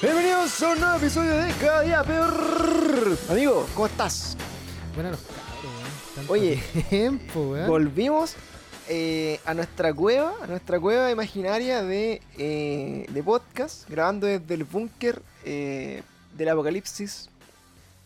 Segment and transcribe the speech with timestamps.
[0.00, 3.16] Bienvenidos a un nuevo episodio de Cada Día Peor.
[3.30, 4.36] Amigo, ¿cómo estás?
[4.94, 6.14] Bueno, los cabros, weón.
[6.14, 7.66] Tanto Oye, tiempo, weón.
[7.68, 8.34] Volvimos
[8.88, 14.64] eh, a nuestra cueva, a nuestra cueva imaginaria de, eh, de podcast, grabando desde el
[14.64, 16.02] búnker eh,
[16.36, 17.28] del apocalipsis.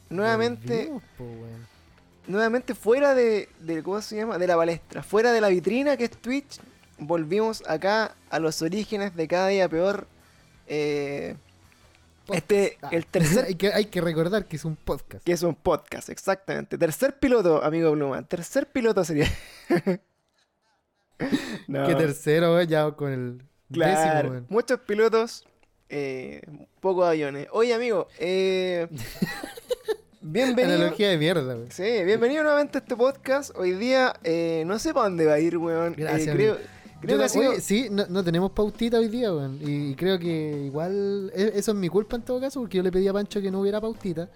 [0.09, 1.67] Nuevamente, Volvimos, po, weón.
[2.29, 4.39] nuevamente fuera de, de- ¿cómo se llama?
[4.39, 6.61] De la palestra, fuera de la vitrina que es Twitch.
[6.99, 10.07] Volvimos acá a los orígenes de Cada Día Peor.
[10.67, 11.35] Eh,
[12.33, 12.89] este, Ah.
[12.93, 15.25] el tercer hay, que, hay que recordar que es un podcast.
[15.25, 16.79] Que es un podcast, exactamente.
[16.79, 18.23] Tercer piloto, amigo Bluma.
[18.27, 19.29] Tercer piloto sería.
[21.69, 24.31] no, Que tercero, weón, ya con el claro.
[24.31, 24.47] décimo.
[24.49, 25.45] Muchos pilotos,
[25.89, 26.41] eh,
[26.81, 27.49] pocos aviones.
[27.53, 28.89] Oye, amigo, eh,
[30.21, 30.77] bienvenido.
[30.77, 31.71] Analogía de mierda, weón.
[31.71, 33.57] Sí, bienvenido nuevamente a este podcast.
[33.57, 35.93] Hoy día, eh, no sé para dónde va a ir, weón.
[35.93, 36.69] Eh, Gracias, creo amigo.
[37.01, 39.59] Creo que sido- oye, sí, no, no tenemos pautita hoy día, weón.
[39.63, 42.91] Y, creo que igual e- eso es mi culpa en todo caso, porque yo le
[42.93, 44.29] pedí a Pancho que no hubiera pautita.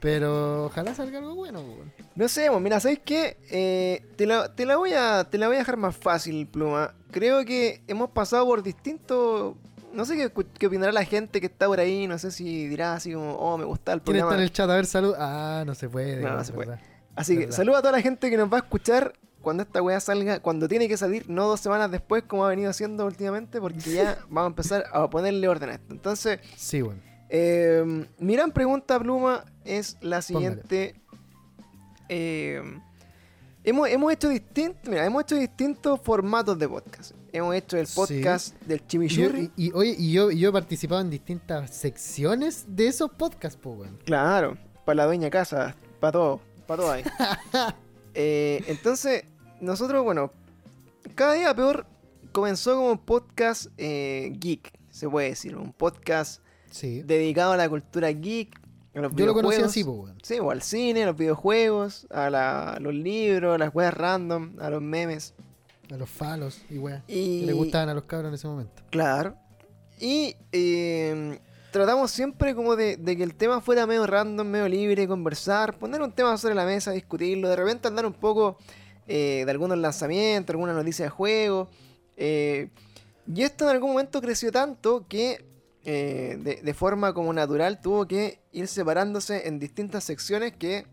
[0.00, 1.92] Pero ojalá salga algo bueno, weón.
[2.16, 3.36] No sé, bueno, mira, ¿sabes qué?
[3.50, 6.94] Eh, te, la, te, la voy a, te la voy a dejar más fácil, Pluma.
[7.10, 9.54] Creo que hemos pasado por distintos...
[9.92, 12.06] No sé qué, qué opinará la gente que está por ahí.
[12.06, 14.36] No sé si dirá así como, oh, me gusta el ¿Quién está programa.
[14.40, 14.70] en el chat?
[14.70, 15.14] A ver, salud.
[15.18, 16.22] Ah, no se puede.
[16.22, 16.78] No, no se puede.
[17.16, 19.98] Así que saluda a toda la gente que nos va a escuchar cuando esta weá
[20.00, 23.78] salga, cuando tiene que salir, no dos semanas después como ha venido haciendo últimamente, porque
[23.80, 25.92] ya vamos a empezar a ponerle orden a esto.
[25.94, 27.00] Entonces, Sí, weón.
[27.28, 30.94] eh, mi gran pregunta, Pluma, es la siguiente.
[32.08, 32.60] Eh,
[33.64, 37.12] hemos, hemos hecho distintos, mira, hemos hecho distintos formatos de podcast.
[37.32, 37.94] Hemos hecho el Sí.
[37.94, 39.52] podcast del chimichurri.
[39.56, 43.96] y- y, oye, y yo, he participado en distintas secciones de esos podcasts, po, weón.
[44.04, 47.04] Claro, para la dueña casa, para todo, para todo ahí.
[48.14, 49.24] Eh, entonces,
[49.60, 50.32] nosotros, bueno,
[51.14, 51.86] cada día peor
[52.32, 57.02] comenzó como un podcast eh, geek, se puede decir, un podcast Sí.
[57.02, 58.58] dedicado a la cultura geek,
[58.94, 60.18] a los Yo lo conocí así, po, weón.
[60.22, 63.94] Sí, o al cine, a los videojuegos, a, la- a los libros, a las weas
[63.94, 65.34] random, a los memes.
[65.92, 66.76] A los falos y.
[67.08, 68.82] Y Que le gustaban a los cabros en ese momento.
[68.90, 69.34] Claro.
[69.98, 71.40] Y eh,
[71.72, 76.02] tratamos siempre como de, de que el tema fuera medio random, medio libre, conversar, poner
[76.02, 78.56] un tema sobre la mesa, discutirlo, de repente andar un poco
[79.06, 81.68] eh, de algunos lanzamientos, alguna noticia de juego.
[82.16, 82.68] eh,
[83.32, 85.44] y esto en algún momento creció tanto que
[85.84, 90.84] eh, de, de forma como natural tuvo que ir separándose en distintas secciones que,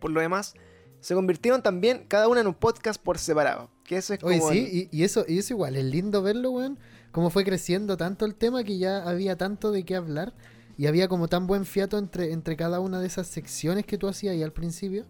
[0.00, 0.54] por lo demás,
[1.00, 3.70] se convirtieron también cada una en un podcast por separado.
[3.84, 6.20] Que eso es Oye, como el- sí, y, y eso, y eso igual, es lindo
[6.22, 6.78] verlo, weón.
[7.12, 10.32] Cómo fue creciendo tanto el tema que ya había tanto de qué hablar.
[10.76, 14.06] Y había como tan buen fiato entre, entre cada una de esas secciones que tú
[14.08, 15.04] hacías ahí al principio.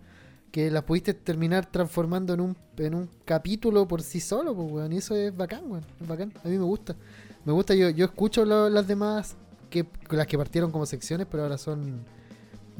[0.51, 4.93] Que las pudiste terminar transformando en un, en un capítulo por sí solo, pues, weón.
[4.95, 5.85] Y eso es bacán, weón.
[6.01, 6.33] Es bacán.
[6.43, 6.97] A mí me gusta.
[7.45, 9.37] Me gusta, yo, yo escucho lo- las demás,
[9.69, 12.03] que las que partieron como secciones, pero ahora son.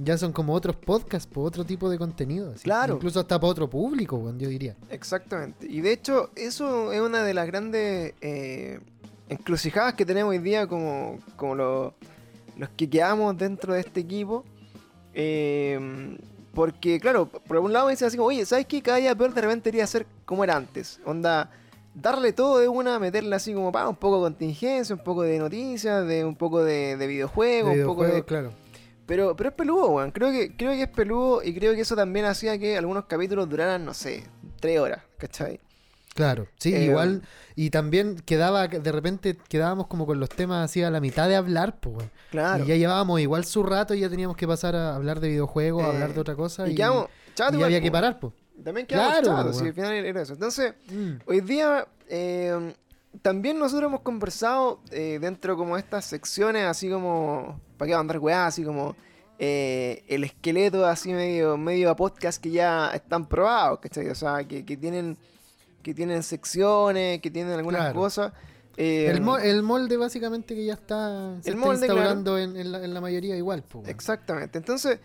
[0.03, 2.55] Ya son como otros podcasts, por otro tipo de contenido.
[2.63, 2.95] Claro.
[2.95, 4.77] Incluso hasta para otro público, weón, yo diría.
[4.91, 5.67] Exactamente.
[5.69, 8.79] Y de hecho, eso es una de las grandes eh,
[9.29, 11.95] encrucijadas que tenemos hoy día como, como lo-
[12.57, 14.45] los que quedamos dentro de este equipo.
[15.15, 16.17] Eh,
[16.55, 18.83] porque, claro, por un lado me dicen así como, oye, ¿sabes qué?
[18.83, 21.01] Cada día peor de repente debería ser como era antes.
[21.05, 21.51] Onda,
[21.95, 25.39] darle todo de una, meterle así como, pa, un poco de contingencia, un poco de
[25.39, 28.53] noticias, de un poco de, de videojuegos, De un poco de, claro.
[29.07, 30.11] pero, pero es peludo, weón.
[30.11, 33.49] Creo que, creo que es peludo y creo que eso también hacía que algunos capítulos
[33.49, 34.25] duraran, no sé,
[34.61, 35.61] tres horas, ¿cachai?
[36.19, 37.23] Claro, sí, Eh, igual.
[37.55, 41.37] Y también quedaba, de repente quedábamos como con los temas así a la mitad de
[41.37, 42.09] hablar, pues.
[42.33, 42.65] Claro.
[42.65, 45.85] Y ya llevábamos igual su rato y ya teníamos que pasar a hablar de videojuegos,
[45.85, 46.67] a Eh, hablar de otra cosa.
[46.67, 47.93] y Y, quedamos y igual, había que po.
[47.93, 48.33] parar, pues.
[48.65, 49.55] También quedamos Claro, chatos, weón.
[49.63, 50.33] sí, al final era eso.
[50.33, 51.11] Entonces, Mm.
[51.27, 52.75] hoy día eh,
[53.23, 58.19] también nosotros hemos conversado eh, dentro como de estas secciones, así como, ¿para qué andar
[58.19, 58.47] weá?
[58.47, 58.97] Así como
[59.39, 64.09] eh, el esqueleto así medio, medio a podcast que ya están probados, ¿cachai?
[64.09, 65.17] O sea, que, que tienen
[65.83, 67.99] que tienen secciones, que tienen algunas Claro.
[68.01, 68.33] cosas.
[68.77, 72.57] eh, el, mo- el molde básicamente que ya está, se El está molde, instaurando en,
[72.57, 73.75] en la, en la mayoría igual, pues.
[73.85, 73.89] weón.
[73.91, 74.59] Exactamente.
[74.59, 75.01] Entonces,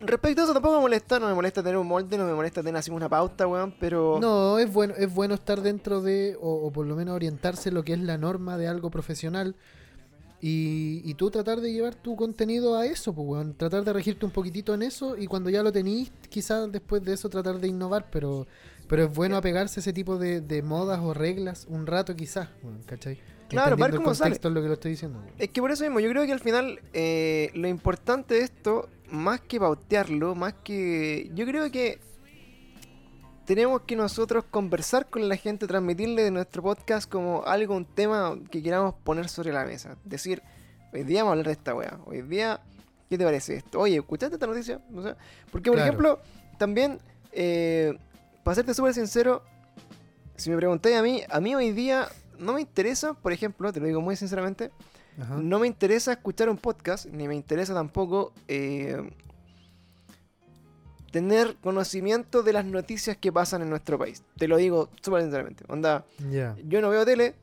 [0.00, 2.62] respecto a eso tampoco me molesta, no me molesta tener un molde, no me molesta
[2.62, 4.18] tener así una pauta, weón, pero...
[4.20, 7.74] No, es bueno, es bueno estar dentro de, o, o por lo menos orientarse en
[7.74, 9.54] lo que es la norma de algo profesional.
[10.42, 13.54] Y, y tú tratar de llevar tu contenido a eso, pues, weón.
[13.54, 17.12] Tratar de regirte un poquitito en eso y cuando ya lo tenís, quizás después de
[17.12, 18.46] eso tratar de innovar, pero,
[18.90, 22.48] pero es bueno apegarse a ese tipo de, de modas o reglas un rato quizás,
[22.86, 23.20] ¿cachai?
[23.48, 24.34] Claro, para ver cómo sale.
[24.34, 25.22] es lo que lo estoy diciendo.
[25.38, 28.88] Es que por eso mismo, yo creo que al final eh, lo importante de esto,
[29.08, 31.30] más que pautearlo, más que...
[31.34, 32.00] Yo creo que
[33.44, 38.36] tenemos que nosotros conversar con la gente, transmitirle de nuestro podcast como algo, un tema
[38.50, 39.98] que queramos poner sobre la mesa.
[40.04, 40.42] Decir,
[40.92, 42.00] hoy día vamos a hablar de esta weá.
[42.06, 42.60] Hoy día,
[43.08, 43.78] ¿qué te parece esto?
[43.78, 44.80] Oye, ¿escuchaste esta noticia?
[44.92, 45.16] O sea,
[45.52, 45.88] porque, por Claro.
[45.88, 46.20] ejemplo,
[46.58, 46.98] también,
[47.30, 47.96] eh,
[48.42, 49.42] para serte súper sincero,
[50.36, 52.08] si me preguntáis a mí, a mí hoy día
[52.38, 54.70] no me interesa, por ejemplo, te lo digo muy sinceramente,
[55.20, 55.36] Ajá.
[55.36, 59.10] no me interesa escuchar un podcast, ni me interesa tampoco eh,
[61.10, 64.22] tener conocimiento de las noticias que pasan en nuestro país.
[64.36, 65.64] Te lo digo súper sinceramente.
[65.68, 66.04] Onda,
[66.64, 67.34] yo no veo tele,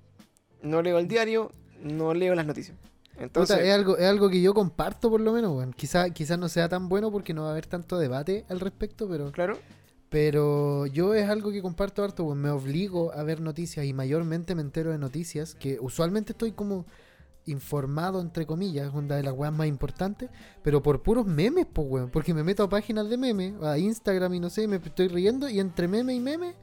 [0.62, 1.52] no leo el diario,
[1.84, 2.78] no leo las noticias.
[3.20, 5.76] Entonces, Puta, es, algo, es algo que yo comparto por lo menos.
[5.76, 9.10] Quizá, quizás no sea tan bueno porque no va a haber tanto debate al respecto,
[9.10, 9.58] pero, claro,
[10.10, 12.40] pero yo es algo que comparto harto, weón.
[12.40, 16.86] Me obligo a ver noticias y mayormente me entero de noticias que usualmente estoy como
[17.46, 20.30] informado, entre comillas, una de las weas más importantes,
[20.64, 22.10] pero por puros memes, pues, weón.
[22.10, 25.48] Porque me meto a páginas de memes, a Instagram y no sé, me estoy riendo
[25.50, 26.56] y entre meme y meme,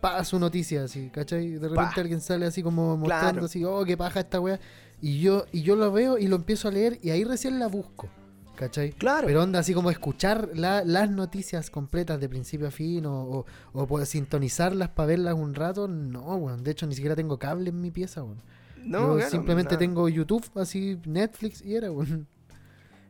[0.00, 1.52] pa, su noticia así, ¿cachai?
[1.52, 3.46] De repente alguien sale así como mostrando Claro.
[3.46, 4.60] así, oh, qué paja esta wea.
[5.00, 7.66] Y yo, y yo lo veo y lo empiezo a leer y ahí recién la
[7.68, 8.08] busco,
[8.58, 8.90] ¿cachai?
[8.92, 9.26] claro.
[9.26, 13.46] Pero onda así como escuchar la- las noticias completas de principio a fin o, o,
[13.72, 16.62] o poder sintonizarlas para verlas un rato, no, weón.
[16.64, 18.42] De hecho, ni siquiera tengo cable en mi pieza, weón.
[18.84, 22.26] no, Yo claro, simplemente tengo YouTube, así Netflix y era, weón.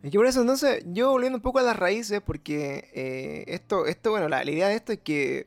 [0.03, 3.87] Es que por eso, entonces, yo volviendo un poco a las raíces, porque eh, esto,
[3.87, 5.47] esto, bueno, la, la idea de esto es que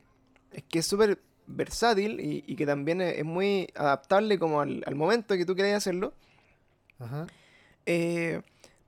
[0.51, 4.83] es que es súper versátil y, y que también es, es muy adaptable como al,
[4.86, 6.13] al momento que tú quieras hacerlo.
[7.00, 7.27] Ajá.
[7.86, 8.42] Eh,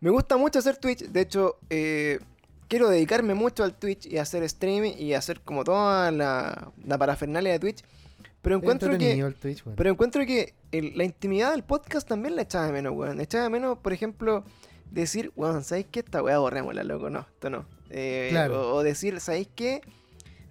[0.03, 2.19] me gusta mucho hacer Twitch, de hecho, eh,
[2.67, 7.51] quiero dedicarme mucho al Twitch y hacer streaming y hacer como toda la, la parafernalia
[7.53, 7.83] de Twitch,
[8.41, 9.13] pero encuentro que...
[9.13, 9.75] El Twitch, weón.
[9.77, 13.21] Pero encuentro que el- la intimidad del podcast también la echaba de menos, weón.
[13.21, 14.43] Echaba de menos, por ejemplo,
[14.91, 16.01] decir, weón, ¿sabéis qué?
[16.01, 17.09] Esta weá borrémosla, loco.
[17.09, 17.65] No, esto no.
[17.89, 18.71] Eh, Claro.
[18.71, 19.79] o, o decir, ¿sabéis qué?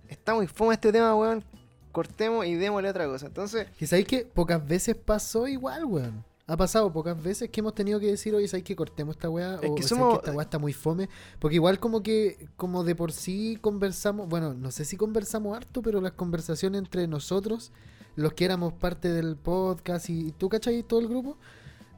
[0.09, 1.45] Está muy fome este tema, weón.
[1.93, 3.27] Cortemos y démosle otra cosa.
[3.27, 6.25] Entonces, Que sabéis que pocas veces pasó igual, weón.
[6.49, 9.55] Ha pasado pocas veces que hemos tenido que decir, oye, ¿sabéis que cortemos esta weá?
[9.63, 11.09] Es o que "¿Sabéis somos- esta weá está muy fome.
[11.39, 15.83] Porque igual como que, como de por sí conversamos, bueno, no sé si conversamos harto,
[15.83, 17.71] pero las conversaciones entre nosotros,
[18.17, 20.83] los que éramos parte del podcast y tú, ¿cachai?
[20.83, 21.39] Todo el grupo,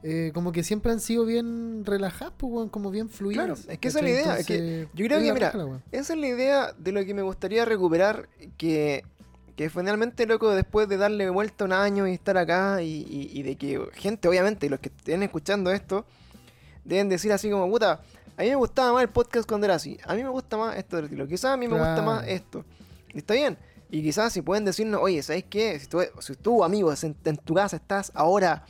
[0.03, 3.45] eh, como que siempre han sido bien relajadas, pues, weón, como bien fluidas.
[3.45, 5.53] Claro, es que esa es la idea, es que yo creo que, mira,
[5.91, 8.29] esa es la idea de lo que me gustaría recuperar.
[8.57, 9.03] Que,
[9.55, 13.43] que finalmente, loco, después de darle vuelta un año y estar acá y, y- y
[13.43, 16.05] de que gente, obviamente, los que estén escuchando esto,
[16.83, 18.01] deben decir así como, puta,
[18.37, 19.97] a mí me gustaba más el podcast cuando era así.
[20.05, 21.25] A mí me gusta más esto del estilo.
[21.27, 22.65] Quizás a mí me gusta más esto.
[23.13, 23.57] Y está bien.
[23.89, 25.79] Y quizás si pueden decirnos, oye, ¿sabes qué?
[25.79, 28.65] Si tú, si tú amigos, en, en tu casa estás ahora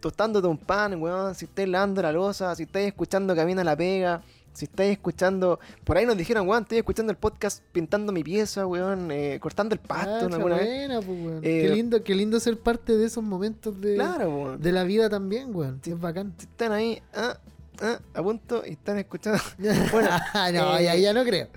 [0.00, 4.22] tostándote un pan, weón, si estás lavando la losa, si estás escuchando Camina la Pega,
[4.52, 8.66] si estáis escuchando, por ahí nos dijeron, weón, estoy escuchando el podcast pintando mi pieza,
[8.66, 10.66] weón, eh, cortando el pasto Ah, alguna vez.
[10.66, 11.36] buena, pues, weón.
[11.38, 15.08] Eh, qué lindo, qué lindo ser parte de esos momentos de, Claro, de la vida
[15.08, 15.80] también, weón.
[15.82, 15.92] Sí.
[15.92, 16.34] Es bacán.
[16.38, 17.38] Si están ahí, ah,
[17.80, 19.40] ah, a punto y están escuchando.
[19.92, 20.08] Bueno,
[20.52, 21.48] no, eh, ya, ya no creo.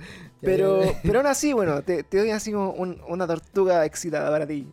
[0.42, 4.46] Pero, pero aún así, bueno, te, te doy así como un- una tortuga excitada para
[4.46, 4.68] ti.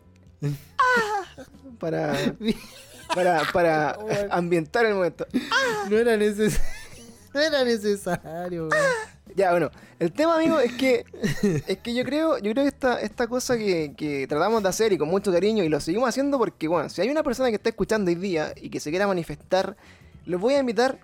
[1.79, 2.13] Para,
[3.15, 3.97] para, para
[4.29, 5.25] ambientar el momento.
[5.89, 6.59] no era necesario.
[7.33, 8.71] No era necesario, weón.
[9.35, 11.05] Ya, bueno, el tema, amigo, es que
[11.65, 14.91] es que yo creo, yo creo que esta, esta cosa que, que tratamos de hacer
[14.91, 17.55] y con mucho cariño y lo seguimos haciendo porque, bueno, si hay una persona que
[17.55, 19.77] está escuchando hoy día y que se quiera manifestar,
[20.25, 20.99] los voy a invitar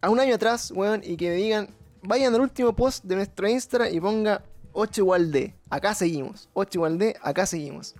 [0.00, 1.68] a un año atrás, weón, y que me digan,
[2.02, 6.78] vayan al último post de nuestro Insta y ponga 8 igual de, acá seguimos, 8
[6.78, 7.94] igual de, acá seguimos.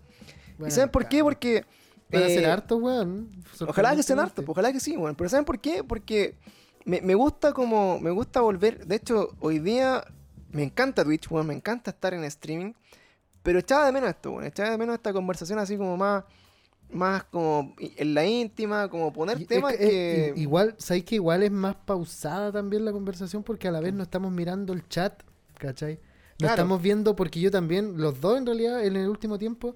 [0.58, 1.22] Bueno, ¿Y saben por qué?
[1.22, 1.64] Porque...
[2.10, 3.30] Van a ser eh, hartos, weón.
[3.66, 5.16] Ojalá que sean hartos, ojalá que sí, bueno.
[5.16, 5.82] Pero ¿saben por qué?
[5.82, 6.36] Porque
[6.86, 8.86] me, me gusta como, me gusta volver.
[8.86, 10.02] De hecho, hoy día
[10.52, 12.72] me encanta Twitch, bueno, me encanta estar en streaming.
[13.42, 16.24] Pero echaba de menos esto, bueno, echaba de menos esta conversación así como más,
[16.90, 21.42] más como en la íntima, como poner Y- es temas que, igual, ¿sabéis que igual
[21.42, 23.42] es más pausada también la conversación?
[23.42, 25.22] Porque a la vez no estamos mirando el chat,
[25.58, 25.94] ¿cachai?
[25.94, 26.54] No Claro.
[26.54, 29.74] estamos viendo, porque yo también, los dos en realidad, en el último tiempo,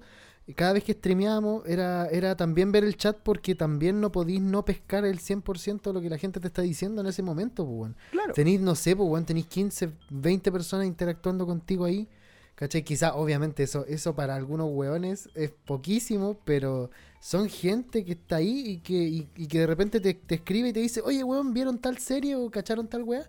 [0.55, 4.65] cada vez que streameábamos, era, era también ver el chat porque también no podís no
[4.65, 7.77] pescar el 100% de lo que la gente te está diciendo en ese momento, pues,
[7.77, 7.95] weón.
[8.11, 12.07] Claro, Tenéis, no sé, pues, weón, tenéis 15, 20 personas interactuando contigo ahí.
[12.55, 12.83] ¿Cachai?
[12.83, 18.63] Quizás, obviamente, eso, eso para algunos weones es poquísimo, pero son gente que está ahí
[18.67, 21.53] y que, y, y que de repente te, te escribe y te dice, oye, weón,
[21.53, 23.27] ¿vieron tal serie o cacharon tal weá?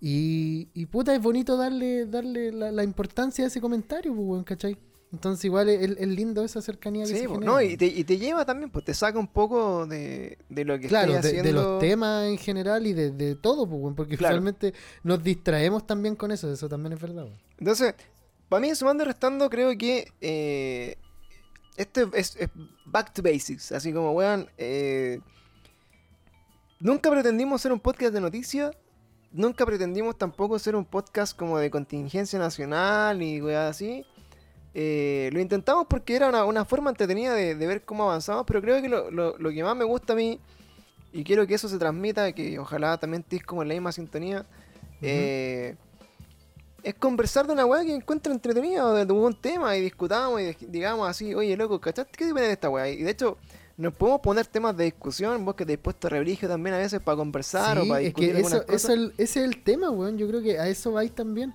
[0.00, 4.44] Y, y puta, es bonito darle, darle la, la importancia a ese comentario, pues, weón,
[4.44, 4.76] ¿cachai?
[5.12, 7.78] Entonces, igual es, es lindo esa cercanía que sí, se po, genera, no, y weón.
[7.78, 11.12] te, y te lleva también, pues te saca un poco de, de lo que Claro,
[11.14, 11.42] de, haciendo.
[11.42, 14.34] de los temas en general y de, de todo, pues, weón, porque Claro.
[14.36, 17.24] usualmente nos distraemos también con eso, eso también es verdad.
[17.24, 17.38] weón.
[17.58, 17.94] Entonces,
[18.48, 20.96] para mí, sumando y restando, creo que eh,
[21.76, 22.48] esto es, es
[22.84, 23.72] back to basics.
[23.72, 25.18] Así como, weón, eh,
[26.78, 28.70] nunca pretendimos ser un podcast de noticias.
[29.32, 34.04] Nunca pretendimos tampoco ser un podcast como de contingencia nacional y weas así.
[34.72, 38.60] Eh, lo intentamos porque era una, una forma entretenida de, de ver cómo avanzamos, pero
[38.62, 40.38] creo que lo, lo- lo que más me gusta a mí,
[41.12, 44.46] y quiero que eso se transmita, que ojalá también estés como en la misma sintonía,
[45.02, 45.74] eh,
[46.82, 50.40] es conversar de una weá que encuentre entretenida o de, de un tema y discutamos
[50.40, 52.88] y digamos así, oye loco, ¿cachaste qué depende de esta weá?
[52.88, 53.38] Y de hecho,
[53.76, 57.00] nos podemos poner temas de discusión, vos que te has puesto rebrigio también a veces
[57.00, 58.84] para conversar o para es discutir que algunas eso, cosas.
[58.84, 60.16] eso el- ese es el tema, weón.
[60.16, 61.52] Yo creo que a eso vais también.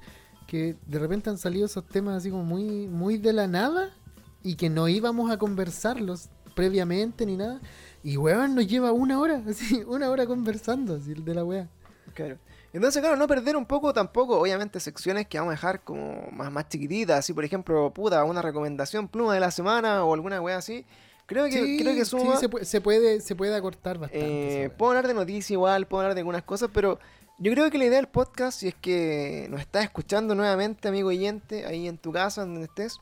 [0.55, 3.93] Que de repente han salido esos temas así como muy, muy de la nada
[4.41, 7.59] y que no íbamos a conversarlos previamente ni nada.
[8.03, 11.67] Y weón nos lleva una hora, así, una hora conversando así, de la weá.
[12.13, 12.37] Claro.
[12.71, 16.51] Entonces, claro, no perder un poco tampoco, obviamente, secciones que vamos a dejar como más,
[16.51, 20.57] más chiquititas, así por ejemplo, puta, una recomendación pluma de la semana o alguna wea
[20.57, 20.85] así.
[21.25, 24.25] Creo que, Sí, creo que sí, se, puede, se puede se puede acortar bastante.
[24.25, 24.77] eh, weá.
[24.77, 26.99] puedo hablar de noticias igual, puedo hablar de algunas cosas, pero
[27.37, 31.09] yo creo que la idea del podcast, si es que nos estás escuchando nuevamente, amigo
[31.09, 32.97] oyente, ahí en tu casa, donde estés,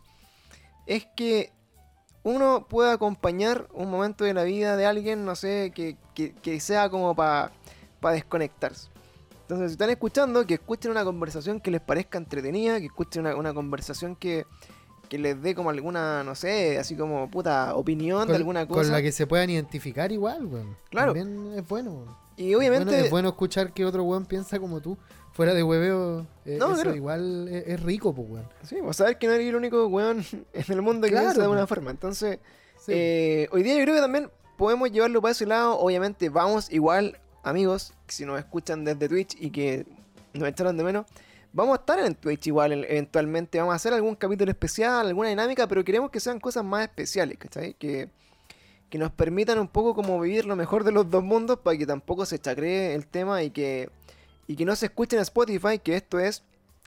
[0.88, 1.52] es que
[2.24, 6.60] uno pueda acompañar un momento de la vida de alguien, no sé, que, que- que
[6.60, 7.52] sea como para
[8.12, 8.90] desconectarse.
[9.42, 13.36] Entonces, si están escuchando, que escuchen una conversación que les parezca entretenida, que escuchen una,
[13.36, 14.46] una conversación que,
[15.10, 18.84] que les dé como alguna, no sé, así como puta opinión de alguna cosa.
[18.84, 20.78] Con la que se puedan identificar igual, weón.
[20.90, 21.14] Claro.
[21.14, 22.23] También es bueno, weón.
[22.38, 22.86] Y obviamente...
[22.86, 24.98] bueno, es bueno escuchar que otro weón piensa como tú.
[25.34, 26.96] Fuera de hueveo, eh, No, eso claro.
[26.96, 28.48] igual es, es rico, pues, weón.
[28.64, 30.24] Sí, vos sabés que no eres el único weón
[30.54, 31.92] en el mundo que Claro, piensa de alguna forma.
[31.92, 32.40] Entonces,
[32.80, 32.92] Sí.
[32.96, 35.80] eh, hoy día yo creo que también podemos llevarlo para ese lado.
[35.80, 39.86] Obviamente, vamos igual, amigos, si nos escuchan desde Twitch y que
[40.34, 41.06] nos echaron de menos.
[41.52, 43.58] Vamos a estar en Twitch igual, eventualmente.
[43.60, 47.38] Vamos a hacer algún capítulo especial, alguna dinámica, pero queremos que sean cosas más especiales,
[47.38, 47.74] ¿cachai?
[47.76, 48.10] Que,
[48.94, 51.88] que nos permitan un poco como vivir lo mejor de los dos mundos para que
[51.88, 53.90] tampoco se chacree el tema y que,
[54.46, 56.44] y que no se escuche en Spotify, que esto es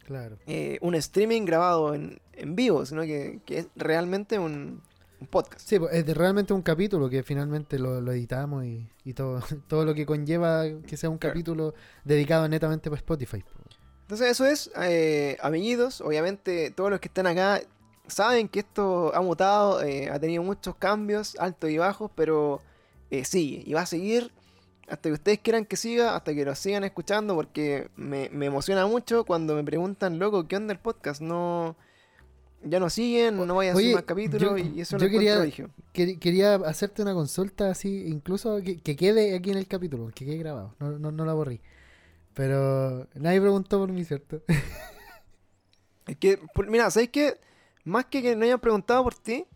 [0.06, 0.36] Claro.
[0.46, 4.80] eh, un streaming grabado en, en vivo, sino que, que es realmente un,
[5.20, 5.68] un podcast.
[5.68, 9.42] Sí, pues, es de realmente un capítulo que finalmente lo, lo editamos y, y todo,
[9.66, 11.32] todo lo que conlleva que sea un Claro.
[11.32, 13.42] capítulo dedicado netamente para Spotify.
[13.42, 13.76] pues.
[14.02, 17.60] Entonces eso es, eh, amiguitos, obviamente todos los que están acá
[18.08, 22.60] saben que esto ha mutado, eh, ha tenido muchos cambios, altos y bajos, pero
[23.10, 24.30] eh, sigue y va a seguir
[24.88, 28.86] hasta que ustedes quieran que siga, hasta que lo sigan escuchando, porque me, me emociona
[28.86, 31.20] mucho cuando me preguntan, loco, ¿qué onda el podcast?
[31.20, 31.76] No...
[32.64, 35.10] Ya no siguen, no vayan a hacer Oye, más capítulos yo- y eso yo lo
[35.12, 35.52] quería-
[35.92, 40.38] Quería hacerte una consulta así, incluso que, que quede aquí en el capítulo, que quede
[40.38, 41.60] grabado, no, no, no la borrí.
[42.34, 44.42] Pero nadie preguntó por mí, ¿cierto?
[46.06, 47.38] Es que, mira, ¿sabes qué?
[47.86, 49.46] Más que que no hayan preguntado por ti,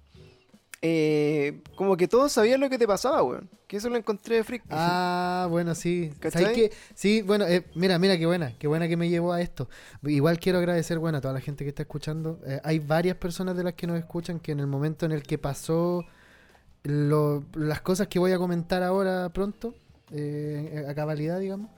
[0.82, 3.48] eh, como que todos sabían lo que te pasaba, weón.
[3.66, 4.64] Que eso lo encontré freak.
[4.70, 6.12] Ah, bueno, sí.
[6.18, 6.42] ¿Cachai?
[6.42, 6.72] ¿Sabes qué?
[6.94, 9.68] Sí, bueno, eh, mira, mira qué buena, qué buena que me llevó a esto.
[10.02, 12.40] Igual quiero agradecer, bueno, a toda la gente que está escuchando.
[12.46, 15.22] Eh, hay varias personas de las que nos escuchan que en el momento en el
[15.22, 16.04] que pasó
[16.82, 19.74] lo- las cosas que voy a comentar ahora pronto,
[20.12, 21.70] eh, a cabalidad, digamos,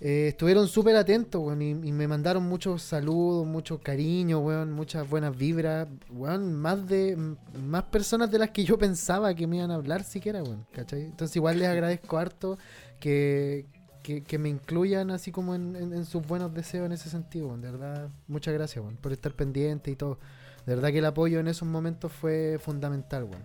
[0.00, 5.08] eh, estuvieron súper atentos, weón, y, y me mandaron muchos saludos, mucho cariño, weón, muchas
[5.08, 7.16] buenas vibras, weón, más de
[7.68, 11.02] más personas de las que yo pensaba que me iban a hablar siquiera, weón, ¿cachai?
[11.04, 12.56] Entonces igual les agradezco harto
[12.98, 13.66] que,
[14.02, 17.48] que, que me incluyan así como en, en- en sus buenos deseos en ese sentido,
[17.48, 20.18] weón, de verdad, muchas gracias, weón, por estar pendiente y todo.
[20.66, 23.42] De verdad que el apoyo en esos momentos fue fundamental, weón.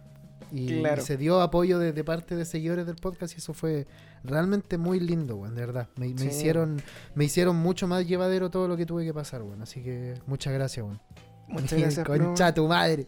[0.52, 1.02] Y, Claro.
[1.02, 3.88] y se dio apoyo de, de parte de seguidores del podcast y eso fue
[4.26, 5.88] realmente muy lindo, weón, de verdad.
[5.98, 6.28] Me, me Sí.
[6.28, 6.82] hicieron
[7.16, 9.62] me hicieron mucho más llevadero todo lo que tuve que pasar, weón.
[9.62, 11.00] Así que muchas gracias, weón.
[11.48, 12.26] Muchas gracias, Pluma.
[12.26, 13.08] Concha tu madre.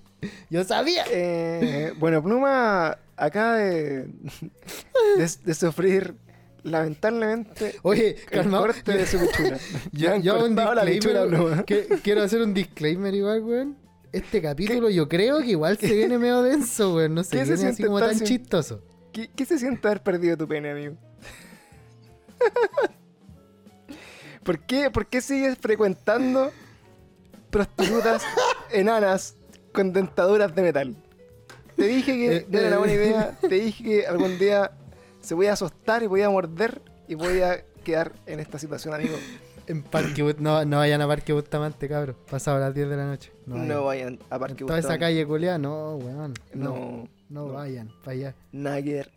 [0.50, 1.04] Yo sabía.
[1.12, 4.08] Eh, bueno, Pluma acaba de,
[5.18, 6.14] de, de sufrir,
[6.64, 8.60] lamentablemente, Oye, el calma.
[8.60, 9.58] corte de su pichula.
[9.92, 11.64] Yo, hago un la disclaimer, Pluma.
[11.64, 13.78] que- quiero hacer un disclaimer igual, weón.
[14.14, 17.14] Este capítulo yo creo que igual se viene medio denso, weón.
[17.16, 18.82] No sé, ¿Qué se viene así siente como tan sin- chistoso.
[19.18, 20.96] ¿Qué, qué se siente haber perdido tu pene, amigo?
[24.44, 26.52] ¿Por qué, ¿Por qué sigues frecuentando
[27.50, 28.22] prostitutas
[28.72, 29.36] enanas
[29.74, 30.96] con dentaduras de metal?
[31.76, 32.96] Te dije que Eh, no era una buena eh.
[32.96, 33.38] idea.
[33.42, 34.70] Te dije que algún día
[35.20, 38.94] se voy a asustar y voy a morder y voy a quedar en esta situación,
[38.94, 39.16] amigo.
[39.66, 42.16] En Parque no, no vayan a Parque Bustamante, cabros.
[42.30, 43.32] Pasado las 10 de la noche.
[43.48, 43.68] No vayan.
[43.68, 45.00] No vayan a Parque En toda esa Bustamante.
[45.00, 46.36] calle culiada, no, weón.
[46.54, 47.54] No, No, no, no.
[47.54, 48.36] vayan, para allá.
[48.52, 49.12] Nada que ver.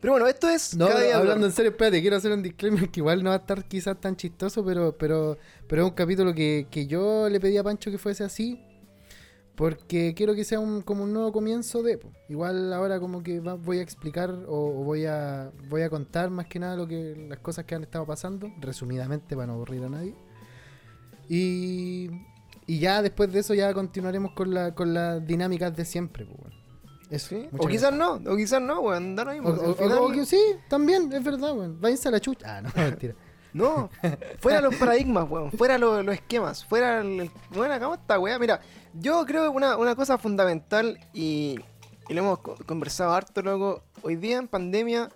[0.00, 1.50] Pero bueno, esto es No, cada pero día hablando hablar.
[1.50, 4.16] en serio, espérate, quiero hacer un disclaimer que igual no va a estar quizás tan
[4.16, 5.38] chistoso, pero, pero,
[5.68, 8.60] pero es un capítulo que, que yo le pedí a Pancho que fuese así,
[9.54, 11.98] Porque quiero que sea un, como un nuevo comienzo de.
[11.98, 12.10] po.
[12.28, 16.30] Igual ahora como que va- voy a explicar o, o voy a voy a contar
[16.30, 19.84] más que nada lo que las cosas que han estado pasando, resumidamente para no aburrir
[19.84, 20.14] a nadie.
[21.28, 22.10] Y,
[22.66, 26.24] y ya después de eso ya continuaremos con, la, con las dinámicas de siempre.
[26.26, 26.61] po, weón.
[27.12, 27.48] Eso, ¿Sí?
[27.52, 29.14] muchas O quizás no, o quizás no, weón.
[29.14, 29.48] Da lo mismo.
[29.50, 31.80] O- si al o- final- o que sí, también, es verdad, weón.
[31.80, 32.56] Váyanse a la chucha.
[32.56, 33.14] Ah, no, mentira.
[33.52, 33.90] No,
[34.40, 35.52] fuera los paradigmas, weón.
[35.52, 36.64] Fuera los, los esquemas.
[36.64, 37.30] Fuera el.
[37.54, 38.38] Bueno, acá esta weá.
[38.38, 38.60] Mira,
[38.94, 41.60] yo creo que una, una cosa fundamental y,
[42.08, 43.82] y lo hemos co- conversado harto, loco.
[44.02, 45.10] Hoy día en pandemia.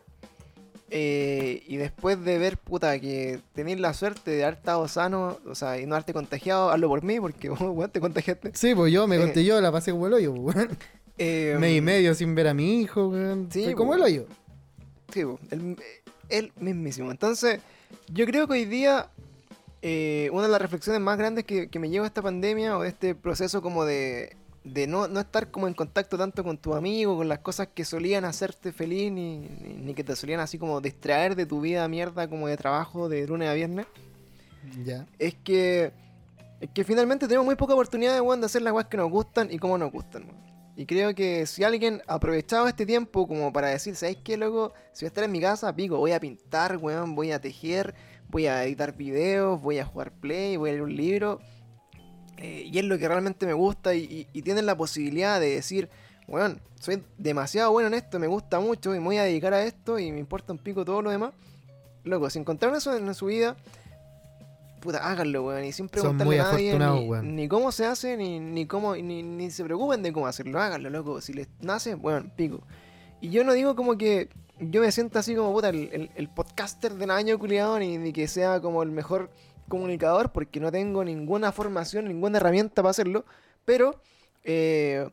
[0.90, 5.54] eh, y después de ver, puta, que tenéis la suerte de haber estado sano, o
[5.54, 8.52] sea, y no haberte contagiado, hazlo por mí, porque vos, weón, te contagiaste.
[8.54, 9.20] Sí, pues yo me Eh.
[9.20, 10.78] conté yo, la pasé como el hoyo, po, weón.
[11.18, 13.48] Eh, Mes y medio sin ver a mi hijo, weón.
[13.50, 13.94] Sí, po.
[13.94, 14.26] el hoyo.
[15.12, 15.20] Sí,
[15.50, 15.76] el,
[16.28, 17.10] el mismísimo.
[17.10, 17.60] Entonces,
[18.08, 19.08] yo creo que hoy día
[19.82, 23.14] eh, una de las reflexiones más grandes que, que me lleva esta pandemia o este
[23.14, 27.28] proceso como de, de no, no estar como en contacto tanto con tus amigos, con
[27.28, 31.36] las cosas que solían hacerte feliz, ni, ni, ni que te solían así como distraer
[31.36, 33.86] de tu vida mierda como de trabajo de lunes a viernes,
[34.84, 35.06] Ya.
[35.18, 35.92] es que,
[36.60, 39.58] es que finalmente tenemos muy poca oportunidad de hacer las cosas que nos gustan y
[39.58, 40.24] cómo nos gustan.
[40.24, 40.55] weón.
[40.76, 44.74] Y creo que si alguien ha aprovechado este tiempo como para decir, ¿sabes qué, loco?
[44.92, 47.94] Si voy a estar en mi casa, pico, voy a pintar, weón, voy a tejer,
[48.28, 51.40] voy a editar videos, voy a jugar play, voy a leer un libro.
[52.38, 55.54] eh, y es lo que realmente me gusta y, y- y tienen la posibilidad de
[55.54, 55.88] decir,
[56.28, 59.62] weón, soy demasiado bueno en esto, me gusta mucho y me voy a dedicar a
[59.64, 61.32] esto y me importa un pico todo lo demás.
[62.04, 63.56] Loco, si encontraron eso en su vida,
[64.86, 65.64] puta, háganlo, weón.
[65.64, 67.36] Y sin Son preguntarle muy a nadie ni, weón.
[67.36, 70.58] ni cómo se hace, ni, ni cómo, ni, ni se preocupen de cómo hacerlo.
[70.60, 71.20] Háganlo, loco.
[71.20, 72.60] Si les nace, bueno, pico.
[73.20, 74.28] Y yo no digo como que
[74.58, 78.12] yo me siento así como puta, el, el- el podcaster del año culiado, ni, ni
[78.12, 79.30] que sea como el mejor
[79.68, 83.24] comunicador, porque no tengo ninguna formación, ninguna herramienta para hacerlo.
[83.64, 84.00] Pero
[84.44, 85.08] eh,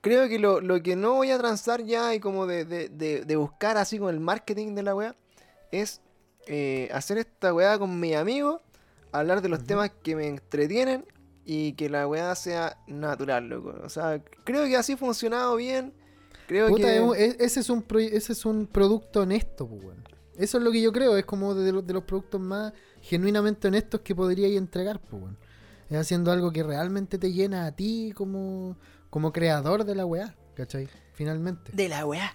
[0.00, 3.24] creo que lo, lo que no voy a transar ya y como de, de- de-
[3.24, 5.14] de buscar así con el marketing de la wea
[5.70, 6.00] es
[6.46, 8.60] eh, hacer esta weá con mis amigos,
[9.12, 11.04] hablar de los temas que me entretienen
[11.44, 13.74] y que la weá sea natural, loco.
[13.82, 15.92] O sea, creo que así ha funcionado bien.
[16.46, 17.24] Creo Puta, que...
[17.26, 20.04] es ese, es un pro- ese es un producto honesto, pues, weón.
[20.36, 23.68] Eso es lo que yo creo, es como de, los- de los productos más genuinamente
[23.68, 25.38] honestos que podríais entregar, pues, weón.
[25.88, 28.76] Es haciendo algo que realmente te llena a ti como,
[29.10, 30.88] como creador de la weá, ¿cachai?
[31.14, 31.72] Finalmente.
[31.72, 32.32] De la weá.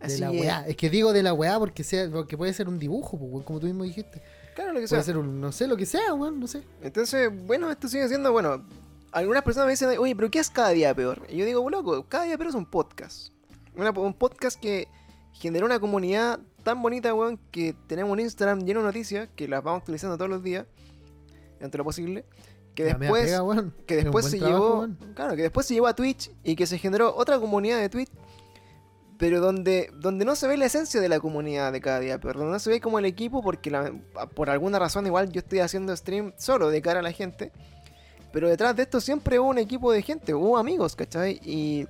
[0.00, 0.64] De Así la weá.
[0.68, 3.44] Es que digo de la weá porque, sea, porque puede ser un dibujo, pues, weón,
[3.44, 4.22] como tú mismo dijiste.
[4.54, 4.98] Claro, lo que sea.
[4.98, 6.62] Puede ser un, no sé, lo que sea, weón, no sé.
[6.82, 8.64] Entonces, bueno, esto sigue siendo, bueno,
[9.12, 11.22] algunas personas me dicen, oye, pero ¿qué es cada día peor?
[11.28, 13.32] Y yo digo, loco, cada día peor es un podcast.
[13.76, 14.88] Una- un podcast que
[15.32, 19.62] generó una comunidad tan bonita, weón, que tenemos un Instagram lleno de noticias, que las
[19.64, 20.66] vamos actualizando todos los días,
[21.60, 22.24] entre lo posible.
[22.74, 24.98] Que La después, pega, que después se trabajo, llevó, weón.
[25.14, 28.08] claro, que después se llevó a Twitch y que se generó otra comunidad de Twitch,
[29.22, 32.40] pero donde, donde no se ve la esencia de la comunidad de cada día, pero
[32.40, 33.92] donde no se ve como el equipo, porque la-
[34.34, 37.52] por alguna razón igual yo estoy haciendo stream solo de cara a la gente,
[38.32, 41.38] pero detrás de esto siempre hubo un equipo de gente, hubo amigos, ¿cachai?
[41.44, 41.86] Y,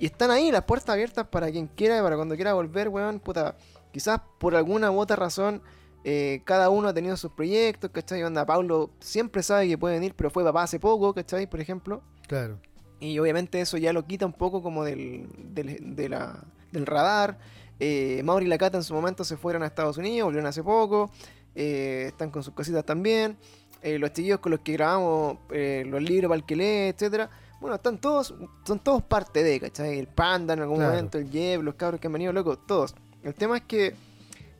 [0.00, 3.54] y están ahí las puertas abiertas para quien quiera, para cuando quiera volver, weón, puta,
[3.92, 5.62] quizás por alguna u otra razón
[6.02, 8.24] eh, cada uno ha tenido sus proyectos, ¿cachai?
[8.24, 11.48] Onda, Paulo siempre sabe que puede venir, pero fue papá hace poco, ¿cachai?
[11.48, 12.02] Por ejemplo.
[12.26, 12.58] Claro.
[12.98, 16.42] Y obviamente eso ya lo quita un poco como del, del, de la-
[16.74, 17.38] del radar.
[17.80, 20.62] Eh, Mauri y la Cata en su momento se fueron a Estados Unidos, volvieron hace
[20.62, 21.10] poco.
[21.56, 23.36] eh, están con sus cositas también.
[23.82, 27.30] Eh, los chiquillos con los que grabamos eh, los libros para el que lee, etcétera.
[27.60, 28.34] Bueno, están todos,
[28.66, 29.98] son todos parte de, ¿cachai?
[29.98, 30.92] El Panda en algún Claro.
[30.92, 32.94] momento, el Jeb, los cabros que han venido locos, todos.
[33.22, 33.94] El tema es que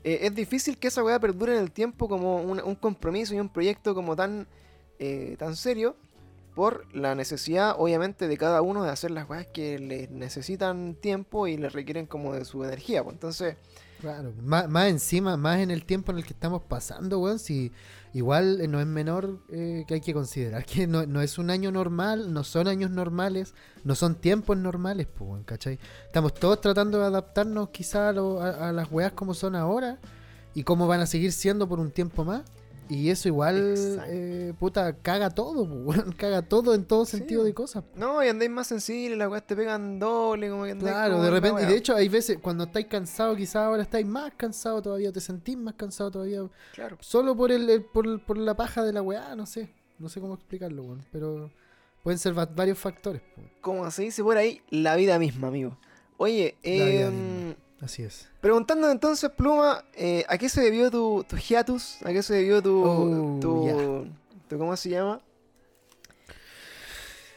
[0.04, 3.48] es difícil que esa weá perdure en el tiempo como un, un compromiso y un
[3.48, 4.46] proyecto como tan,
[4.98, 5.96] eh, tan serio
[6.54, 11.46] por la necesidad, obviamente, de cada uno de hacer las weas que les necesitan tiempo
[11.48, 13.02] y les requieren como de su energía.
[13.04, 13.56] Pues entonces,
[14.00, 17.72] Claro, más, encima, más en el tiempo en el que estamos pasando, weón, si
[18.12, 21.48] igual eh, no es menor eh, que hay que considerar que no, no es un
[21.48, 25.46] año normal, no son años normales, no son tiempos normales, pues, weón.
[26.06, 29.98] Estamos todos tratando de adaptarnos quizá a, lo- a las weas como son ahora
[30.54, 32.42] y cómo van a seguir siendo por un tiempo más.
[32.88, 37.54] Y eso igual, eh, puta, caga todo, weón, caga todo en todo Sí, sentido de
[37.54, 37.84] cosas.
[37.94, 41.24] no, y andáis más sensibles, las weas te pegan doble, como que andáis Claro, como
[41.24, 44.82] de repente, y de hecho hay veces cuando estáis cansados, quizás ahora estáis más cansados
[44.82, 46.42] todavía, te sentís más cansado todavía,
[46.74, 46.98] Claro.
[47.00, 50.20] solo por el, el- por, por la paja de la weá, no sé, no sé
[50.20, 51.50] cómo explicarlo, weón, pero
[52.02, 53.22] pueden ser va- varios factores.
[53.62, 55.78] Como se dice por ahí, la vida misma, amigo.
[56.18, 57.56] Oye, eh.
[57.84, 58.28] Así es.
[58.40, 61.98] preguntando entonces, Pluma, eh, ¿a qué se debió tu, tu hiatus?
[62.04, 63.74] ¿A qué se debió tu, Oh, tu, ya.
[64.48, 65.20] tu- ¿Cómo se llama?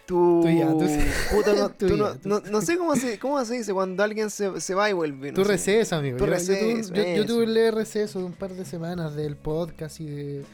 [0.06, 0.88] Tu, tú-
[1.36, 4.30] puta, no, tú no, tú- no, no sé cómo se, cómo se dice cuando alguien
[4.30, 5.32] se, se va y vuelve.
[5.32, 5.52] no Tu sé.
[5.52, 6.18] receso, amigo.
[6.18, 7.26] Tu Yo- yo, tuve, receso, yo- yo eso.
[7.26, 10.46] tuve un leve receso de un par de semanas del podcast y de.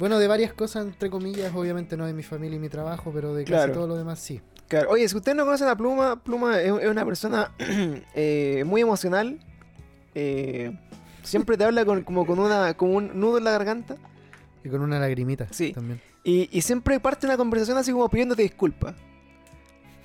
[0.00, 3.34] Bueno, de varias cosas, entre comillas, obviamente no de mi familia y mi trabajo, pero
[3.34, 3.72] de casi Claro.
[3.72, 4.40] todo lo demás sí.
[4.68, 4.90] Claro.
[4.90, 7.50] Oye, si ustedes no conocen a Pluma, Pluma es, es una persona
[8.14, 9.38] eh, muy emocional.
[10.14, 10.76] eh,
[11.22, 13.96] siempre te habla con, como con una como un nudo en la garganta.
[14.64, 15.72] Y con una lagrimita Sí.
[15.72, 16.00] también.
[16.24, 18.94] Y, y siempre parte una conversación así como pidiéndote disculpas.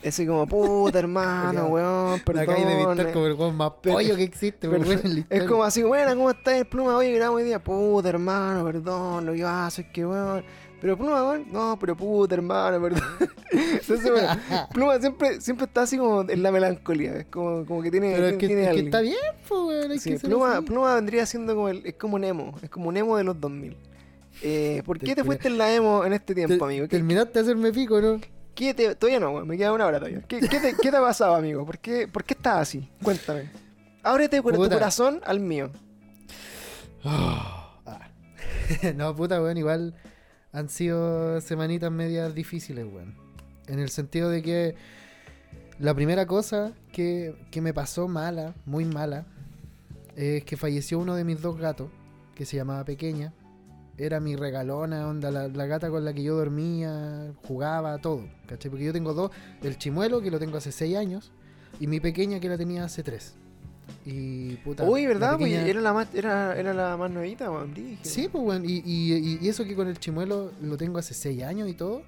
[0.06, 3.00] Así como, puta hermano, weón, La calle de perdón.
[3.00, 6.30] estar como el weón más pollo que existe, weón, en Es como así, bueno, ¿cómo
[6.30, 6.98] estás, Pluma?
[6.98, 10.44] Oye, grabamos hoy día, puta hermano, perdón, lo que haces es que, weón.
[10.84, 13.02] Pero Pluma, weón, no, pero puta hermano, perdón.
[13.54, 14.28] Entonces, bueno,
[14.74, 18.28] Pluma siempre, siempre está así como en la melancolía, es como, como que tiene, Pero
[18.28, 19.16] es que, tiene es que está bien,
[19.48, 20.62] pues, Sí, Pluma.
[20.62, 23.40] Pluma vendría siendo como el, es como un emo, es como un emo de los
[23.40, 23.78] 2000.
[24.42, 26.84] Eh, ¿Por qué te te- fuiste en la emo en este Te- tiempo, amigo?
[26.84, 28.20] ¿Qué, Terminaste de hacerme pico, ¿no?
[28.54, 30.22] qué te- todavía no, weón, me queda una hora todavía.
[30.28, 31.66] ¿Qué, qué te, qué te ha pasado, amigo?
[31.66, 32.90] ¿Por qué, ¿Por qué estás así?
[33.02, 33.50] Cuéntame.
[34.04, 34.76] Ábrete tu Puta.
[34.76, 35.72] corazón al mío.
[37.06, 37.78] Ah.
[38.98, 39.96] no, puta, weón, igual
[40.54, 43.16] han sido semanitas medias difíciles, weón.
[43.68, 44.76] En el sentido de que
[45.80, 49.26] la primera cosa que, que me pasó mala, muy mala,
[50.16, 51.90] es que falleció uno de mis dos gatos,
[52.36, 53.34] que se llamaba Pequeña.
[53.98, 58.70] Era mi regalona, onda, la, la gata con la que yo dormía, jugaba, todo, ¿cachai?
[58.70, 61.32] Porque yo tengo dos, el chimuelo, que lo tengo hace seis años,
[61.80, 63.36] y mi pequeña, que la tenía hace tres.
[64.06, 64.84] Y puta.
[64.84, 65.38] Uy, ¿verdad?
[65.38, 67.74] Pues pequeña- era la más, era, era la más nuevita, weón.
[68.02, 68.64] Sí, pues, weón.
[68.66, 72.04] Y, y- y eso que con el chimuelo lo tengo hace 6 años y todo.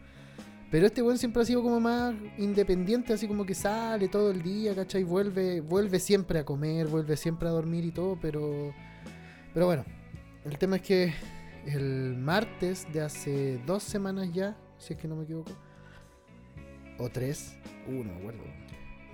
[0.71, 4.41] Pero este weón siempre ha sido como más independiente, así como que sale todo el
[4.41, 5.03] día, ¿cachai?
[5.03, 8.73] Vuelve, vuelve siempre a comer, vuelve siempre a dormir y todo, pero.
[9.53, 9.85] Pero bueno,
[10.43, 11.13] el tema es que
[11.65, 15.51] el martes de hace dos semanas ya, si es que no me equivoco,
[16.97, 17.55] o tres,
[17.87, 18.43] uh, no me acuerdo.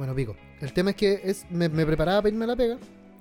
[0.01, 0.35] Bueno, pico.
[0.61, 2.79] El tema es que es, me, me preparaba para irme a la pega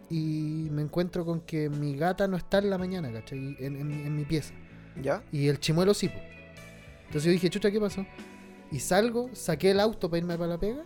[0.09, 3.55] y me encuentro con que mi gata no está en la mañana, ¿cachai?
[3.61, 4.55] En, en mi- en mi pieza.
[5.03, 5.23] ¿Ya?
[5.31, 6.19] Y el chimuelo sí, po.
[7.09, 8.07] Entonces yo dije, chucha, ¿qué pasó?
[8.73, 10.83] Y salgo, saqué el auto para irme para la pega,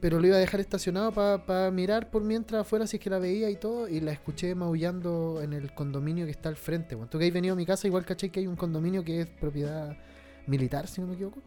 [0.00, 1.12] pero lo iba a dejar estacionado
[1.46, 4.54] para mirar por mientras afuera si es que la veía y todo, y la escuché
[4.54, 6.94] maullando en el condominio que está al frente.
[6.94, 9.22] Bueno, tú que has venido a mi casa, igual caché que hay un condominio que
[9.22, 9.96] es propiedad
[10.46, 11.40] militar, si no me equivoco.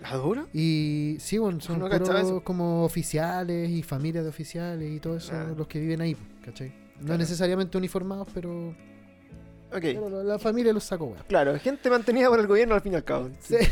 [0.00, 0.46] ¿La dura?
[0.52, 5.32] Y sí, bueno, son No puros como oficiales y familias de oficiales y todo eso,
[5.56, 6.68] los que viven ahí, ¿cachai?
[7.00, 7.18] No Claro.
[7.18, 8.68] necesariamente uniformados, pero,
[9.72, 9.80] Ok.
[9.80, 11.22] pero la, la familia los sacó, weón.
[11.28, 13.28] Claro, gente mantenida por el gobierno al fin y al cabo.
[13.40, 13.56] Sí.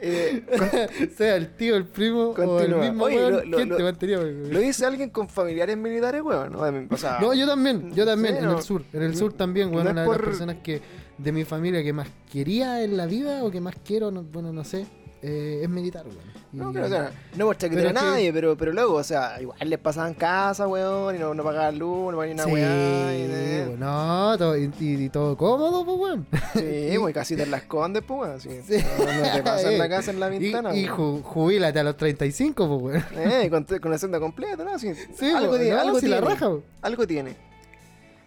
[0.00, 2.84] Eh, sea el tío, el primo o el Continúa.
[2.84, 4.52] mismo Oye, weón, lo- lo- gente lo- mantenida, weón.
[4.52, 6.52] lo dice alguien con familiares militares, weón.
[6.52, 6.60] ¿no?
[6.94, 8.56] O sea, No, yo también, yo también, Sí, en no.
[8.58, 8.84] el sur.
[8.92, 10.80] En el sur también, no es una de las personas que
[11.18, 14.52] de mi familia que más quería en la vida o que más quiero, no- bueno,
[14.52, 14.86] no sé,
[15.20, 16.18] eh, es militar, weón.
[16.52, 18.94] Y- No, claro, o sea, no por chaquetear Pero a que- nadie, pero, pero luego,
[18.94, 22.34] o sea, igual les pasaban casa, weón, y no, no pagaban luz, no pagaban ni
[22.34, 23.14] una sí, weá.
[23.16, 26.26] Y, no, todo, y, y- y todo cómodo, pues, weón.
[26.54, 28.36] Sí, pues casi te la escondes, pues, weón.
[28.36, 28.48] así.
[28.66, 28.84] Sí.
[28.98, 30.96] No, no te pasan la casa en la Y, ventana, y weón.
[30.96, 33.30] ju- jubílate a los 35, pues, weón.
[33.30, 34.78] Eh, con, con la senda completa, ¿no?
[34.78, 36.20] Sí, Sí, algo, tiene, no, algo si tiene.
[36.20, 36.62] la raja, weón.
[36.80, 37.47] Algo tiene.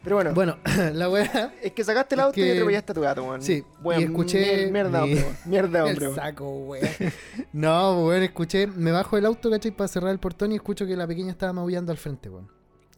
[0.04, 0.58] Pero bueno, Bueno,
[0.94, 1.54] la weá.
[1.62, 3.42] es que sacaste el auto y que- atropellaste a tu gato, weón.
[3.42, 5.36] Sí, Weón, y escuché mier- Mierda, mi- hombre.
[5.46, 6.06] Mierda, hombre.
[6.08, 6.88] El saco, weón.
[7.54, 9.72] No, weón, escuché, me bajo del auto, ¿cachai?
[9.72, 12.50] Para cerrar el portón y escucho que la pequeña estaba maullando al frente, weón.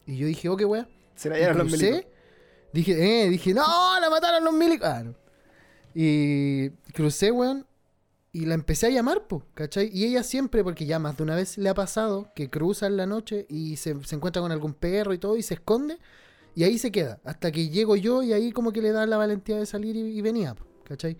[0.06, 0.88] Y yo dije, oh, qué weón.
[1.14, 2.04] Se la llevaron los milicos.
[2.72, 4.88] Dije, eh, dije, no, la mataron los milicos.
[4.88, 5.14] Ah, no.
[5.94, 7.66] Y crucé, weón,
[8.32, 9.90] y la empecé a llamar, po, ¿cachai?
[9.92, 12.96] Y ella siempre, porque ya más de una vez le ha pasado, que cruza en
[12.96, 15.98] la noche y se, se encuentra con algún perro y todo, y se esconde,
[16.54, 19.16] y ahí se queda, hasta que llego yo y ahí como que le da la
[19.16, 21.16] valentía de salir y, y venía, ¿cachai?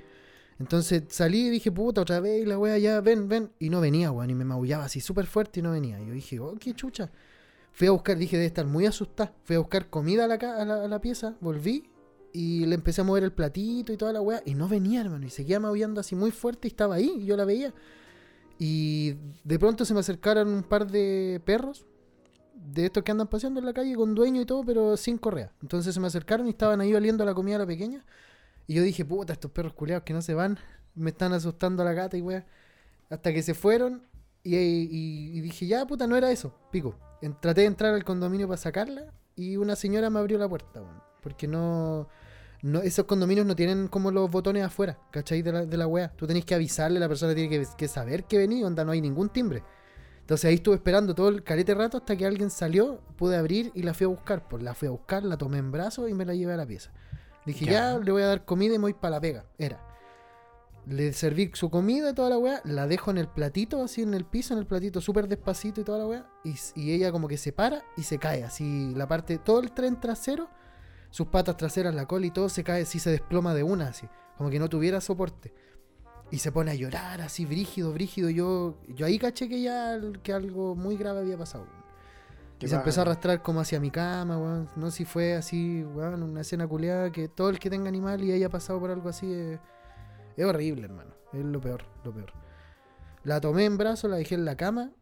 [0.58, 3.80] Entonces salí y dije, puta, otra vez, y la wea ya, ven, ven, y no
[3.80, 6.00] venía, weón, y me maullaba así súper fuerte y no venía.
[6.00, 7.10] Y yo dije, oh, qué chucha.
[7.72, 9.34] Fui a buscar, dije, debe estar muy asustada.
[9.42, 11.90] Fui a buscar comida a la, a la, a la pieza, volví
[12.32, 14.42] y le empecé a mover el platito y toda la weá.
[14.44, 15.26] Y no venía, hermano.
[15.26, 17.12] Y seguía maullando así muy fuerte y estaba ahí.
[17.18, 17.74] Y yo la veía.
[18.58, 21.84] Y de pronto se me acercaron un par de perros.
[22.64, 25.52] De estos que andan paseando en la calle con dueño y todo, pero sin correa.
[25.60, 28.04] Entonces se me acercaron y estaban ahí oliendo la comida a la pequeña.
[28.66, 30.58] Y yo dije, puta, estos perros culeados que no se van.
[30.94, 32.46] Me están asustando a la gata y weá.
[33.10, 34.06] Hasta que se fueron.
[34.42, 36.54] Y, dije, ya, puta, no era eso.
[36.70, 36.96] Pico.
[37.40, 39.12] Traté de entrar al condominio para sacarla.
[39.36, 41.02] Y una señora me abrió la puerta, weón.
[41.22, 42.08] Porque no,
[42.62, 42.80] no.
[42.80, 45.42] Esos condominios no tienen como los botones afuera, ¿cachai?
[45.42, 46.12] De la, de la wea.
[46.16, 49.00] Tú tenés que avisarle, la persona tiene que, que saber que vení, onda, no hay
[49.00, 49.62] ningún timbre.
[50.24, 53.82] Entonces ahí estuve esperando todo el carete rato hasta que alguien salió, pude abrir y
[53.82, 54.48] la fui a buscar.
[54.48, 56.64] Pues la fui a buscar, la tomé en brazos y me la llevé a la
[56.64, 56.92] pieza.
[57.44, 57.98] Dije, ya, Ya.
[57.98, 59.44] le voy a dar comida y me voy para la pega.
[59.58, 59.78] Era.
[60.86, 64.14] Le serví su comida y toda la weá, la dejo en el platito, así en
[64.14, 66.26] el piso, en el platito, súper despacito y toda la weá.
[66.42, 69.72] Y, y ella como que se para y se cae, así la parte, todo el
[69.72, 70.48] tren trasero,
[71.10, 74.08] sus patas traseras, la cola y todo se cae, así se desploma de una, así,
[74.38, 75.52] como que no tuviera soporte.
[76.30, 78.30] Y se pone a llorar así, brígido, brígido.
[78.30, 81.66] Yo, yo ahí caché que ya que algo muy grave había pasado.
[82.60, 84.68] Y se empezó a arrastrar como hacia mi cama, weón.
[84.76, 88.22] No sé si fue así, weón, una escena culeada que todo el que tenga animal
[88.22, 89.60] y haya pasado por algo así es,
[90.36, 91.14] es horrible, hermano.
[91.32, 92.32] Es lo peor, lo peor.
[93.22, 94.92] La tomé en brazos, la dejé en la cama,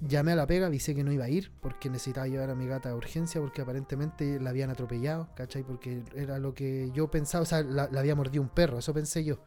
[0.00, 2.66] llamé a la pega, avisé que no iba a ir porque necesitaba llevar a mi
[2.66, 5.62] gata a urgencia porque aparentemente la habían atropellado, ¿cachai?
[5.62, 8.92] Porque era lo que yo pensaba, o sea, la, la había mordido un perro, eso
[8.92, 9.38] pensé yo.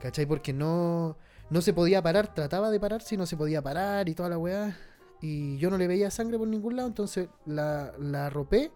[0.00, 0.26] ¿Cachai?
[0.26, 1.16] Porque no,
[1.50, 4.38] no se podía parar, trataba de parar si no se podía parar y toda la
[4.38, 4.76] weá.
[5.20, 8.70] Y yo no le veía sangre por ningún lado, entonces la, la arropé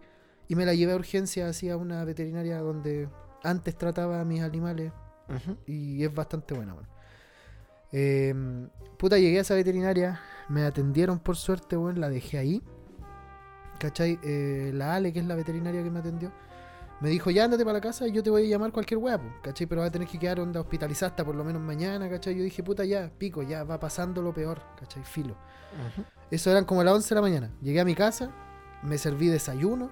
[0.49, 3.07] y me la llevé a urgencia hacia una veterinaria donde
[3.43, 4.91] antes trataba a mis animales
[5.65, 6.87] y es bastante buena, weón.
[7.91, 12.63] Eh, puta, llegué a esa veterinaria, me atendieron por suerte, weón, la dejé ahí.
[13.79, 14.19] ¿Cachai?
[14.23, 16.31] Eh, la Ale, que es la veterinaria que me atendió,
[17.03, 19.17] me dijo, ya ándate para la casa y yo te voy a llamar cualquier weá,
[19.17, 19.67] po", ¿cachai?
[19.67, 22.33] Pero va a tener que quedar onda hospitalizada hasta por lo menos mañana, ¿cachai?
[22.33, 25.03] Yo dije, puta, ya, pico, ya va pasando lo peor, ¿cachai?
[25.03, 25.33] Filo.
[25.33, 26.05] Ujú.
[26.31, 27.51] Eso eran como las 11 de la mañana.
[27.61, 28.31] Llegué a mi casa,
[28.83, 29.91] me serví desayuno.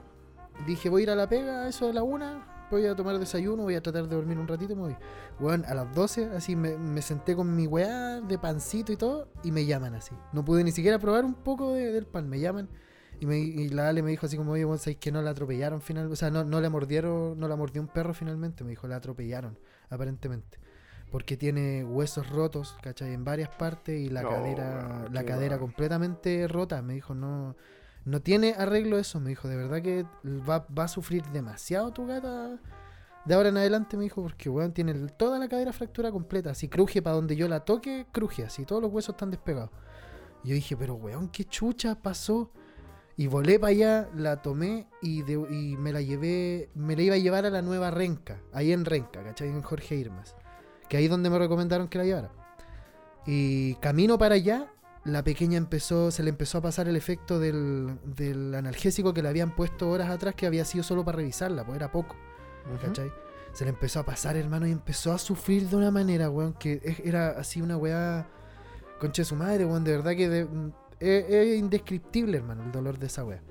[0.65, 2.47] Dije, voy a ir a la pega, eso de la una.
[2.71, 4.95] Voy a tomar desayuno, voy a tratar de dormir un ratito me voy.
[5.41, 9.27] Weón, a las 12, así me, me senté con mi weá de pancito y todo,
[9.43, 10.15] y me llaman así.
[10.31, 12.69] No pude ni siquiera probar un poco de- del pan, me llaman.
[13.21, 15.79] Y, me, y la Ale me dijo así como, oye, vos que no la atropellaron
[15.81, 18.87] final, o sea, no, no la mordieron, no la mordió un perro finalmente, me dijo,
[18.87, 19.57] la atropellaron,
[19.89, 20.59] aparentemente.
[21.11, 23.13] Porque tiene huesos rotos, ¿cachai?
[23.13, 25.59] En varias partes y la No, cadera, la cadera mal.
[25.59, 26.81] completamente rota.
[26.81, 27.55] Me dijo, no,
[28.05, 29.19] no tiene arreglo eso.
[29.19, 32.59] Me dijo, de verdad que va, va a sufrir demasiado tu gata
[33.25, 36.55] de ahora en adelante, me dijo, porque weón tiene toda la cadera fractura completa.
[36.55, 39.69] Si cruje para donde yo la toque, cruje así, todos los huesos están despegados.
[40.43, 42.51] Y yo dije, pero weón, qué chucha pasó.
[43.21, 47.13] Y volé para allá, la tomé y, de- y me la llevé, me la iba
[47.15, 49.49] a llevar a la nueva Renca, ahí en Renca, ¿cachai?
[49.49, 50.35] En Jorge Irmas.
[50.89, 52.31] Que ahí es donde me recomendaron que la llevara.
[53.27, 54.71] Y camino para allá,
[55.03, 59.29] la pequeña empezó, se le empezó a pasar el efecto del, del analgésico que le
[59.29, 62.15] habían puesto horas atrás, que había sido solo para revisarla, pues era poco.
[62.81, 63.11] ¿cachai?
[63.53, 66.97] Se le empezó a pasar, hermano, y empezó a sufrir de una manera, weón, que
[67.03, 68.27] era así una weá.
[68.99, 70.47] Conche su madre, weón, de verdad que de-
[71.01, 73.41] es, es indescriptible, hermano, el dolor de esa weá.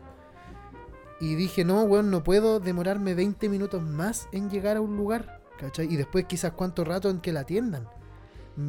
[1.21, 5.43] Y dije, no, weón, no puedo demorarme 20 minutos más en llegar a un lugar,
[5.59, 5.93] ¿cachai?
[5.93, 7.87] Y después quizás cuánto rato en que la atiendan.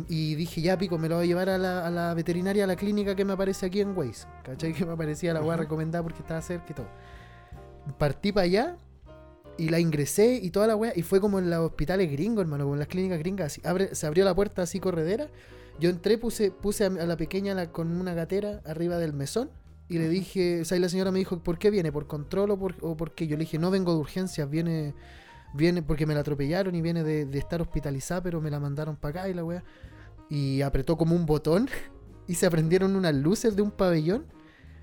[0.08, 2.68] Y dije, ya pico, me lo voy a llevar a la, a la veterinaria, a
[2.68, 4.74] la clínica que me aparece aquí en Waze, ¿cachai?
[4.78, 6.88] Que me aparecía la weá recomendada porque estaba cerca y todo.
[7.98, 8.78] Partí para allá
[9.58, 10.94] y la ingresé y toda la weá.
[10.96, 13.48] Y fue como en los hospitales gringos, hermano, como en las clínicas gringas.
[13.48, 15.28] así, abre, se abrió la puerta así corredera.
[15.80, 19.50] Yo entré, puse, puse a, a la pequeña la- con una gatera arriba del mesón.
[19.90, 21.92] Y le dije, o sea, y la señora me dijo, ¿por qué viene?
[21.92, 23.28] ¿Por control o por, o por qué?
[23.28, 24.94] Yo le dije, no vengo de urgencias, viene,
[25.54, 28.96] viene porque me la atropellaron y viene de, de estar hospitalizada, pero me la mandaron
[28.96, 29.64] para acá y la weá.
[30.30, 31.68] Y apretó como un botón
[32.28, 34.28] y se prendieron unas luces de un pabellón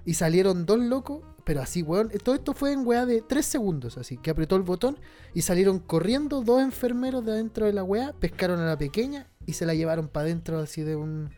[0.05, 2.11] y salieron dos locos, pero así, weón.
[2.23, 4.99] Todo esto fue en weá de tres segundos, así que apretó el botón
[5.33, 9.55] y salieron corriendo dos enfermeros de adentro de la weá, pescaron a la pequeña y
[9.55, 11.31] se la llevaron para adentro así de un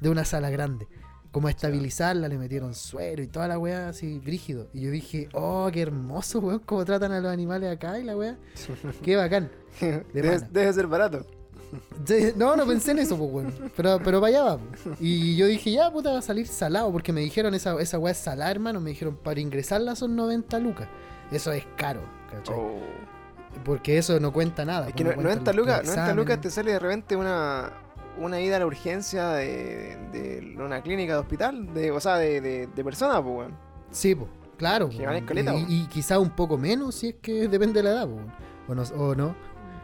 [0.00, 0.88] de una sala grande.
[1.32, 4.70] Como a estabilizarla, le metieron suero y toda la weá así, brígido.
[4.72, 8.16] Y yo dije, oh, qué hermoso, weón, cómo tratan a los animales acá y la
[8.16, 8.38] weá.
[9.02, 9.50] Qué bacán.
[10.14, 11.26] debe, debe ser barato.
[12.04, 13.54] Sí, No, no pensé en eso, pues, weón.
[13.76, 14.58] Pero, pero para allá va.
[15.00, 16.90] Y yo dije, ya, puta, va a salir salado.
[16.92, 18.80] Porque me dijeron, esa, esa weá es salada, hermano.
[18.80, 20.88] Me dijeron, para ingresarla son 90 lucas.
[21.30, 22.00] Eso es caro,
[22.30, 22.54] ¿cachai?
[22.56, 22.80] Oh.
[23.64, 24.86] Porque eso no cuenta nada.
[24.88, 26.16] Es pues, que no- cuentan 90 los lucas, 90 exámenes.
[26.16, 27.72] lucas te sale de repente una,
[28.18, 32.40] una ida a la urgencia de, de una clínica de hospital, de, o sea, de,
[32.40, 33.54] de, de persona, pues, weón.
[33.90, 34.88] Sí, pues, claro.
[34.88, 34.96] Que
[35.68, 38.18] y, y quizá un poco menos si es que depende de la edad, po.
[38.72, 38.82] o no.
[38.96, 39.34] O no.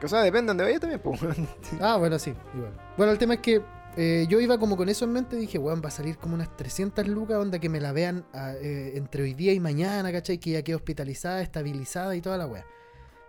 [0.05, 1.21] O sea, depende de vayas también, pues.
[1.81, 2.73] Ah, bueno, sí, igual.
[2.97, 3.63] Bueno, el tema es que
[3.97, 6.57] eh, yo iba como con eso en mente, dije, weón, va a salir como unas
[6.57, 10.39] 300 lucas, onda que me la vean ah, eh, entre hoy día y mañana, ¿cachai?
[10.39, 12.67] Que ya quede hospitalizada, estabilizada y toda la weá.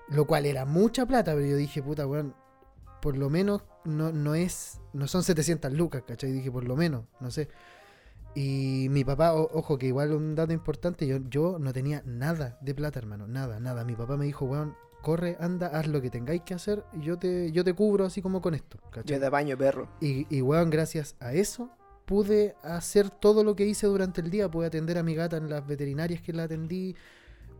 [0.09, 2.35] Lo cual era mucha plata, pero yo dije, puta, weón,
[3.01, 6.31] por lo menos no, no es, no son 700 lucas, ¿cachai?
[6.31, 7.47] Dije, por lo menos, no sé.
[8.33, 12.73] Y mi papá, ojo, que igual un dato importante, yo, yo no tenía nada de
[12.75, 13.85] plata, hermano, nada, nada.
[13.85, 17.19] Mi papá me dijo, weón, corre, anda, haz lo que tengáis que hacer y yo
[17.19, 19.15] te, yo te cubro así como con esto, ¿cachai?
[19.15, 19.87] Yo te apaño, perro.
[20.01, 21.69] Y, y weón, gracias a eso
[22.05, 24.49] pude hacer todo lo que hice durante el día.
[24.49, 26.95] Pude atender a mi gata en las veterinarias que la atendí.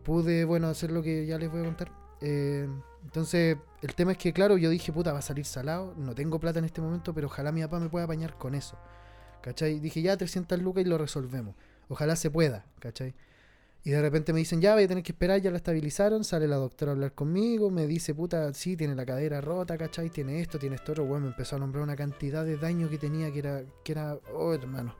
[0.04, 1.92] Pude, bueno, hacer lo que ya les voy a contar.
[2.20, 2.68] Eh,
[3.04, 5.94] entonces, el tema es que, claro, yo dije, puta, va a salir salado.
[5.96, 8.76] No tengo plata en este momento, pero ojalá mi papá me pueda apañar con eso.
[9.42, 9.80] ¿Cachai?
[9.80, 11.54] Dije, ya 300 lucas y lo resolvemos.
[11.88, 13.14] Ojalá se pueda, ¿cachai?
[13.86, 16.24] Y de repente me dicen, ya voy a tener que esperar, ya la estabilizaron.
[16.24, 20.10] Sale la doctora a hablar conmigo, me dice, puta, sí, tiene la cadera rota, ¿cachai?
[20.10, 21.04] Tiene esto, tiene esto otro.
[21.04, 24.18] Bueno, me empezó a nombrar una cantidad de daño que tenía que era, que era,
[24.34, 24.96] oh, hermano,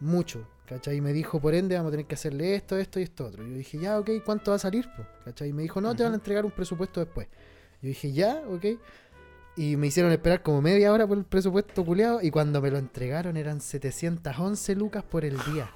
[0.00, 0.96] mucho, ¿cachai?
[0.96, 3.46] Y me dijo, por ende, vamos a tener que hacerle esto, esto y esto otro.
[3.46, 4.88] Yo dije, ya, ok, ¿cuánto va a salir?
[4.96, 5.06] po?
[5.24, 5.50] ¿cachai?
[5.50, 7.28] Y me dijo, no, te van a entregar un presupuesto después.
[7.80, 8.64] Yo dije, ya, ok.
[9.56, 12.18] Y me hicieron esperar como media hora por el presupuesto culeado.
[12.20, 15.70] Y cuando me lo entregaron eran 711 lucas por el día.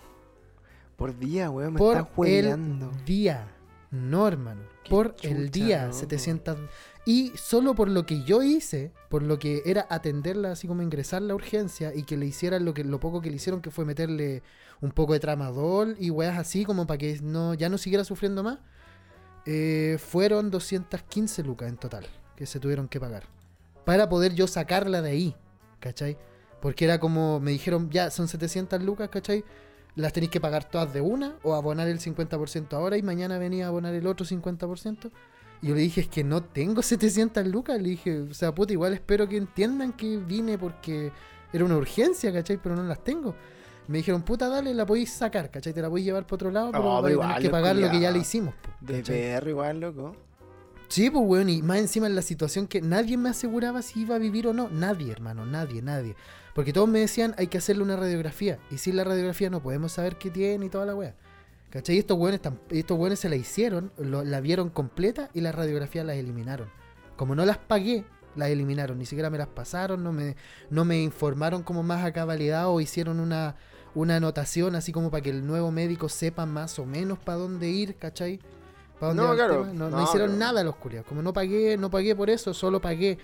[0.96, 2.90] Por día, weón, me por estás juegando.
[2.90, 3.48] el día.
[3.90, 4.62] No, hermano.
[4.82, 5.98] Qué por el día, loco.
[5.98, 6.58] 700.
[7.06, 11.22] Y solo por lo que yo hice, por lo que era atenderla, así como ingresar
[11.22, 13.84] la urgencia y que le hicieran lo que lo poco que le hicieron, que fue
[13.84, 14.42] meterle
[14.80, 18.42] un poco de tramadol y weas así, como para que no, ya no siguiera sufriendo
[18.42, 18.58] más,
[19.46, 23.24] eh, fueron 215 lucas en total que se tuvieron que pagar.
[23.84, 25.36] Para poder yo sacarla de ahí,
[25.80, 26.16] ¿cachai?
[26.62, 29.44] Porque era como, me dijeron, ya son 700 lucas, ¿cachai?
[29.96, 33.66] Las tenéis que pagar todas de una o abonar el 50% ahora y mañana venía
[33.66, 35.10] a abonar el otro 50%.
[35.62, 37.80] Y yo le dije, es que no tengo 700 lucas.
[37.80, 41.12] Le dije, o sea, puta, igual espero que entiendan que vine porque
[41.52, 42.58] era una urgencia, ¿cachai?
[42.62, 43.34] Pero no las tengo.
[43.86, 45.72] Me dijeron, puta, dale, la podéis sacar, ¿cachai?
[45.74, 48.18] Te la podéis llevar para otro lado, pero igual, que pagar lo que ya le
[48.18, 48.54] hicimos.
[48.54, 49.16] po, De ¿cachai?
[49.20, 50.16] perro igual, loco.
[50.88, 54.14] Sí, pues, weón, y más encima en la situación que nadie me aseguraba si iba
[54.14, 54.68] a vivir o no.
[54.70, 56.16] Nadie, hermano, nadie, nadie.
[56.54, 58.58] Porque todos me decían, hay que hacerle una radiografía.
[58.70, 61.14] Y sin la radiografía no podemos saber qué tiene y toda la wea.
[61.70, 61.96] ¿Cachai?
[61.96, 62.40] Y estos weones,
[62.70, 66.68] estos weones se la hicieron, lo- la vieron completa y las radiografías las eliminaron.
[67.16, 68.04] Como no las pagué,
[68.36, 68.98] las eliminaron.
[68.98, 70.36] Ni siquiera me las pasaron, no me,
[70.70, 73.56] no me informaron como más a cabalidad o hicieron una,
[73.96, 77.68] una anotación así como para que el nuevo médico sepa más o menos para dónde
[77.68, 78.38] ir, ¿cachai?
[79.00, 79.66] ¿Pa dónde No, claro.
[79.66, 81.08] No, no No, hicieron pero- nada los culiados.
[81.08, 83.18] Como no pagué, no pagué por eso, solo pagué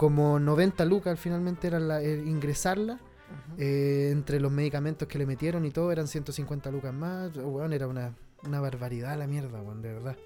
[0.00, 2.98] como 90 lucas finalmente era la- eh, ingresarla.
[3.58, 7.36] eh, entre los medicamentos que le metieron y todo eran 150 lucas más.
[7.36, 10.16] Oh, weón, era una, una barbaridad la mierda, weón, de verdad.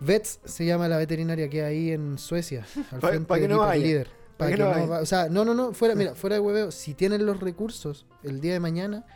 [0.00, 2.66] Vets se llama la veterinaria que hay ahí en Suecia.
[2.92, 3.82] Al frente pa' que no vaya.
[3.82, 4.06] Líder.
[4.06, 6.40] Pa' Para que que no no O sea, no, no, no, fuera, mira, fuera de
[6.40, 9.06] hueveo, si tienen los recursos el día de mañana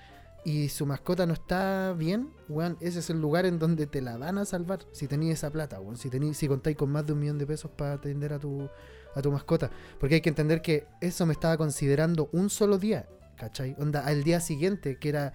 [0.45, 4.17] y su mascota no está bien, weón, ese es el lugar en donde te la
[4.17, 5.97] van a salvar si tenéis esa plata, weón.
[5.99, 8.69] Si, tení, si contáis con más de un millón de pesos para atender a tu,
[9.15, 9.71] a tu mascota.
[9.99, 13.77] Porque hay que entender que eso me estaba considerando un solo día, ¿cachai?
[13.79, 15.33] Onda, al día siguiente, que era,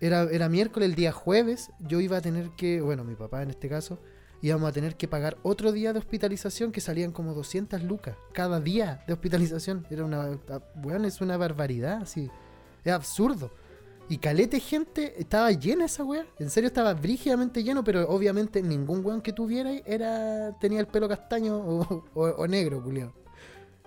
[0.00, 3.50] era, era miércoles, el día jueves, yo iba a tener que, bueno, mi papá en
[3.50, 3.98] este caso,
[4.42, 8.60] íbamos a tener que pagar otro día de hospitalización que salían como 200 lucas cada
[8.60, 9.86] día de hospitalización.
[9.88, 10.38] Era una,
[10.82, 12.30] weón, es una barbaridad, así.
[12.84, 13.52] Es absurdo.
[14.08, 16.26] Y calete gente, estaba llena esa weá.
[16.38, 21.08] En serio estaba brígidamente lleno, pero obviamente ningún weón que tuviera era tenía el pelo
[21.08, 23.12] castaño o, o- o negro, culiao.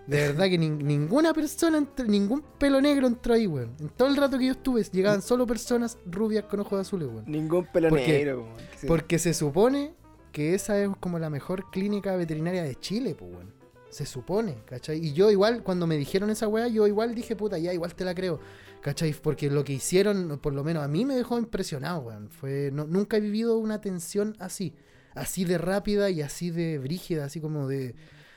[0.08, 3.76] De verdad que nin- ninguna persona, entró- ningún pelo negro entró ahí, weón.
[3.80, 7.26] En todo el rato que yo estuve, llegaban solo personas rubias con ojos azules, weón.
[7.28, 8.56] Ningún pelo negro, weón.
[8.80, 8.88] Sí.
[8.88, 9.94] Porque se supone
[10.32, 13.54] que esa es como la mejor clínica veterinaria de Chile, pues, weón.
[13.90, 14.98] Se supone, ¿cachai?
[15.04, 18.04] Y yo igual, cuando me dijeron esa weá, yo igual dije, puta, ya, igual te
[18.04, 18.40] la creo,
[18.86, 19.14] ¿cachai?
[19.14, 22.30] Porque lo que hicieron, por lo menos a mí me dejó impresionado, weón.
[22.30, 24.76] Fue, no- nunca he vivido una atención así,
[25.16, 27.96] así de rápida y así de brígida, así como de,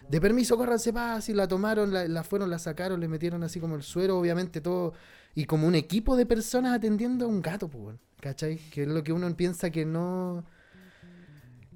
[0.08, 3.60] de permiso, córranse paz, y la tomaron, la, la fueron, la sacaron, le metieron así
[3.60, 4.94] como el suero, obviamente todo,
[5.34, 8.56] y como un equipo de personas atendiendo a un gato, pues, weón, ¿cachai?
[8.70, 10.46] Que es lo que uno piensa que no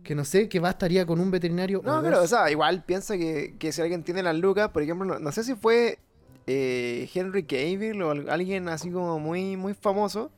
[0.03, 1.83] que no sé, que bastaría con un veterinario.
[1.85, 5.05] No, pero, o sea, igual piensa que, que si alguien tiene las lucas, por ejemplo,
[5.07, 5.99] no, no sé si fue
[6.47, 10.31] eh, Henry Cavill o al- alguien así como muy, muy famoso,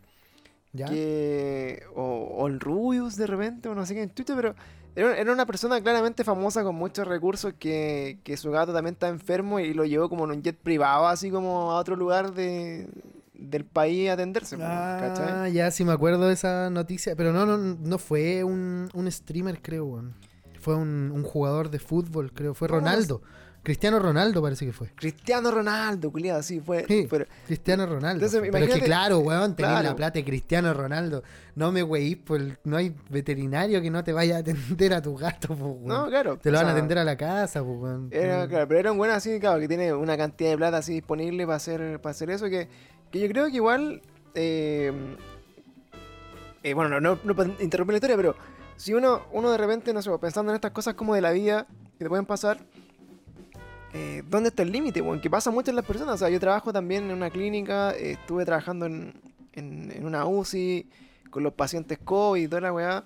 [0.72, 0.86] ¿Ya?
[0.88, 2.02] que o,
[2.38, 4.54] o el Rubius de repente, o no sé qué en Twitter, pero
[4.96, 9.08] era, era una persona claramente famosa con muchos recursos que, que su gato también está
[9.08, 12.88] enfermo y lo llevó como en un jet privado, así como a otro lugar de,
[13.34, 17.44] del país a atenderse, pues, Ah, ya sí me acuerdo de esa noticia, pero no,
[17.44, 20.02] no, no fue un, un streamer, creo.
[20.60, 23.20] Fue un, un jugador de fútbol, creo, fue Ronaldo.
[23.64, 24.90] Cristiano Ronaldo parece que fue.
[24.94, 26.84] Cristiano Ronaldo, culiado, sí, fue.
[26.86, 27.06] Sí.
[27.08, 28.22] pero- Cristiano Ronaldo.
[28.26, 29.88] Entonces, pero es que claro, weón, tenés claro.
[29.88, 31.22] la plata de Cristiano Ronaldo.
[31.54, 35.16] No me weís, pues no hay veterinario que no te vaya a atender a tu
[35.16, 35.86] gato, pues, weón.
[35.86, 36.36] no, claro.
[36.36, 38.08] te lo van a atender a la casa, pues, weón.
[38.10, 40.92] Era, claro, pero era un buen así, claro, que tiene una cantidad de plata así
[40.92, 42.68] disponible para hacer, para hacer eso, que,
[43.10, 44.02] que yo creo que igual,
[44.34, 44.92] eh,
[46.62, 48.36] eh, bueno, no, no, no interrumpir la historia, pero
[48.76, 51.66] si uno, uno de repente, no sé, pensando en estas cosas como de la vida
[51.98, 52.58] que te pueden pasar,
[53.94, 55.00] eh, ¿dónde está el límite?
[55.00, 57.92] Bueno, que pasa mucho en las personas, o sea, yo trabajo también en una clínica,
[57.92, 59.14] eh, estuve trabajando en,
[59.52, 60.90] en, en una UCI
[61.30, 63.04] con los pacientes COVID y toda la weá.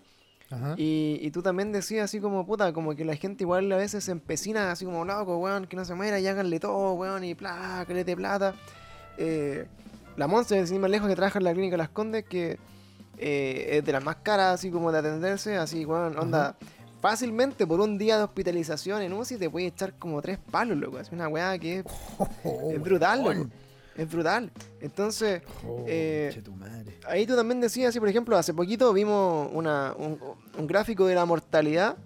[0.51, 0.75] Ajá.
[0.79, 4.03] Y, y tú también decías así como, puta, como que la gente igual a veces
[4.05, 7.35] se empecina así como, loco, weón, que no se muera y háganle todo, weón, y
[7.35, 8.55] plá, que le dé plata.
[9.19, 9.67] Eh,
[10.17, 12.59] la Monse, sin más lejos, que trabaja en la clínica Las Condes, que
[13.19, 16.57] eh, es de las más caras así como de atenderse, así, weón, onda...
[17.01, 20.99] Fácilmente por un día de hospitalización en UCI te puede echar como tres palos, loco.
[20.99, 21.85] Es una weá que es,
[22.73, 23.49] es brutal, loco.
[23.97, 24.51] Es brutal.
[24.81, 26.31] Entonces, Oh, Eh,
[27.07, 30.19] ahí tú también decías, así por ejemplo, hace poquito vimos una, un,
[30.57, 31.97] un gráfico de la mortalidad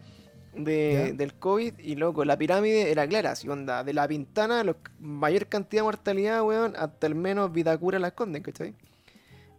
[0.55, 4.77] de- del COVID y loco, la pirámide era clara, así onda, de la pintana, la
[5.01, 8.75] mayor cantidad de mortalidad, weón, hasta el menos Vitacura la esconden, ¿cachai?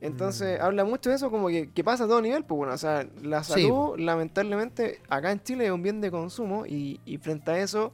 [0.03, 0.63] Entonces, Mm.
[0.63, 3.07] habla mucho de eso, como que, que pasa a todo nivel, pues bueno, o sea,
[3.21, 3.53] la Sí.
[3.53, 7.91] salud, lamentablemente, acá en Chile es un bien de consumo y, y frente a eso,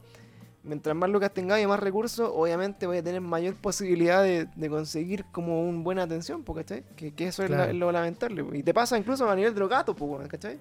[0.64, 4.68] mientras más lucas tengáis y más recursos, obviamente voy a tener mayor posibilidad de, de
[4.68, 6.84] conseguir como una buena atención, pues, ¿cachai?
[6.96, 8.44] Que, que eso es, la- lo lamentable.
[8.54, 10.58] Y te pasa incluso a nivel de los gatos, pues, bueno, ¿cachai?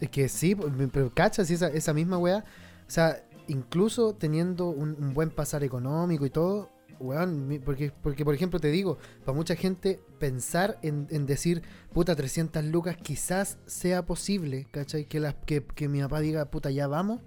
[0.00, 0.54] Es que sí,
[0.92, 2.38] pero cachas, esa, esa misma weá.
[2.86, 6.68] O sea, incluso teniendo un, un buen pasar económico y todo,
[7.00, 12.14] weón, porque, porque por ejemplo te digo, para mucha gente pensar en, en decir, puta,
[12.14, 15.06] 300 lucas quizás sea posible, ¿cachai?
[15.06, 17.20] Que, las, que, que mi papá diga, puta, ya vamos,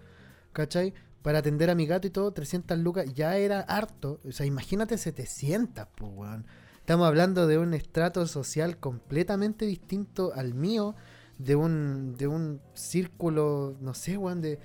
[0.54, 0.94] ¿cachai?
[1.22, 4.20] Para atender a mi gato y todo, 300 lucas ya era harto.
[4.28, 6.46] O sea, imagínate 700, pues, weón.
[6.80, 10.96] Estamos hablando de un estrato social completamente distinto al mío,
[11.38, 14.60] de un, de un círculo, no sé, weón, de...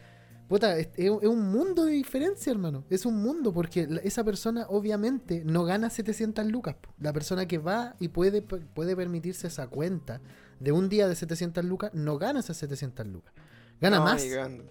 [0.49, 2.85] Puta, es, es un mundo de diferencia, hermano.
[2.91, 6.77] Es un mundo, porque esa persona obviamente no gana 700 lucas.
[6.99, 10.21] La persona que va y puede, puede permitirse esa cuenta
[10.61, 13.33] de un día de 700 lucas, no gana esas 700 lucas.
[13.81, 14.25] Gana No, más.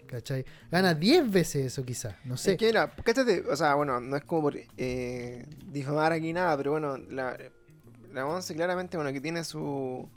[0.08, 0.46] ¿cachai?
[0.72, 2.54] Gana 10 veces eso quizás, no sé.
[2.54, 6.56] Es que mira, cáchate, o sea, bueno, no es como por eh, difamar aquí nada,
[6.56, 7.38] pero bueno, la,
[8.14, 10.08] la Monse claramente, bueno, que tiene su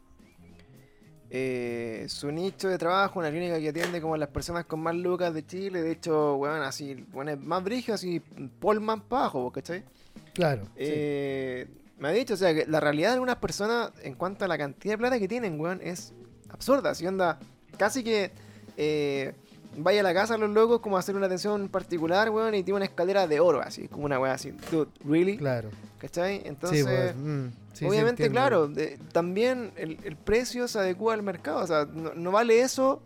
[1.31, 4.95] eh, su nicho de trabajo, una clínica que atiende como a las personas con más
[4.95, 8.21] lucas de Chile, de hecho, bueno, así, bueno, es más brígido, así,
[8.61, 9.85] polman abajo, ¿cachai?
[10.35, 10.65] Claro.
[10.65, 10.71] sí.
[10.77, 11.67] Eh,
[11.99, 14.59] Me ha dicho, o sea, que la realidad de algunas personas en cuanto a la
[14.59, 16.13] cantidad de plata que tienen, weón, es
[16.51, 16.95] absurda.
[16.95, 17.39] Si onda,
[17.79, 18.31] casi que
[18.77, 19.33] eh,
[19.77, 22.77] vaya a la casa los locos como a hacer una atención particular, weón, y tiene
[22.77, 24.53] una escalera de oro, así, como una weá así.
[24.71, 25.37] Dude, ¿really?
[25.37, 25.71] Claro.
[25.99, 26.39] ¿Cachai?
[26.39, 31.15] Sí, Entonces, pues, mm, sí, sí, obviamente, claro, de- también el, el precio se adecua
[31.15, 31.59] al mercado.
[31.63, 33.03] O sea, no, no vale eso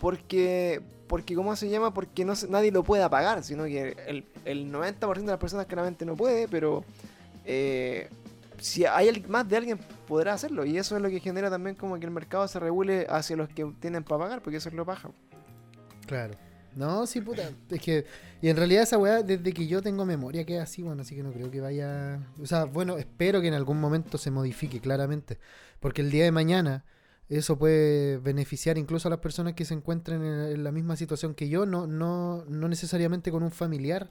[0.00, 1.92] porque, porque, ¿cómo se llama?
[1.94, 5.66] Porque no se- nadie lo pueda pagar, sino que el, el 90% de las personas
[5.66, 6.84] claramente no puede, pero
[7.44, 8.08] eh,
[8.60, 10.64] si hay más de alguien podrá hacerlo.
[10.64, 13.48] Y eso es lo que genera también como que el mercado se regule hacia los
[13.48, 15.10] que tienen para pagar, porque eso es lo paja.
[16.08, 16.34] Claro.
[16.74, 17.50] No, sí, puta.
[17.70, 18.04] Es que.
[18.40, 21.14] Y en realidad esa weá, desde que yo tengo memoria, que es así, bueno, así
[21.16, 22.20] que no creo que vaya.
[22.40, 25.38] O sea, bueno, espero que en algún momento se modifique, claramente.
[25.80, 26.84] Porque el día de mañana.
[27.30, 31.34] Eso puede beneficiar incluso a las personas que se encuentren en, en la misma situación
[31.34, 34.10] que yo, no, no, no necesariamente con un familiar,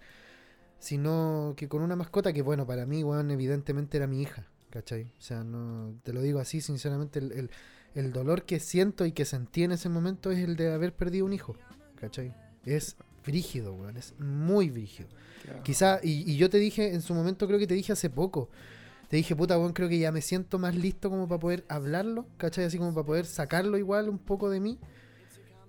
[0.80, 5.14] sino que con una mascota que, bueno, para mí, weón, evidentemente era mi hija, ¿cachai?
[5.18, 7.52] O sea, no, te lo digo así, sinceramente, el, el,
[7.96, 11.26] el dolor que siento y que sentí en ese momento es el de haber perdido
[11.26, 11.56] un hijo,
[12.00, 12.34] ¿cachai?
[12.66, 15.10] Es frígido, weón, es muy frígido.
[15.64, 18.50] Quizá, y, y yo te dije, en su momento creo que te dije hace poco,
[19.10, 22.26] te dije, puta, weón, creo que ya me siento más listo como para poder hablarlo,
[22.38, 22.66] ¿cachai?
[22.66, 24.80] Así como para poder sacarlo igual un poco de mí.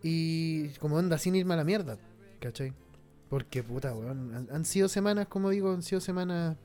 [0.03, 1.99] Y como onda, sin irme a la mierda,
[2.41, 2.73] ¿cachai?
[3.29, 6.57] Porque, puta, weón, han, han sido semanas, como digo, han sido semanas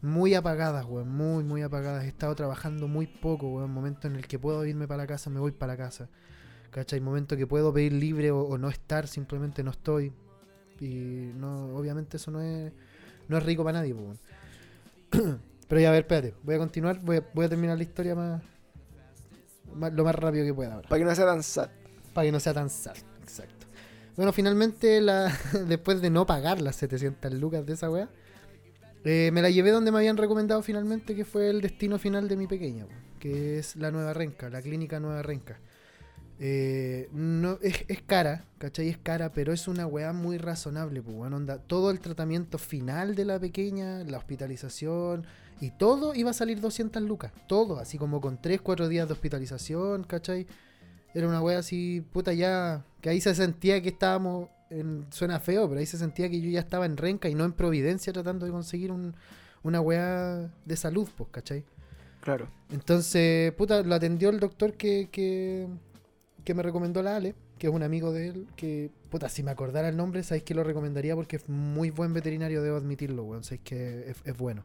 [0.00, 2.04] muy apagadas, weón, muy, muy apagadas.
[2.04, 3.70] He estado trabajando muy poco, weón.
[3.70, 6.08] Momento en el que puedo irme para la casa, me voy para la casa.
[6.72, 7.00] ¿Cachai?
[7.00, 10.12] Momento que puedo pedir libre o, o no estar, simplemente no estoy.
[10.80, 12.72] Y no, obviamente eso no es,
[13.28, 14.18] no es rico para nadie, pues.
[15.68, 18.14] Pero ya, a ver, espérate, voy a continuar, voy a, voy a terminar la historia
[18.14, 18.42] más,
[19.74, 20.88] más- lo más rápido que pueda ahora.
[20.88, 21.70] Para que no sea tan sad.
[22.12, 22.96] Para que no sea tan sad.
[23.22, 23.66] Exacto.
[24.16, 25.32] Bueno, finalmente, la,
[25.68, 28.08] después de no pagar las 700 lucas de esa weá,
[29.04, 32.36] eh, me la llevé donde me habían recomendado finalmente, que fue el destino final de
[32.36, 32.86] mi pequeña,
[33.18, 35.58] que es la Nueva Renca, la clínica Nueva Renca.
[36.40, 38.88] Eh, no, es, es cara, ¿cachai?
[38.88, 41.58] Es cara, pero es una weá muy razonable, pues, weón, onda.
[41.58, 45.26] Todo el tratamiento final de la pequeña, la hospitalización
[45.60, 47.32] y todo iba a salir 200 lucas.
[47.46, 50.46] Todo, así como con 3, 4 días de hospitalización, ¿cachai?
[51.14, 52.84] Era una wea así, puta, ya.
[53.00, 54.48] Que ahí se sentía que estábamos.
[54.70, 57.44] En, suena feo, pero ahí se sentía que yo ya estaba en Renca y no
[57.44, 59.14] en Providencia tratando de conseguir un,
[59.62, 61.64] una wea de salud, pues, ¿cachai?
[62.22, 62.48] Claro.
[62.70, 65.68] Entonces, puta, lo atendió el doctor que, que,
[66.44, 69.50] que me recomendó la Ale, que es un amigo de él, que, puta, si me
[69.50, 73.44] acordara el nombre, sabéis que lo recomendaría porque es muy buen veterinario, debo admitirlo, weón,
[73.44, 74.64] sabéis que es, bueno.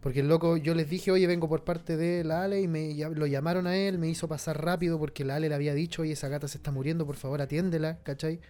[0.00, 2.94] Porque el loco, yo les dije, oye, vengo por parte de la Ale y me
[2.94, 6.12] lo llamaron a él, me hizo pasar rápido porque la Ale le había dicho, oye,
[6.12, 8.40] esa gata se está muriendo, por favor atiéndela, ¿cachai?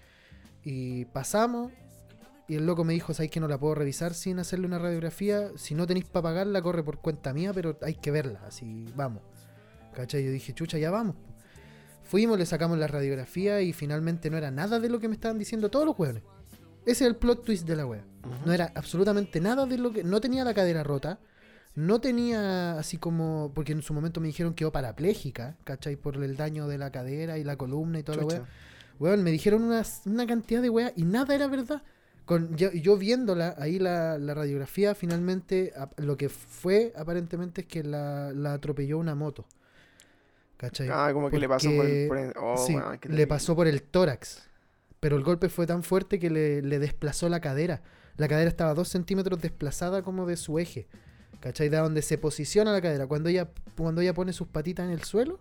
[0.63, 1.73] Y pasamos
[2.49, 5.51] y el loco me dijo, ¿sabes que no la puedo revisar sin hacerle una radiografía?
[5.57, 9.23] Si no tenéis para pagarla, corre por cuenta mía, pero hay que verla, así, vamos.
[9.95, 10.25] ¿Cachai?
[10.25, 11.17] Yo dije, chucha, ya vamos.
[12.07, 15.39] Fuimos, le sacamos la radiografía y finalmente no era nada de lo que me estaban
[15.39, 16.23] diciendo todos los hueones.
[16.85, 18.05] Ese es el plot twist de la wea.
[18.45, 20.05] No era absolutamente nada de lo que.
[20.05, 21.19] No tenía la cadera rota.
[21.75, 23.51] No tenía así como.
[23.55, 25.97] Porque en su momento me dijeron que quedó parapléjica, ¿cachai?
[25.97, 28.37] Por el daño de la cadera y la columna y toda la Chucha.
[28.37, 28.47] wea.
[28.99, 31.83] Weón, me dijeron unas- una cantidad de weas y nada era verdad.
[32.25, 37.85] Con, yo, yo viéndola, ahí la, la radiografía, finalmente lo que fue aparentemente es que
[37.85, 39.45] la, la atropelló una moto.
[40.57, 40.89] ¿Cachai?
[40.91, 42.07] Ah, como que le pasó por el.
[42.09, 42.77] Porque- por el- oh, sí,
[43.09, 44.49] le pasó por el tórax.
[45.01, 47.83] Pero el golpe fue tan fuerte que le, le desplazó la cadera.
[48.17, 50.89] La cadera estaba dos centímetros desplazada como de su eje.
[51.41, 51.69] ¿Cachai?
[51.69, 53.07] De donde se posiciona la cadera.
[53.07, 55.39] Cuando ella, cuando ella pone sus patitas en el suelo,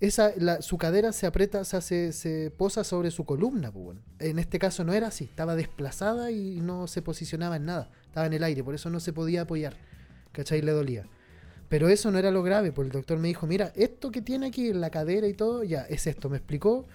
[0.00, 3.70] esa, la- su cadera se aprieta, o sea, se, se posa sobre su columna.
[3.70, 4.00] pues, bueno.
[4.18, 5.24] En este caso no era así.
[5.24, 7.90] Estaba desplazada y no se posicionaba en nada.
[8.06, 9.76] Estaba en el aire, por eso no se podía apoyar.
[10.32, 10.60] ¿Cachai?
[10.62, 11.06] Le dolía.
[11.70, 14.48] Pero eso no era lo grave, porque el doctor me dijo, mira, esto que tiene
[14.48, 16.28] aquí en la cadera y todo, ya, es esto.
[16.28, 16.86] Me explicó,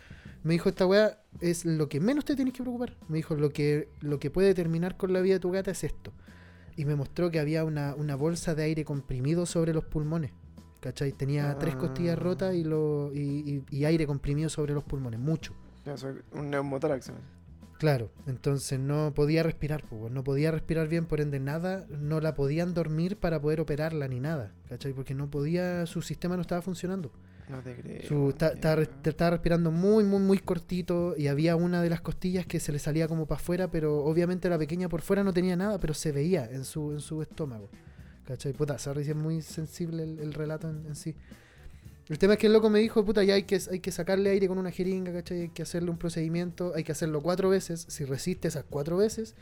[0.44, 2.96] me dijo, esta weá es lo que menos te tienes que preocupar.
[3.08, 5.84] Me dijo, lo que, lo que puede terminar con la vida de tu gata es
[5.84, 6.12] esto.
[6.76, 10.32] Y me mostró que había una, una bolsa de aire comprimido sobre los pulmones.
[10.82, 11.14] ¿Cachai?
[11.14, 12.22] Tenía tres costillas Ah.
[12.22, 15.54] rotas y, lo, y, y- y aire comprimido sobre los pulmones, mucho.
[15.86, 17.12] Ya, soy un neumotórax.
[17.78, 22.34] Claro, entonces no podía respirar, pues, no podía respirar bien, por ende nada, no la
[22.34, 24.94] podían dormir para poder operarla ni nada, ¿cachai?
[24.94, 27.12] Porque no podía, su sistema no estaba funcionando.
[27.50, 28.08] No te creo.
[28.08, 28.54] Su, ta-
[29.04, 32.80] estaba, respirando muy, muy, muy cortito y había una de las costillas que se le
[32.80, 36.12] salía como para afuera, pero obviamente la pequeña por fuera no tenía nada, pero se
[36.12, 37.70] veía en su, en su estómago.
[38.26, 38.54] ¿Cachai?
[38.54, 41.14] Puta, sorry si es muy sensible el, el relato en, en sí.
[42.08, 44.30] El tema es que el loco me dijo, puta, ya hay que, hay que sacarle
[44.30, 45.42] aire con una jeringa, ¿cachai?
[45.42, 47.86] Hay que hacerle un procedimiento, hay que hacerlo cuatro veces.
[47.90, 49.34] Si resiste esas cuatro veces,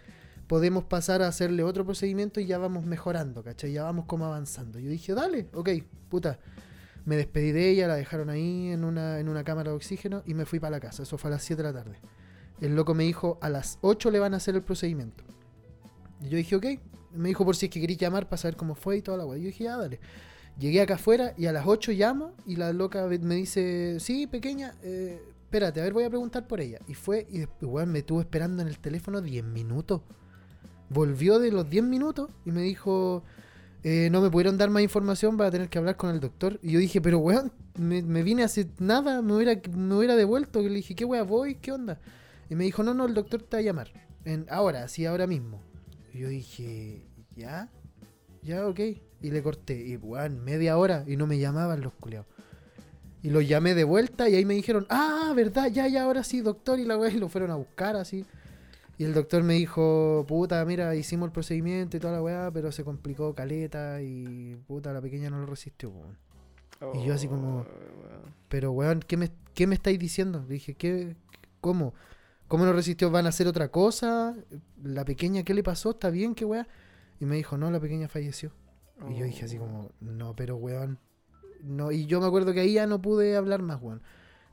[0.48, 3.74] podemos pasar a hacerle otro procedimiento y ya vamos mejorando, ¿cachai?
[3.74, 4.80] Ya vamos como avanzando.
[4.80, 5.70] Yo dije, dale, ok,
[6.10, 6.40] puta.
[7.04, 10.34] Me despedí de ella, la dejaron ahí en una, en una cámara de oxígeno y
[10.34, 11.04] me fui para la casa.
[11.04, 11.98] Eso fue a las 7 de la tarde.
[12.62, 15.26] El loco me dijo, a las 8 le van a hacer el procedimiento.
[16.22, 16.66] Y yo dije, ok.
[17.14, 19.26] Me dijo por si es que quería llamar para saber cómo fue y toda la
[19.26, 19.38] weá.
[19.38, 20.00] Yo dije, ya, dale.
[20.60, 24.76] Llegué acá afuera y a las 8 llamo y la loca me dice, sí, pequeña,
[24.84, 26.80] eh, espérate, a ver, voy a preguntar por ella.
[26.88, 30.02] Y fue, y después, weón, me estuvo esperando en el teléfono 10 minutos.
[30.90, 33.24] Volvió de los 10 minutos y me dijo,
[33.84, 36.60] eh, no me pudieron dar más información, va a tener que hablar con el doctor.
[36.62, 40.62] Y yo dije, pero weón, me, me vine hace nada, me hubiera, me hubiera devuelto.
[40.62, 41.56] Y le dije, ¿qué weá voy?
[41.56, 42.00] ¿Qué onda?
[42.50, 43.92] Y me dijo, no, no, el doctor te va a llamar.
[44.26, 45.62] En, ahora, sí, ahora mismo.
[46.14, 47.72] Y yo dije, ¿ya?
[48.44, 48.80] Ya, ok.
[49.24, 49.76] Y le corté.
[49.76, 52.28] Y weón, media hora y no me llamaban los culiados.
[53.24, 56.42] Y los llamé de vuelta y ahí me dijeron, ah, verdad, ya, ya, ahora sí,
[56.42, 56.78] doctor.
[56.80, 58.26] Y la weá, y lo fueron a buscar así.
[58.98, 62.72] Y el doctor me dijo, puta, mira, hicimos el procedimiento y toda la weá, pero
[62.72, 66.18] se complicó caleta y puta, la pequeña no lo resistió, weón.
[67.02, 67.66] Y yo así como- Oh,
[68.04, 68.34] weón.
[68.50, 70.44] Pero weón, ¿qué me, qué me estáis diciendo?
[70.48, 71.16] Le dije, ¿qué?
[71.62, 71.94] ¿Cómo?
[72.50, 73.10] ¿Cómo no resistió?
[73.10, 74.36] ¿Van a hacer otra cosa?
[74.84, 75.92] ¿La pequeña qué le pasó?
[75.92, 76.36] ¿Está bien?
[76.36, 76.68] ¿Qué weá?
[77.20, 78.52] Y me dijo, no, la pequeña falleció.
[79.10, 81.00] Y yo dije así como, no, pero weón.
[81.62, 84.02] No, y yo me acuerdo que ahí ya no pude hablar más, weón.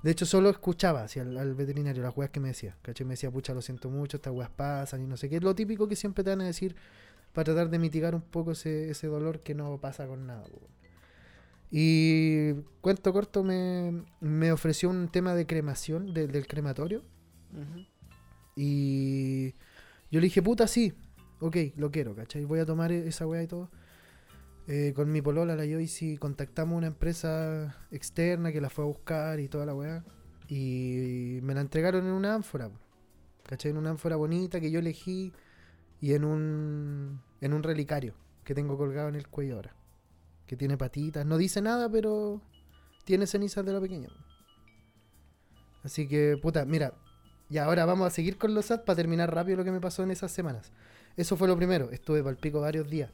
[0.03, 2.77] De hecho, solo escuchaba así al, al veterinario las weas que me decía.
[2.83, 3.07] ¿Cachai?
[3.07, 5.37] Me decía, pucha, lo siento mucho, estas weas pasan y no sé qué.
[5.37, 6.75] Es lo típico que siempre te van a decir
[7.33, 10.71] para tratar de mitigar un poco ese, ese dolor que no pasa con nada, weón.
[11.73, 17.03] Y cuento corto, me, me ofreció un tema de cremación de- del crematorio.
[18.57, 19.51] Y
[20.11, 20.93] yo le dije, puta, sí,
[21.41, 22.45] ok, lo quiero, ¿cachai?
[22.45, 23.71] Voy a tomar e- esa weá y todo.
[24.73, 29.41] Eh, con mi polola, la Joyce, contactamos una empresa externa que la fue a buscar
[29.41, 30.05] y toda la weá.
[30.47, 32.71] Y me la entregaron en una ánfora,
[33.49, 33.73] ¿cachai?
[33.73, 35.33] En una ánfora bonita que yo elegí
[36.01, 38.15] y en un, en un relicario
[38.45, 39.75] que tengo colgado en el cuello ahora.
[40.47, 42.41] Que tiene patitas, no dice nada, pero
[43.03, 44.11] tiene cenizas de la pequeña.
[45.83, 46.95] Así que, puta, mira,
[47.49, 50.05] y ahora vamos a seguir con los SAT para terminar rápido lo que me pasó
[50.05, 50.71] en esas semanas.
[51.17, 51.91] Eso fue lo primero.
[51.91, 53.11] Estuve para el pico varios días.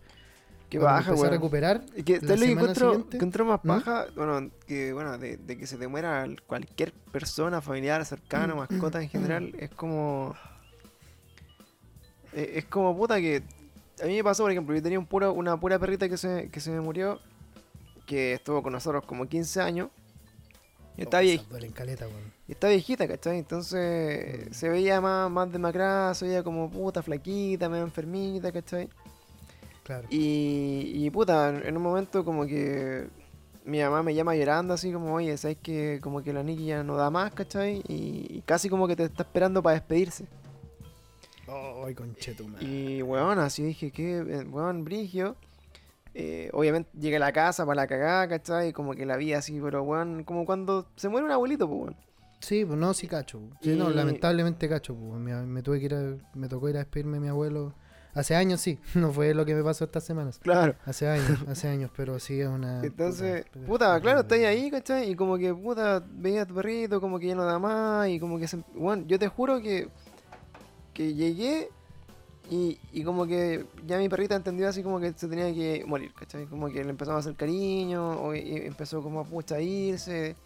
[0.69, 1.85] Qué Cuando baja, empecé a recuperar.
[1.95, 3.69] Y que vez semana encuentro, encuentro más ¿Mm?
[3.69, 9.01] paja, bueno, que bueno, de, de que se te muera cualquier persona, familiar, cercano, mascota
[9.03, 10.35] en general, es como.
[12.33, 13.43] eh, Es como puta que.
[14.03, 16.51] A mí me pasó, por ejemplo, yo tenía un puro, una pura perrita que se,
[16.51, 17.19] que se me murió,
[18.05, 19.89] que estuvo con nosotros como 15 años.
[20.99, 22.33] Y está, Oh, vie- caleta, weón.
[22.49, 23.39] y está viejita, ¿cachai?
[23.39, 24.53] Entonces Mm.
[24.53, 28.89] se veía más, más demacrada, se veía como puta, flaquita, medio enfermita, ¿cachai?
[29.87, 30.09] Claro.
[30.11, 33.07] Y, y puta, en un momento como que
[33.65, 36.83] mi mamá me llama llorando así como, oye, ¿sabes que como que la Nikki ya
[36.83, 37.83] no da más, ¿cachai?
[37.87, 40.27] Y, y casi como que te está esperando para despedirse.
[41.85, 42.65] Ay, conchetumare.
[42.65, 44.21] Y weón, así dije, que
[44.51, 45.37] weón, brigio.
[46.19, 48.73] Eh, obviamente llegué a la casa para la cagada, ¿cachai?
[48.73, 51.97] Como que la vi así, pero weón, como cuando se muere un abuelito, pues weón.
[52.41, 53.41] Sí, pues no, sí cacho.
[53.61, 54.95] Sí, no, Y- lamentablemente cacho.
[54.95, 55.21] Pues.
[55.21, 57.75] Me, me tuve que ir a- me tocó ir a despedirme de mi abuelo.
[58.17, 60.39] Hace años sí, no fue lo que me pasó estas semanas.
[60.39, 60.75] Claro.
[60.85, 62.81] Hace años, hace años, pero sí es una...
[62.85, 65.11] Entonces, puta, puta, claro, estáis ahí, ¿cachai?
[65.11, 68.19] Y como que, puta, veía a tu perrito, como que ya no da más, y
[68.19, 68.57] como que se...
[68.75, 69.89] Bueno, yo te juro que,
[70.95, 71.69] que llegué
[72.51, 76.13] y, y como que ya mi perrita entendió así como que se tenía que morir,
[76.15, 76.47] ¿cachai?
[76.47, 80.37] Como que le empezamos a hacer cariño, o, y empezó como a pucha a irse.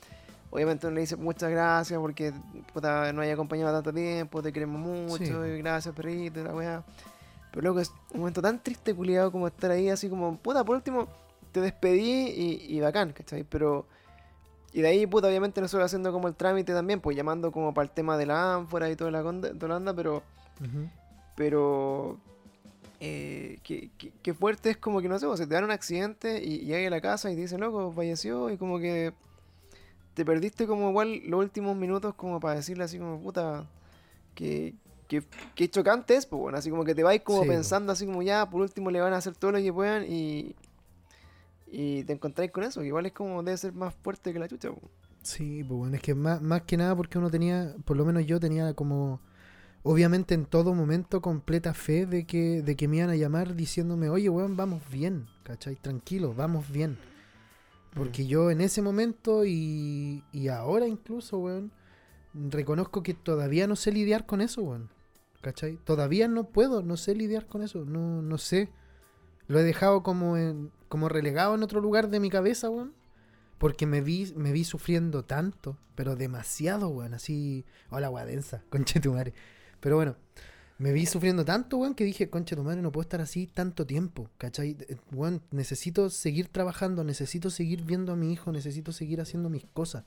[0.51, 2.33] Obviamente le dice muchas gracias porque,
[2.73, 5.51] puta, no haya acompañado tanto tiempo, te queremos mucho, Sí.
[5.51, 6.85] y gracias perrito, la weá.
[7.53, 10.77] Pero loco, es un momento tan triste, culiado, como estar ahí así como, puta, por
[10.77, 11.09] último,
[11.53, 13.45] te despedí y, y bacán, ¿cachai?
[13.45, 13.87] Pero.
[14.73, 17.87] Y de ahí, puta, obviamente nosotros haciendo como el trámite también, pues llamando como para
[17.89, 20.23] el tema de la ánfora y toda la, toda la onda, pero.
[21.37, 22.19] Pero.
[23.03, 25.71] Eh, que, que- que fuerte es como que no sé, pues, se te dan un
[25.71, 29.13] accidente y, y llegas a la casa y te dicen, loco, falleció y como que.
[30.15, 33.65] Te perdiste como igual los últimos minutos como para decirle así como, puta.
[34.35, 34.75] Que,
[35.11, 35.25] que,
[35.57, 38.23] que chocante es, pues bueno, así como que te vais como Sí, pensando así como
[38.23, 40.57] ya, por último le van a hacer todo lo que puedan y.
[41.67, 44.49] Y te encontráis con eso, que igual es como debe ser más fuerte que la
[44.49, 44.91] chucha, po.
[45.23, 48.25] Sí, pues bueno, es que más, más que nada porque uno tenía, por lo menos
[48.27, 49.21] yo tenía como,
[49.83, 54.11] obviamente en todo momento completa fe de que, de que me iban a llamar diciéndome,
[54.11, 55.77] oye, weón, vamos bien, ¿cachai?
[55.77, 56.99] Tranquilo, vamos bien.
[57.95, 61.73] Porque yo en ese momento y, y ahora incluso, weón,
[62.35, 64.91] reconozco que todavía no sé lidiar con eso, weón.
[65.41, 65.79] ¿Cachai?
[65.85, 68.69] Todavía no puedo, no sé lidiar con eso, no, no sé.
[69.47, 72.95] Lo he dejado como, en, como relegado en otro lugar de mi cabeza, weón.
[73.59, 77.15] Porque me vi, me vi sufriendo tanto, pero demasiado, weón.
[77.15, 77.65] Así.
[77.91, 79.33] Hola, guadensa, conche tu madre.
[79.81, 80.17] Pero bueno,
[80.81, 83.87] me vi sufriendo tanto, weón, que dije, conche tu madre, no puedo estar así tanto
[83.87, 84.79] tiempo, ¿cachai?
[84.89, 89.67] Eh, Weón, necesito seguir trabajando, necesito seguir viendo a mi hijo, necesito seguir haciendo mis
[89.75, 90.05] cosas,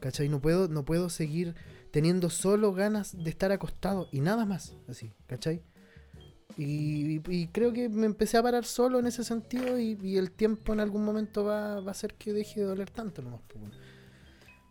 [0.00, 0.28] ¿cachai?
[0.28, 1.54] No puedo, no puedo seguir
[1.90, 5.62] teniendo solo ganas de estar acostado y nada más, así, ¿cachai?
[6.56, 10.80] Y, creo que me empecé a parar solo en ese sentido y, el tiempo en
[10.80, 13.40] algún momento va, va a hacer que deje de doler tanto nomás.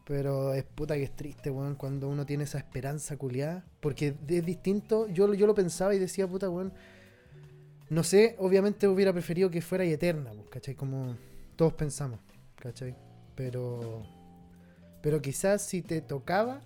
[0.07, 3.65] Pero es puta que es triste, weón, cuando uno tiene esa esperanza culiada.
[3.81, 6.73] Porque es distinto, yo, yo lo pensaba y decía, puta, weón.
[7.89, 10.75] No sé, obviamente hubiera preferido que fuera y eterna, pues, ¿cachai?
[10.75, 11.15] Como
[11.55, 12.19] todos pensamos,
[12.55, 12.95] ¿cachai?
[13.35, 14.05] Pero,
[15.07, 16.59] pero quizás si te tocaba,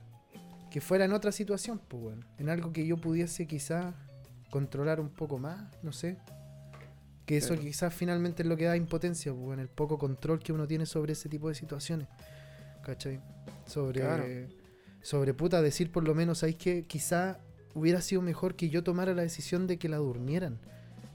[0.72, 2.26] que fuera en otra situación, pues, weón.
[2.40, 3.94] En algo que yo pudiese quizás
[4.50, 6.18] controlar un poco más, no sé.
[7.28, 7.62] Que eso Claro.
[7.62, 10.88] quizás finalmente es lo que da impotencia, pues, weón, el poco control que uno tiene
[10.88, 12.08] sobre ese tipo de situaciones.
[12.84, 13.20] ¿Cachai?
[13.68, 14.24] Sobre, Claro.
[15.04, 17.38] sobre puta, decir por lo menos, ¿sabéis que quizá
[17.76, 20.58] hubiera sido mejor que yo tomara la decisión de que la durmieran?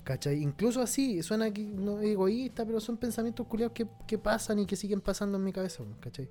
[0.04, 0.40] ¿Cachai?
[0.40, 5.00] Incluso así, suena no egoísta, pero son pensamientos culiados que, que pasan y que siguen
[5.00, 6.28] pasando en mi cabeza, ¿cachai?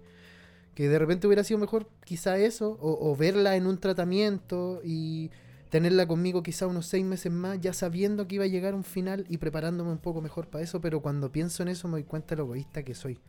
[0.76, 5.32] Que de repente hubiera sido mejor quizá eso, o, o verla en un tratamiento y
[5.70, 9.26] tenerla conmigo quizá unos seis meses más, ya sabiendo que iba a llegar un final
[9.30, 12.36] y preparándome un poco mejor para eso, pero cuando pienso en eso me doy cuenta
[12.36, 13.20] de lo egoísta que soy,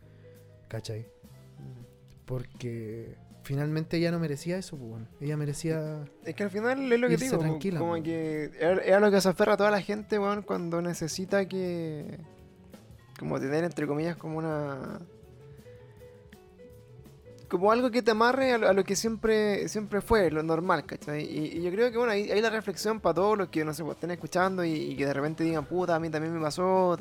[0.67, 1.07] ¿cachai?
[2.25, 5.07] Porque finalmente ella no merecía eso, pues, bueno.
[5.21, 6.03] ella merecía...
[6.25, 8.03] Es que al final es lo que digo, como- tranquila, como weón.
[8.03, 12.19] que era, era lo que se aferra a toda la gente, weón, cuando necesita que.
[13.17, 14.99] Como tener, entre comillas, como una.
[17.47, 20.85] Como algo que te amarre a lo, a lo que siempre siempre fue, lo normal,
[20.85, 21.23] ¿cachai?
[21.23, 23.83] Y, yo creo que, bueno, ahí, ahí la reflexión para todos los que, no sé,
[23.83, 26.97] pues, estén escuchando y, que de repente digan, puta, a mí también me pasó,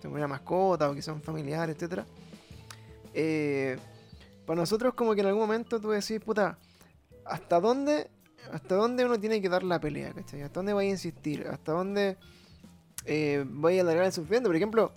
[0.00, 2.06] tengo una mascota o que son familiares, etcétera.
[3.12, 3.76] Eh,
[4.46, 6.58] para nosotros, como que en algún momento tú decís, puta,
[7.26, 8.10] ¿hasta dónde
[8.52, 10.42] hasta dónde uno tiene que dar la pelea, ¿cachai?
[10.42, 11.46] ¿Hasta dónde voy a insistir?
[11.48, 12.16] ¿Hasta dónde
[13.04, 14.48] eh, voy a alargar el sufrimiento?
[14.48, 14.92] Por ejemplo,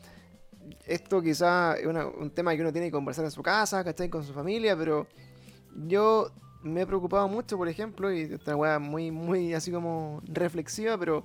[0.85, 4.09] esto quizá es un tema que uno tiene que conversar en su casa, ¿cachai?
[4.09, 5.07] Con su familia, pero
[5.87, 6.31] yo
[6.63, 11.23] me he preocupado mucho, por ejemplo, y esta weá muy, muy así como reflexiva, pero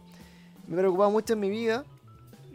[0.66, 1.84] me he preocupado mucho en mi vida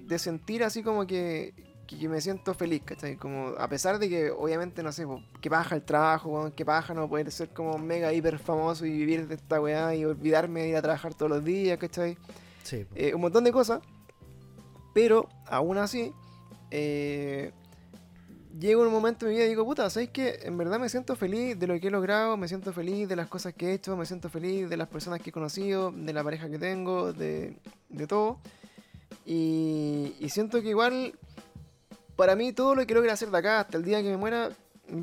[0.04, 1.54] de sentir así como que,
[1.86, 3.18] que, que me siento feliz, ¿cachai?
[3.18, 6.94] Como a pesar de que obviamente, no sé, po, que baja el trabajo, que baja
[6.94, 10.70] no poder ser como mega hiper famoso y vivir de esta weá y olvidarme de
[10.70, 12.18] ir a trabajar todos los días, ¿cachai?
[12.64, 12.86] Sí.
[12.96, 13.82] Eh, un montón de cosas,
[14.94, 16.14] pero aún así,
[16.72, 17.52] eh,
[18.60, 20.40] llego un momento en mi vida y digo, puta, ¿sabes qué?
[20.44, 23.28] En verdad me siento feliz de lo que he logrado, me siento feliz de las
[23.28, 26.24] cosas que he hecho, me siento feliz de las personas que he conocido, de la
[26.24, 27.58] pareja que tengo, de,
[27.90, 28.40] de todo.
[29.26, 31.14] Y, y siento que igual,
[32.16, 34.50] para mí, todo lo que logre hacer de acá hasta el día que me muera,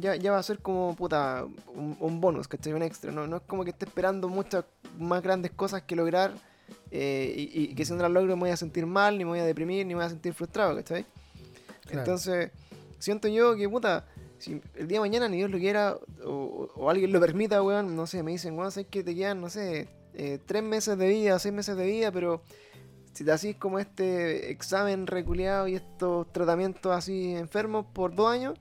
[0.01, 1.45] ya, ya va a ser como, puta,
[1.75, 2.73] un, un bonus, ¿cachai?
[2.73, 3.13] Un extra.
[3.13, 3.27] ¿no?
[3.27, 4.65] no es como que esté esperando muchas
[4.99, 6.33] más grandes cosas que lograr
[6.91, 9.31] eh, y, y que si no las logro me voy a sentir mal, ni me
[9.31, 11.05] voy a deprimir, ni me voy a sentir frustrado, ¿cachai?
[11.87, 12.01] Claro.
[12.01, 12.51] Entonces,
[12.99, 14.07] siento yo que, puta,
[14.39, 17.97] si el día de mañana ni Dios lo quiera o, o alguien lo permita, weón,
[17.97, 21.09] no sé, me dicen, weón, sabes que te quedan, no sé, eh, tres meses de
[21.09, 22.43] vida, seis meses de vida, pero
[23.13, 28.59] si te hacís como este examen reculeado y estos tratamientos así enfermos por dos años,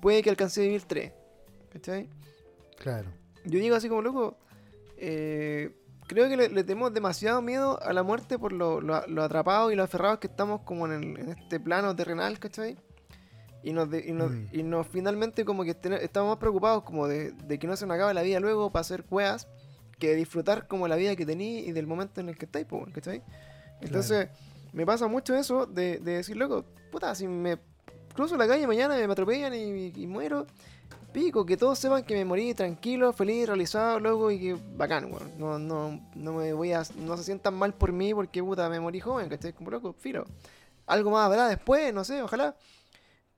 [0.00, 1.12] puede que alcance a vivir tres,
[1.72, 2.08] ¿cachai?
[2.78, 3.08] Claro.
[3.44, 4.36] Yo digo así como loco,
[4.96, 5.70] eh,
[6.08, 9.72] creo que le, le tenemos demasiado miedo a la muerte por lo, lo- lo atrapados
[9.72, 12.76] y lo aferrados que estamos como en, el- en este plano terrenal, ¿cachai?
[13.62, 14.46] Y nos, de- y nos, Mm.
[14.52, 17.86] y nos finalmente como que ten- estamos más preocupados como de, de que no se
[17.86, 19.46] nos acabe la vida luego para hacer cuevas
[19.98, 23.22] que disfrutar como la vida que tení y del momento en el que estáis, ¿cachai?
[23.80, 24.28] Entonces,
[24.72, 27.58] me pasa mucho eso de, de decir, loco, puta, si me
[28.14, 30.46] cruzo la calle mañana y me atropellan y, y muero,
[31.12, 35.38] pico, que todos sepan que me morí tranquilo, feliz, realizado, loco, y que bacán, weón.
[35.38, 36.82] No, no, no me voy a.
[36.96, 39.52] No se sientan mal por mí porque puta me morí joven, ¿cachai?
[39.52, 40.24] Como loco, filo.
[40.86, 42.56] Algo más habrá después, no sé, ojalá.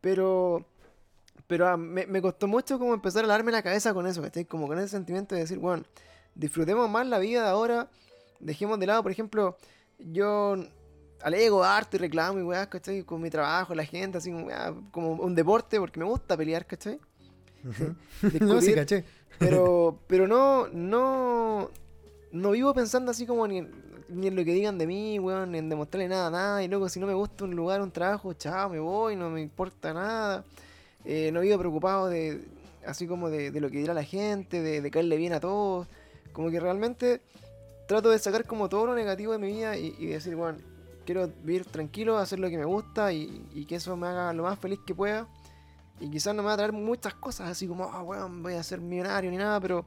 [0.01, 0.67] Pero.
[1.47, 4.45] Pero ah, me, me costó mucho como empezar a darme la cabeza con eso, ¿cachai?
[4.45, 5.83] Como con ese sentimiento de decir, bueno,
[6.35, 7.89] disfrutemos más la vida de ahora.
[8.39, 9.57] Dejemos de lado, por ejemplo,
[9.99, 10.57] yo
[11.23, 13.03] alego harto y reclamo y weá, ¿cachai?
[13.03, 16.67] Con mi trabajo, la gente, así como, weá, como un deporte, porque me gusta pelear,
[16.67, 17.01] ¿cachai?
[18.41, 19.05] No, sí, caché.
[19.39, 21.71] pero, pero no, no,
[22.33, 23.71] no vivo pensando así como ni, en-
[24.09, 26.63] ni en lo que digan de mí, weón, ni en demostrarle nada a nada.
[26.65, 29.41] Y luego, si no me gusta un lugar, un trabajo, chao, me voy, no me
[29.41, 30.45] importa nada.
[31.05, 32.43] Eh, no vivo preocupado de,
[32.87, 35.87] así como de, de lo que dirá la gente, de, de caerle bien a todos.
[36.33, 37.21] Como que realmente
[37.87, 40.59] trato de sacar como todo lo negativo de mi vida y, y decir, bueno,
[41.07, 44.43] quiero vivir tranquilo, hacer lo que me gusta y, y que eso me haga lo
[44.45, 45.27] más feliz que pueda.
[46.01, 48.63] Y quizás no me va a traer muchas cosas así como, ah, weón, voy a
[48.63, 49.85] ser millonario ni nada, pero,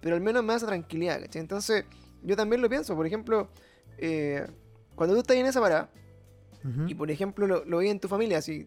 [0.00, 1.40] pero al menos me da esa tranquilidad, ¿cachai?
[1.40, 1.84] Entonces,
[2.22, 3.48] yo también lo pienso, por ejemplo,
[3.98, 4.46] eh,
[4.94, 5.90] cuando tú estás en esa parada
[6.88, 8.66] y por ejemplo lo, lo veis en tu familia, así,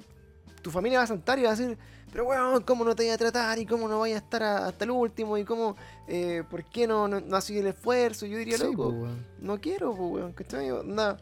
[0.62, 1.78] tu familia va a sentar y va a decir,
[2.12, 3.60] pero weón, ¿cómo no te voy a tratar?
[3.60, 5.38] ¿Y cómo no vaya a estar a- hasta el último?
[5.38, 5.76] ¿Y cómo,
[6.08, 8.26] eh, por qué no, no, no el esfuerzo?
[8.26, 9.26] Yo diría, Sí, loco, po, weón.
[9.42, 10.72] no quiero, pues, weón, ¿cachai?
[10.72, 11.18] Onda,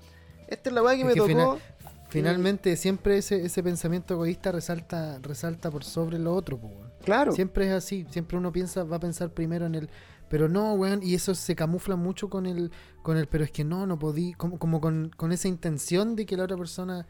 [0.47, 1.27] esta es la weá que Es me que tocó.
[1.29, 1.61] final-
[2.09, 6.87] Finalmente, siempre ese, ese pensamiento egoísta resalta, resalta por sobre lo otro, weón.
[7.03, 9.89] Claro, Siempre es así, siempre uno piensa, va a pensar primero en el,
[10.29, 13.63] pero no, weón, y eso se camufla mucho con el, con el, pero es que
[13.63, 17.05] no, no podí, como, como con, con esa intención de que la otra persona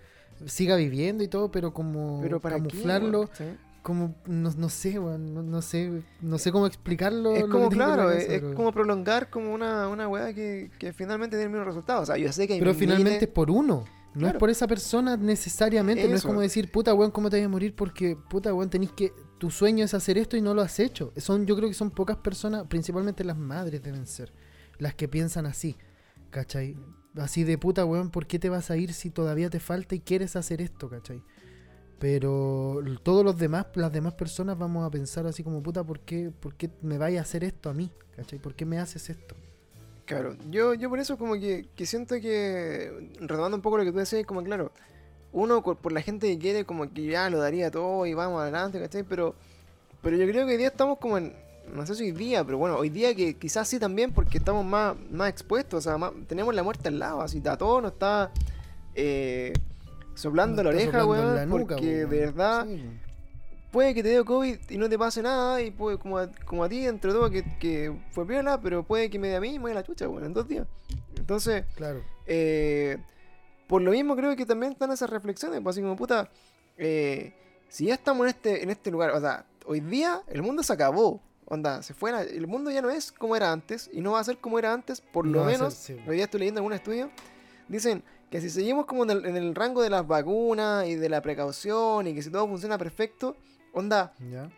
[0.46, 3.30] siga viviendo y todo, pero como pero para qué, camuflarlo,
[3.82, 7.36] como, no, no sé, weón, no, no sé, no sé cómo explicarlo.
[7.36, 11.52] Es como, claro, es, como prolongar como una, una weá que, que finalmente tiene el
[11.52, 12.02] mismo resultado.
[12.02, 13.86] O sea, yo sé que hay Pero finalmente es miles- por uno.
[14.18, 14.38] No Claro.
[14.38, 16.08] es por esa persona necesariamente.
[16.08, 17.76] No es como decir, puta weón, ¿cómo te vas a morir?
[17.76, 19.14] Porque, puta weón, tenés que.
[19.38, 21.14] Tu sueño es hacer esto y no lo has hecho.
[21.18, 24.34] Son, yo creo que son pocas personas, principalmente las madres deben ser,
[24.80, 25.78] las que piensan así.
[26.32, 26.76] ¿Cachai?
[27.16, 30.00] Así de puta weón, ¿por qué te vas a ir si todavía te falta y
[30.00, 30.90] quieres hacer esto?
[30.90, 31.24] ¿Cachai?
[32.00, 36.32] Pero todos los demás, las demás personas vamos a pensar así como, puta, ¿por qué,
[36.32, 37.92] por qué me vaya a hacer esto a mí?
[38.16, 38.40] ¿Cachai?
[38.40, 39.36] ¿Por qué me haces esto?
[40.08, 43.92] Claro, yo, yo por eso como que, que siento que, retomando un poco lo que
[43.92, 44.72] tú decías, como claro,
[45.34, 48.80] uno por la gente que quiere como que ya lo daría todo y vamos adelante,
[48.80, 49.04] ¿cachai?
[49.04, 49.36] Pero,
[50.02, 51.34] pero yo creo que hoy día estamos como en,
[51.76, 54.64] no sé si hoy día, pero bueno, hoy día que quizás sí también porque estamos
[54.66, 57.92] más, más expuestos, o sea, más- tenemos la muerte al lado, así, a todo nos
[57.92, 58.32] está
[58.96, 59.52] eh,
[60.16, 62.10] soplando la está oreja, soplando weón, la nuca, porque weón.
[62.10, 62.84] de verdad Sí.
[63.78, 66.64] Puede que te dé COVID y no te pase nada, y puede, como a, como
[66.64, 69.50] a ti, entre todo, que, que fue piola, pero puede que me dé a mí
[69.54, 70.66] y me dé la chucha, bueno, en dos días.
[71.16, 72.02] Entonces, claro.
[72.26, 72.98] eh,
[73.68, 76.28] por lo mismo creo que también están esas reflexiones, pues así como, puta,
[76.76, 77.36] eh,
[77.70, 80.74] si ya estamos en este, en este lugar, o sea, hoy día el mundo se
[80.74, 84.14] acabó, onda, se fue, la- el mundo ya no es como era antes, y no
[84.14, 85.96] va a ser como era antes, por No lo ser, menos, sí.
[86.08, 87.12] hoy día estoy leyendo algún estudio,
[87.68, 88.02] dicen
[88.32, 91.22] que si seguimos como en el, en el rango de las vacunas y de la
[91.22, 93.38] precaución y que si todo funciona perfecto,
[93.78, 94.50] onda, ¿Ya?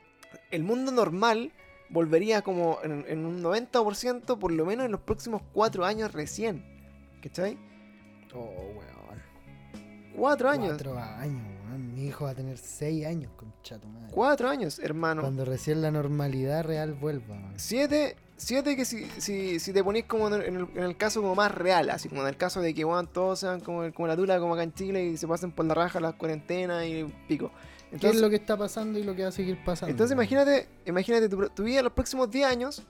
[0.51, 1.51] el mundo normal
[1.89, 6.63] volvería como en, en un 90% por lo menos en los próximos cuatro años recién.
[7.21, 7.57] ¿Cachai?
[8.33, 8.39] Oh,
[8.75, 9.19] weón.
[10.15, 10.69] Cuatro años.
[10.69, 11.93] Cuatro años, weón.
[11.95, 14.07] Mi hijo va a tener seis años, concha tu madre.
[14.11, 15.21] Cuatro años, hermano.
[15.21, 17.53] Cuando recién la normalidad real vuelva, weón.
[17.57, 20.97] Siete, siete que si, si, si te ponís como en el, en el- en el
[20.97, 23.91] caso como más real, así como en el caso de que weón, todos sean como,
[23.93, 26.85] como la tula como acá en Chile y se pasen por la raja las cuarentenas
[26.85, 27.51] y pico.
[27.89, 29.91] ¿Qué Entonces, es lo que está pasando y lo que va a seguir pasando?
[29.91, 32.83] entonces imagínate, imagínate tu, tu vida en los próximos 10 años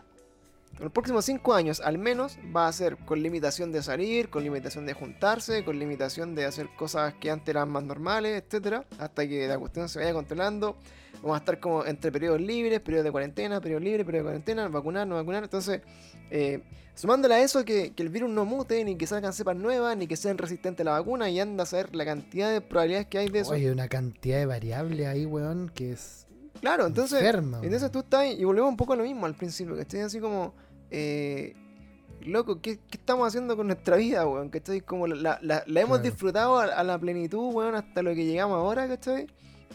[0.79, 4.45] En los próximos 5 años, al menos, va a ser con limitación de salir, con
[4.45, 9.27] limitación de juntarse, con limitación de hacer cosas que antes eran más normales, etcétera, hasta
[9.27, 10.77] que la cuestión se vaya controlando.
[11.21, 14.69] Vamos a estar como entre periodos libres, periodos de cuarentena, periodo libre, periodo de cuarentena,
[14.69, 15.43] vacunar, no vacunar.
[15.43, 15.81] Entonces,
[16.31, 16.63] eh,
[16.95, 20.07] sumándole a eso que, que el virus no mute, ni que salgan cepas nuevas, ni
[20.07, 23.17] que sean resistentes a la vacuna, y anda a saber la cantidad de probabilidades que
[23.17, 23.51] hay de eso.
[23.51, 26.25] Oye, una cantidad de variables ahí, weón, que es.
[26.61, 29.75] Claro, entonces, enferma, entonces tú estás y volvemos un poco a lo mismo al principio,
[29.75, 30.53] que estoy así como,
[30.91, 31.55] eh,
[32.21, 34.49] loco, ¿qué, qué estamos haciendo con nuestra vida, weón?
[34.49, 36.03] Que estoy como la, la, la hemos Claro.
[36.11, 39.27] disfrutado a, a la plenitud, weón, hasta lo que llegamos ahora, ¿cachai?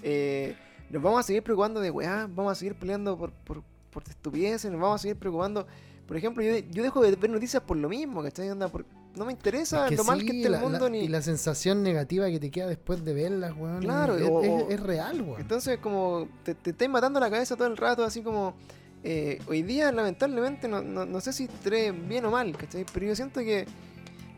[0.03, 0.55] Eh,
[0.91, 4.71] nos vamos a seguir preocupando de weá, vamos a seguir peleando por, por, por estupideces,
[4.71, 5.67] nos vamos a seguir preocupando.
[6.07, 8.51] Por ejemplo, yo, yo dejo de ver noticias por lo mismo, ¿cachai?
[8.51, 8.85] Onda, por-
[9.17, 10.99] no me interesa Es que lo mal que esté el mundo la- ni.
[11.05, 13.81] Y la sensación negativa que te queda después de verlas, weón.
[13.81, 15.41] Claro, es, o- es- es real, weón.
[15.41, 18.55] Entonces, como te, te estáis matando la cabeza todo el rato, así como.
[19.07, 22.86] Eh, hoy día, lamentablemente, no, no, no sé si estaré bien o mal, ¿cachai?
[22.90, 23.66] Pero yo siento que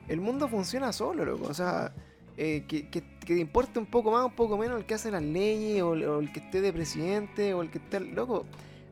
[0.08, 1.46] el mundo funciona solo, loco.
[1.48, 1.92] O sea,
[2.36, 5.22] eh, que, que, te importe un poco más, un poco menos el que hace las
[5.22, 8.00] leyes, o, o el que esté de presidente, o el que esté.
[8.00, 8.44] Loco,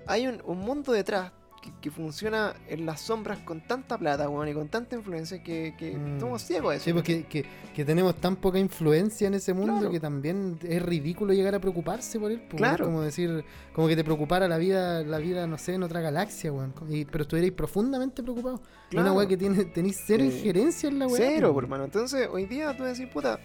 [0.06, 1.32] hay un, un mundo detrás
[1.64, 5.74] que, que funciona en las sombras con tanta plata, weón, y con tanta influencia que,
[5.78, 6.20] que Mm.
[6.20, 6.84] somos ciegos a eso.
[6.84, 7.44] Sí, porque que,
[7.74, 9.90] que tenemos tan poca influencia en ese mundo Claro.
[9.90, 12.40] que también es ridículo llegar a preocuparse por él.
[12.50, 12.84] pues, Claro.
[12.84, 16.00] Es como decir, como que te preocupara la vida, la vida, no sé, en otra
[16.02, 16.74] galaxia, weón.
[16.90, 18.60] Y- pero estuvierais profundamente preocupado.
[18.90, 19.06] Claro.
[19.08, 21.16] Una weá que tiene, tenéis cero Eh, injerencia en la weá.
[21.16, 21.84] Cero, pues, hermano.
[21.84, 23.40] Entonces, hoy día tú decís, puta.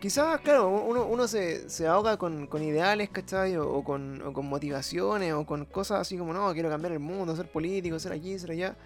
[0.00, 3.56] Quizás, claro, uno, uno se, se ahoga con, con ideales, ¿cachai?
[3.56, 6.98] O, o con, o con motivaciones, o con cosas así como, no, quiero cambiar el
[6.98, 8.76] mundo, ser político, ser aquí, ser allá.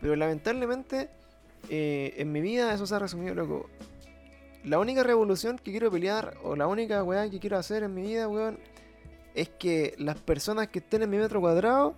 [0.00, 1.10] Pero lamentablemente,
[1.68, 3.68] eh, en mi vida eso se ha resumido, loco.
[4.62, 8.02] La única revolución que quiero pelear, o la única weá que quiero hacer en mi
[8.02, 8.58] vida, weón,
[9.34, 11.94] es que las personas que estén en mi metro cuadrado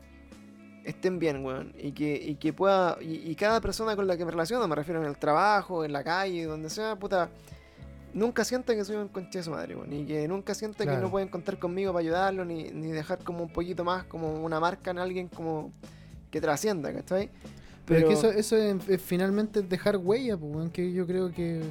[0.84, 1.74] estén bien, weón.
[1.78, 2.96] Y que, y que pueda.
[3.00, 5.92] Y, y cada persona con la que me relaciono, me refiero en el trabajo, en
[5.92, 7.28] la calle, donde sea, puta.
[8.14, 9.76] Nunca sienta que soy un conche de su madre.
[9.90, 13.42] Y que nunca sienta que no pueden contar conmigo para ayudarlo, ni, ni dejar como
[13.42, 15.72] un poquito más, como una marca en alguien como
[16.30, 17.30] que trascienda, ¿cachai?
[17.86, 21.62] Pero, es que eso, eso es, es finalmente dejar huella, pues, que yo creo que,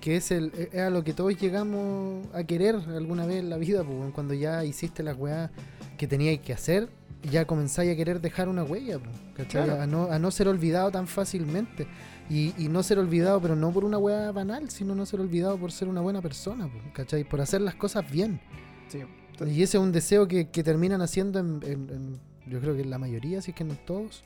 [0.00, 3.56] que es, el, es a lo que todos llegamos a querer alguna vez en la
[3.56, 5.50] vida, pues, cuando ya hiciste las weas
[5.98, 6.88] que teníais que hacer,
[7.30, 9.64] ya comenzáis a querer dejar una huella, pues, ¿cachai?
[9.64, 9.82] Claro.
[9.82, 11.86] A, no, a no ser olvidado tan fácilmente.
[12.28, 15.56] Y, y no ser olvidado, pero no por una wea banal, sino no ser olvidado
[15.58, 17.22] por ser una buena persona, ¿cachai?
[17.24, 18.40] Por hacer las cosas bien.
[18.88, 18.98] Sí.
[19.46, 22.20] Y ese es un deseo que, que terminan haciendo en, en- en-
[22.50, 24.24] yo creo que en la mayoría, si es que no todos.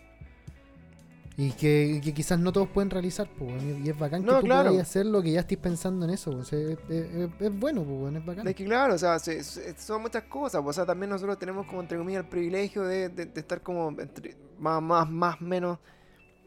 [1.36, 4.46] Y que, que quizás no todos pueden realizar, pues, y es bacán No, que tú
[4.46, 4.70] claro.
[4.70, 7.58] puedas hacer lo que ya estés pensando en eso, pues, o sea, es, es- es
[7.58, 8.46] bueno, pues, es bacán.
[8.46, 11.38] Es que claro, o sea, se- se- son muchas cosas, pues, o sea, también nosotros
[11.38, 15.40] tenemos como entre comillas el privilegio de, de- de estar como entre- más, más, más,
[15.40, 15.78] menos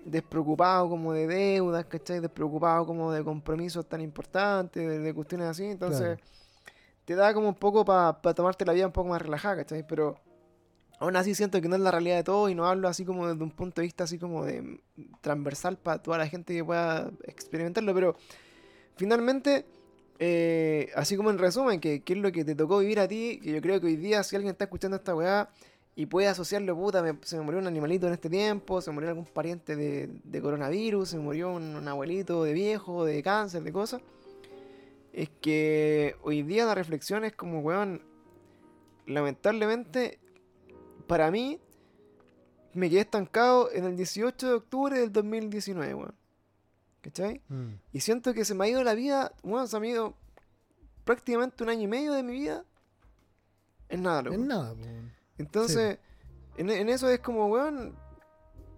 [0.05, 2.19] despreocupado como de deudas, ¿cachai?
[2.19, 6.21] Despreocupado como de compromisos tan importantes, de, de cuestiones así, entonces Claro.
[7.05, 9.85] te da como un poco para tomarte la vida un poco más relajada, ¿cachai?
[9.87, 10.15] Pero
[10.99, 13.27] aún así siento que no es la realidad de todo y no hablo así como
[13.27, 14.79] desde un punto de vista así como de mm,
[15.21, 18.15] transversal para toda la gente que pueda experimentarlo, pero
[18.95, 19.65] finalmente,
[20.19, 23.39] eh, así como en resumen, que, que es lo que te tocó vivir a ti,
[23.41, 25.49] que yo creo que hoy día si alguien está escuchando esta weá
[25.95, 29.09] y puede asociarlo, puta, me- se me murió un animalito en este tiempo, se murió
[29.09, 33.71] algún pariente de, de coronavirus, se murió un, un abuelito de viejo, de cáncer, de
[33.71, 34.01] cosas,
[35.11, 38.01] es que hoy día la reflexión es como, weón,
[39.05, 40.19] lamentablemente,
[41.07, 41.59] para mí,
[42.73, 46.15] me quedé estancado en el 18 de octubre del 2019, weón.
[47.01, 47.41] ¿Cachai?
[47.49, 47.73] Mm.
[47.91, 50.13] Y siento que se me ha ido la vida, bueno, se me ha ido
[51.03, 52.63] prácticamente un año y medio de mi vida
[53.89, 54.35] en nada, loco.
[54.35, 55.11] Es nada, weón.
[55.37, 55.99] Entonces,
[56.57, 57.95] en, en eso es como, weón,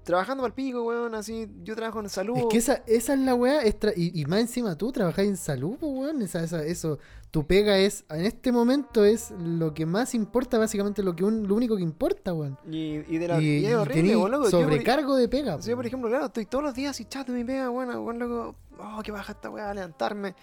[0.03, 2.37] trabajando para el pico, weón, así, yo trabajo en salud.
[2.37, 5.35] Es que esa, esa es la weá, es y, y más encima tú trabajas en
[5.35, 6.21] salud, weón.
[6.21, 6.99] Esa, esa, eso,
[7.31, 11.47] tu pega es, en este momento es lo que más importa, básicamente lo que un,
[11.47, 12.57] lo único que importa, weón.
[12.69, 14.43] y, y de la Y, y y horrible, weón, loco.
[14.45, 15.61] Yo, sobrecargo de pega.
[15.61, 15.87] Sí, yo, por po.
[15.87, 19.01] ejemplo, claro, estoy todos los días así chato de mi pega, bueno, bueno, loco, oh,
[19.01, 20.35] que baja esta weá, levantarme.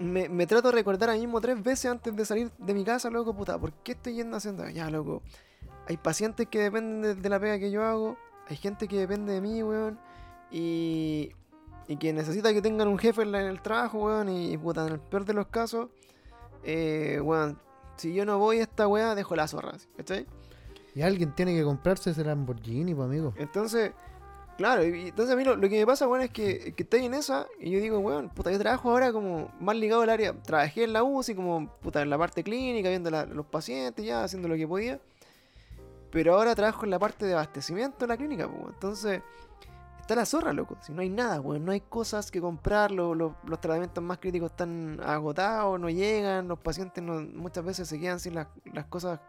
[0.00, 2.84] Me, me trato de recordar a mí mismo tres veces antes de salir de mi
[2.84, 4.68] casa, loco, puta, ¿por qué estoy yendo haciendo?
[4.70, 5.22] Ya, loco,
[5.86, 8.16] hay pacientes que dependen de, de la pega que yo hago,
[8.48, 9.98] hay gente que depende de mí, weón,
[10.50, 11.30] y,
[11.86, 14.86] y que necesita que tengan un jefe en, la- en el trabajo, weón, y, puta,
[14.86, 15.90] en el peor de los casos,
[16.64, 17.58] eh, weón,
[17.96, 20.26] si yo no voy a esta weá, dejo la zorra, ¿cachai?
[20.94, 23.34] Y alguien tiene que comprarse ese Lamborghini, pues, amigo.
[23.36, 23.92] Entonces,
[24.60, 27.46] claro, y entonces a mí lo, que me pasa, weón, es que, estoy en esa
[27.58, 30.34] y yo digo, weón, puta, yo trabajo ahora como más ligado al área.
[30.42, 34.48] Trabajé en la UCI como, puta, en la parte clínica, viendo los pacientes ya, haciendo
[34.48, 35.00] lo que podía.
[36.10, 38.74] Pero ahora trabajo en la parte de abastecimiento de la clínica, pues.
[38.74, 39.22] Entonces,
[40.00, 40.76] está la zorra, loco.
[40.82, 41.64] Si no hay nada, weón.
[41.64, 42.90] No hay cosas que comprar.
[42.90, 46.48] lo- lo- los tratamientos más críticos están agotados, no llegan.
[46.48, 48.48] Los pacientes muchas veces se quedan sin las
[48.90, 49.20] cosas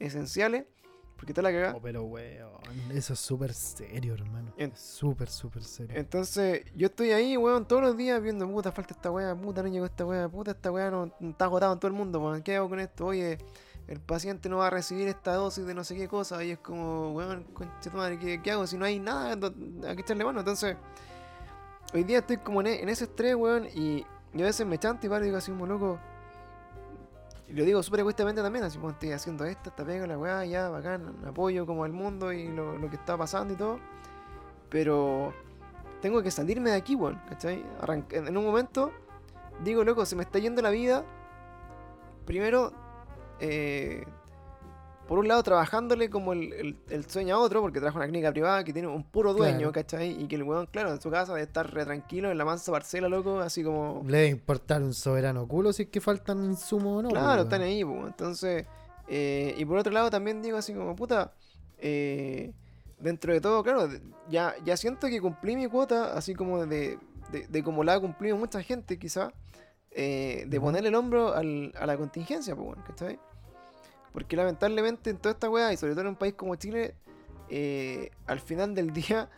[0.00, 0.64] esenciales.
[1.22, 1.74] Porque está la cagada.
[1.76, 2.50] Oh, pero weón,
[2.92, 4.52] eso es súper serio, hermano.
[4.56, 5.96] En- Súper, súper serio.
[5.96, 9.68] Entonces, yo estoy ahí, weón, todos los días viendo, puta, falta esta weá, puta, no
[9.68, 12.56] llegó esta weá, puta, esta weá no, está agotado en todo el mundo, weón, ¿qué
[12.56, 13.06] hago con esto?
[13.06, 13.38] Oye,
[13.86, 16.58] el paciente no va a recibir esta dosis de no sé qué cosa, y es
[16.58, 20.24] como, weón, concha tu madre, ¿qué, qué hago si no hay nada a que echarle
[20.24, 20.40] mano?
[20.40, 20.76] Entonces,
[21.94, 24.04] hoy día estoy como en, e- en ese estrés, weón, y,
[24.34, 26.00] y a veces me chanto y paro y digo así como, loco,
[27.52, 30.68] lo digo súper egoístamente también, así como estoy haciendo esto, esta pega, la weá, ya,
[30.68, 33.78] bacán, apoyo como al mundo y lo, que está pasando y todo,
[34.68, 35.32] pero
[36.00, 37.64] tengo que salirme de aquí, weón, ¿cachai?
[38.10, 38.92] En un momento
[39.62, 41.04] digo, loco, se me está yendo la vida.
[42.26, 42.72] Primero,
[43.40, 44.04] eh,
[45.12, 48.32] por un lado, trabajándole como el, el- el sueño a otro, porque trabaja una clínica
[48.32, 49.72] privada que tiene un puro dueño, Claro.
[49.72, 50.22] ¿cachai?
[50.22, 52.72] Y que el weón, claro, en su casa debe estar re tranquilo en la mansa
[52.72, 54.02] parcela, loco, así como.
[54.06, 57.08] Le debe importar un soberano culo si es que faltan insumos o no.
[57.10, 57.40] Claro, weón.
[57.40, 58.06] están ahí, pues.
[58.06, 58.64] Entonces,
[59.06, 61.34] eh, y por otro lado también digo así como, puta,
[61.76, 62.50] eh,
[62.98, 63.90] dentro de todo, claro,
[64.30, 66.98] ya, ya siento que cumplí mi cuota, así como de,
[67.30, 69.30] de, de como la ha cumplido mucha gente, quizá,
[69.90, 70.68] eh, de Ujú.
[70.68, 73.18] ponerle el hombro al- a la contingencia, pues, bueno, ¿cachai?
[74.12, 76.94] Porque lamentablemente en toda esta weá, y sobre todo en un país como Chile,
[77.48, 79.28] eh, al final del día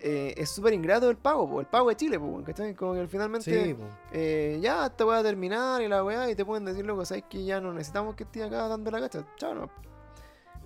[0.00, 2.74] eh, es súper ingrato el pago, po, el pago de Chile, pues, bueno, ¿cachai?
[2.74, 3.84] Como que finalmente Sí, po.
[4.12, 7.24] eh, ya esta weá a terminar y la weá, y te pueden decir, loco, sabes
[7.28, 9.70] que ya no necesitamos que estés acá dando la cacha, chao, no.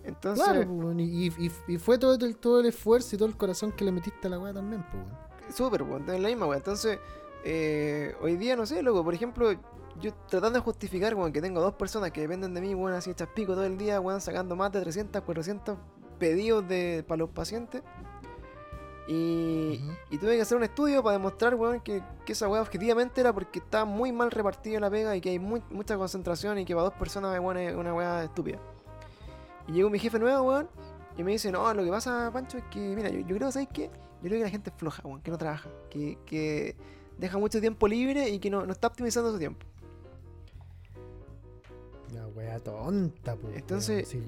[0.04, 3.36] Entonces, Claro, po, y, y- y fue todo el, todo el esfuerzo y todo el
[3.36, 5.54] corazón que le metiste a la weá también, pues.
[5.54, 6.56] súper, weón, es la misma weá.
[6.58, 6.98] Entonces,
[7.44, 9.50] eh, hoy día, no sé, loco, por ejemplo,
[10.00, 13.10] yo tratando de justificar, weón, que tengo dos personas que dependen de mí, weón, así
[13.10, 15.78] hechas pico todo el día, weón, sacando más de 300, 400
[16.18, 17.82] pedidos de, para los pacientes.
[19.08, 19.80] Y,
[20.10, 23.32] y tuve que hacer un estudio para demostrar, weón, que, que esa weá objetivamente era
[23.32, 26.74] porque está muy mal repartida la pega y que hay muy- mucha concentración y que
[26.74, 28.58] para dos personas weón, es una weá estúpida.
[29.66, 30.68] Y llegó mi jefe nuevo, weón,
[31.16, 33.68] y me dice, no, lo que pasa, Pancho, es que, mira, yo, yo creo, ¿sabes
[33.72, 33.90] qué?
[34.22, 36.76] Yo creo que la gente es floja, weón, que no trabaja, que, que
[37.18, 39.66] deja mucho tiempo libre y que no, no está optimizando su tiempo.
[42.14, 43.56] La weá tonta, pues.
[43.56, 44.22] Entonces, sí.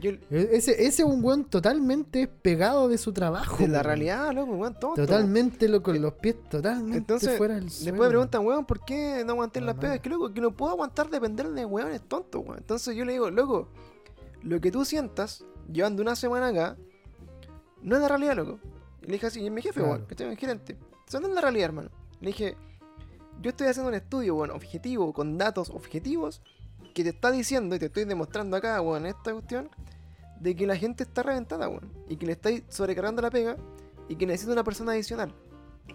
[0.00, 3.56] Yo, Ese, ese es un weón totalmente despegado de su trabajo.
[3.58, 3.84] de la weón.
[3.84, 4.94] realidad, loco, weón, tonto.
[5.06, 8.02] Totalmente lo, con los pies totalmente Entonces, fuera del Después suelo.
[8.02, 10.00] me preguntan, weón, ¿por qué no aguanté las pegas?
[10.00, 12.58] Que loco, que no puedo aguantar depender de weones tontos, weón.
[12.58, 13.68] Entonces yo le digo, loco,
[14.42, 16.76] lo que tú sientas llevando una semana acá,
[17.82, 18.58] no es la realidad, loco.
[19.02, 19.94] Y le dije así, y es mi jefe, Claro.
[19.94, 20.76] weón, que mi gerente.
[21.06, 21.90] Eso no es la realidad, hermano.
[22.20, 22.56] Le dije,
[23.40, 26.42] yo estoy haciendo un estudio, weón, objetivo, con datos objetivos,
[26.94, 29.68] que te está diciendo y te estoy demostrando acá, weón, en esta cuestión,
[30.40, 31.90] de que la gente está reventada, weón.
[32.08, 33.56] Y que le estáis sobrecargando la pega
[34.08, 35.32] y que necesita una persona adicional.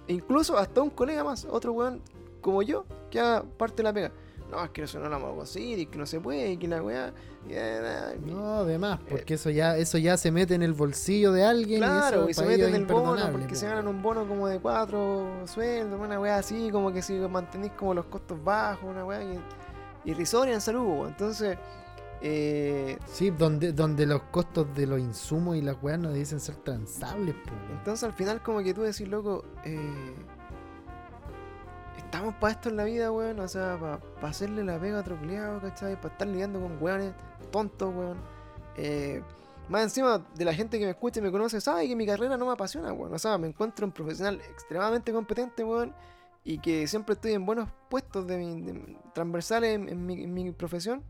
[0.07, 2.01] E incluso hasta un colega más, otro weón
[2.41, 4.11] como yo, que haga parte de la pega.
[4.51, 6.57] No, es que eso no lo vamos a conseguir y que no se puede y
[6.57, 7.13] que la weá.
[7.47, 11.31] y, eh, eh, No, además, porque eso ya eso ya se mete en el bolsillo
[11.31, 11.81] de alguien.
[11.81, 13.85] Claro, y, y eso se para ellos meten es el bono porque po, se ganan
[13.85, 13.95] weón.
[13.97, 18.05] un bono como de cuatro sueldos, una weá así, como que si mantenéis como los
[18.05, 19.39] costos bajos, una weá que-
[20.05, 21.09] irrisoria en salud, weón.
[21.09, 21.57] Entonces,
[22.21, 26.55] eh, Sí, donde, donde los costos de los insumos y las weas no dicen ser
[26.57, 27.77] transables, weón.
[27.77, 30.15] entonces al final como que tú decís, loco, eh,
[31.97, 35.17] estamos para esto en la vida, weón, o sea, para hacerle la pega a otro
[35.17, 35.95] culiao, ¿cachai?
[35.95, 37.13] Para estar lidiando con weones
[37.51, 38.17] tontos, weón.
[38.75, 39.21] Eh,
[39.69, 42.35] más encima de la gente que me escucha y me conoce, sabe que mi carrera
[42.35, 43.13] no me apasiona, weón.
[43.13, 45.93] O sea, me encuentro un profesional extremadamente competente, weón.
[46.43, 50.33] Y que siempre estoy en buenos puestos de mi- de- transversales en, en mi, en
[50.33, 51.03] mi profesión.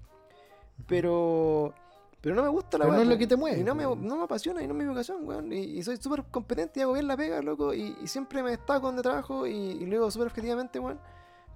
[0.88, 1.74] Pero.
[2.22, 3.74] Pero no me gusta la Pero no weá, es lo que te mueve, Y no
[3.76, 5.54] me, no me apasiona y no es mi vocación, weón.
[5.54, 7.74] Y, y soy súper competente y hago bien la pega, loco.
[7.74, 11.00] Y, y siempre me destaco donde trabajo y, y lo hago súper objetivamente, weón.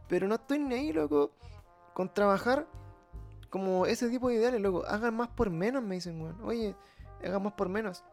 [0.07, 1.31] Pero no estoy ni ahí, loco,
[1.93, 2.65] con trabajar
[3.49, 4.85] como ese tipo de ideales, loco.
[4.85, 6.37] Hagan más por menos, me dicen, weón.
[6.45, 6.75] Oye,
[7.21, 8.03] hagan más por menos.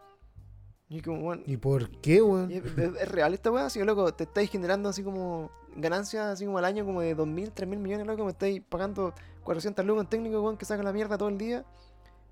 [0.91, 1.43] Y como, weón.
[1.47, 2.51] ¿Y por qué, weón?
[2.51, 6.64] es, real esta weá, así, loco, te estáis generando así como ganancias así como al
[6.64, 9.14] año como de 2.000, 3.000 millones, loco, me estáis pagando
[9.45, 11.64] 400 lucas en técnico, weón, que saca la mierda todo el día.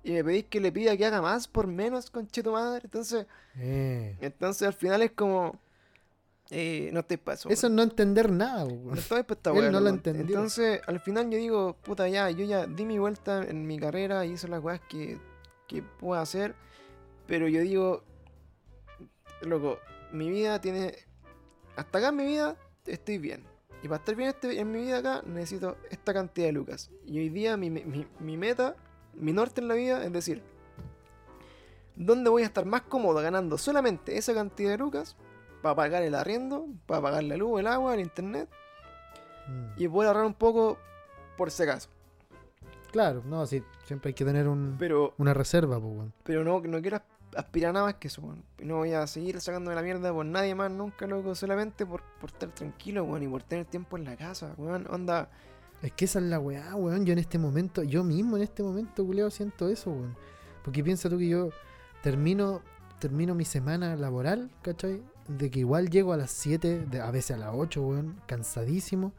[0.03, 2.81] Y me pedís que le pida que haga más por menos, conche tu madre.
[2.83, 3.25] Entonces,
[3.57, 5.57] Eh, entonces al final es como.
[6.51, 7.47] Eh, no estoy para eso.
[7.49, 8.97] eso es no entender nada, No weón.
[8.97, 10.23] estoy para esta Él weá, no lo entendió.
[10.37, 14.25] Entonces, al final yo digo, puta, ya, yo ya di mi vuelta en mi carrera
[14.25, 15.17] y hice las weas que,
[15.67, 16.55] que puedo hacer.
[17.27, 18.03] Pero yo digo,
[19.41, 19.79] loco,
[20.11, 20.93] mi vida tiene.
[21.75, 23.43] Hasta acá en mi vida estoy bien.
[23.81, 26.91] Y para estar bien este- en mi vida acá necesito esta cantidad de lucas.
[27.05, 28.75] Y hoy día mi, mi- mi meta,
[29.13, 30.41] mi norte en la vida es decir,
[31.95, 35.17] ¿Dónde voy a estar más cómodo ganando solamente esa cantidad de lucas
[35.61, 38.47] para pagar el arriendo, para pagar la luz, el agua, el internet
[39.49, 39.81] Mm.
[39.81, 40.77] y poder ahorrar un poco
[41.37, 41.89] por si acaso?
[42.91, 46.13] Claro, no, sí, siempre hay que tener un, Pero, una reserva, pues, weón.
[46.23, 47.03] pero no, no quiero as-
[47.35, 48.43] aspirar nada más que eso, weón.
[48.59, 52.01] Y No voy a seguir sacándome la mierda por nadie más nunca, loco, solamente por,
[52.19, 54.85] por estar tranquilo, weón, y por tener tiempo en la casa, weón.
[54.89, 55.29] Onda,
[55.81, 57.05] Es que esa es la weá, weón.
[57.05, 60.15] Yo en este momento, yo mismo en este momento, culeo, siento eso, weón.
[60.63, 61.49] Porque piensa tú que yo
[62.03, 62.61] termino,
[62.99, 65.01] termino mi semana laboral, ¿cachai?
[65.27, 69.13] De que igual llego a las 7, de- a veces a las 8, weón, cansadísimo.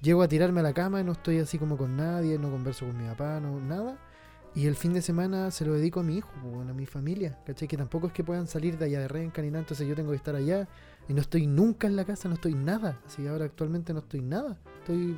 [0.00, 2.86] Llego a tirarme a la cama y no estoy así como con nadie, no converso
[2.86, 3.98] con mi papá, no, nada.
[4.54, 6.86] Y el fin de semana se lo dedico a mi hijo, pues, weón, a mi
[6.86, 7.68] familia, ¿cachai?
[7.68, 10.10] Que tampoco es que puedan salir de allá de Renca ni nada, entonces yo tengo
[10.10, 10.68] que estar allá.
[11.08, 13.00] Y no estoy nunca en la casa, no estoy nada.
[13.06, 14.58] Así ahora actualmente no estoy nada.
[14.80, 15.16] Estoy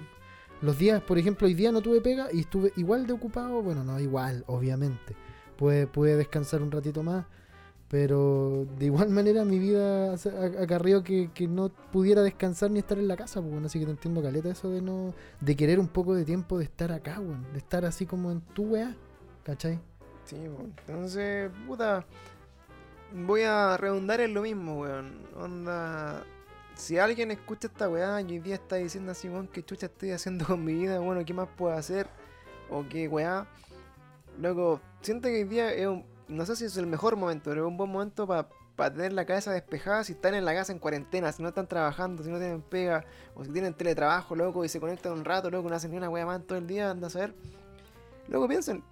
[0.62, 3.62] los días, por ejemplo, hoy día no tuve pega y estuve igual de ocupado.
[3.62, 5.16] Bueno, no igual, obviamente.
[5.57, 7.26] Pude, pude descansar un ratito más.
[7.89, 10.14] Pero de igual manera mi vida
[10.61, 13.41] acarrió que, que no pudiera descansar ni estar en la casa.
[13.41, 16.24] Pues, bueno, así que te entiendo, Caleta, eso de no de querer un poco de
[16.24, 17.45] tiempo de estar acá, weón.
[17.53, 18.95] De estar así como en tu weá.
[19.45, 19.78] ¿Cachai?
[20.24, 20.36] Sí.
[20.36, 22.05] Entonces, puta.
[23.12, 25.26] Voy a redundar en lo mismo, weón.
[25.36, 26.24] Onda.
[26.74, 30.12] Si alguien escucha esta weá y hoy día está diciendo así, weón, qué chucha estoy
[30.12, 32.09] haciendo con mi vida, bueno, ¿qué más puedo hacer?
[32.70, 33.47] O qué weá.
[34.38, 36.05] Loco, siento que hoy día es un.
[36.28, 38.49] No sé si es el mejor momento, pero es un buen momento para
[38.95, 42.22] tener la cabeza despejada si están en la casa en cuarentena, si no están trabajando,
[42.22, 45.68] si no tienen pega, o si tienen teletrabajo, loco, y se conectan un rato, loco,
[45.68, 47.34] no hacen ni una weá más todo el día, anda a saber.
[48.28, 48.82] Luego piensen,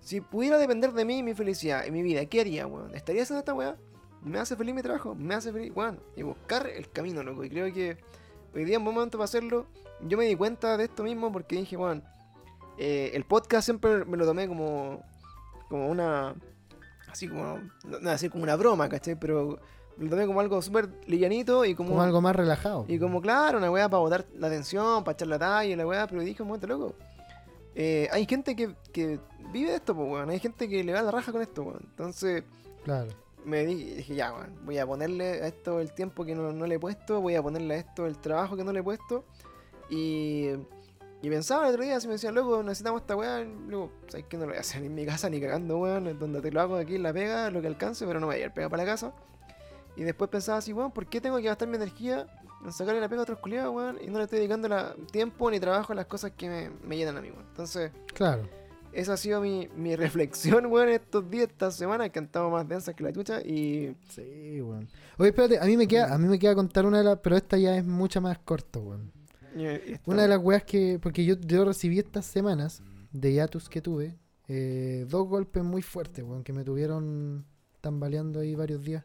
[0.00, 2.94] si pudiera depender de mí mi felicidad y mi vida, ¿qué haría, weón?
[2.94, 3.76] ¿Estaría haciendo esta weá?
[4.22, 5.14] ¿Me hace feliz mi trabajo?
[5.14, 5.72] ¿Me hace feliz?
[5.74, 7.44] Weón, y buscar el camino, loco.
[7.44, 7.96] Y creo que
[8.54, 9.66] hoy día es un buen momento para hacerlo.
[10.02, 12.02] Yo me di cuenta de esto mismo porque dije, weón,
[12.78, 15.02] eh, el podcast siempre me lo tomé como,
[15.68, 16.34] como una.
[17.10, 17.60] Así como.
[17.84, 19.18] No, así como una broma, ¿cachai?
[19.18, 19.58] Pero
[19.98, 21.90] lo tomé como algo súper livianito y como.
[21.90, 22.84] Como algo más relajado.
[22.88, 25.86] Y como, claro, una weá para botar la atención, para echar la talla y la
[25.86, 26.94] weá, pero dije un momento loco.
[27.74, 29.20] Eh, hay gente que, que
[29.52, 30.30] vive de esto, pues, weón.
[30.30, 31.80] Hay gente que le va la raja con esto, weón.
[31.90, 32.42] Entonces,
[32.84, 33.08] Claro.
[33.44, 36.66] me di- dije, ya, weón, voy a ponerle a esto el tiempo que no, no
[36.66, 39.24] le he puesto, voy a ponerle a esto el trabajo que no le he puesto.
[39.90, 40.48] Y,
[41.22, 44.36] y pensaba el otro día, si me decían, loco, necesitamos esta weá, luego, ¿sabes que
[44.36, 46.76] No lo voy a hacer en mi casa ni cagando, weón, donde te lo hago
[46.76, 48.90] aquí en la pega, lo que alcance, pero no voy a ir pega para la
[48.90, 49.12] casa.
[49.96, 53.08] Y después pensaba así, weón, ¿por qué tengo que gastar mi energía en sacarle la
[53.08, 53.98] pega a otros culiados, weón?
[54.02, 56.96] Y no le estoy dedicando la, tiempo ni trabajo a las cosas que me, me
[56.96, 57.46] llenan a mí, weón.
[57.48, 58.48] Entonces, Claro.
[58.92, 62.68] esa ha sido mi, mi reflexión, weón, estos días, estas semanas, que han estado más
[62.68, 63.40] densas que la chucha.
[63.40, 64.88] Y Sí, weón.
[65.18, 67.36] Oye, espérate, a mí me queda, a mí me queda contar una de las, pero
[67.36, 69.12] esta ya es mucha más corta, weón.
[70.06, 72.80] Una de las weas que, porque yo, yo recibí estas semanas
[73.10, 77.44] de hiatus que tuve, eh, dos golpes muy fuertes, weón, que me tuvieron
[77.80, 79.04] tambaleando ahí varios días.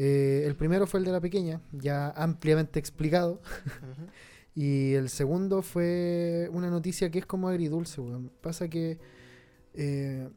[0.00, 3.42] Eh, el primero fue el de la pequeña, ya ampliamente explicado.
[3.82, 4.06] Ujú.
[4.58, 8.32] Y el segundo fue una noticia que es como agridulce, weón.
[8.40, 8.98] Pasa que
[9.72, 10.28] eh,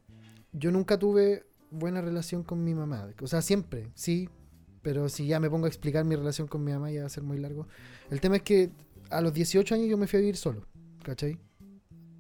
[0.52, 3.10] yo nunca tuve buena relación con mi mamá.
[3.20, 4.30] O sea, siempre, sí.
[4.84, 7.10] Pero si ya me pongo a explicar mi relación con mi mamá ya va a
[7.10, 7.68] ser muy largo.
[8.12, 8.70] El tema es que
[9.10, 10.68] a los 18 años yo me fui a vivir solo,
[11.02, 11.40] ¿cachai?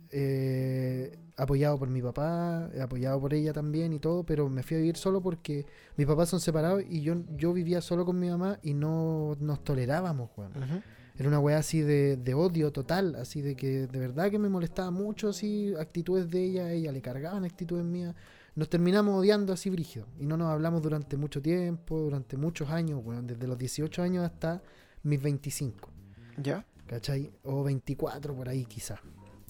[0.09, 4.79] Eh, apoyado por mi papá, apoyado por ella también y todo, pero me fui a
[4.79, 5.65] vivir solo porque
[5.97, 9.63] mis papás son separados y yo, yo vivía solo con mi mamá y no nos
[9.63, 10.51] tolerábamos, weón.
[10.51, 10.81] Ujú.
[11.17, 14.49] Era una weá así de, de odio total, así de que de verdad que me
[14.49, 18.15] molestaba mucho así actitudes de ella, ella le cargaban actitudes mías.
[18.55, 23.01] Nos terminamos odiando así brígido y no nos hablamos durante mucho tiempo, durante muchos años,
[23.03, 24.61] weón, desde los 18 años hasta
[25.03, 25.89] mis 25,
[26.37, 26.65] ¿Ya?
[26.87, 27.31] ¿cachai?
[27.43, 28.99] O 24 por ahí quizás.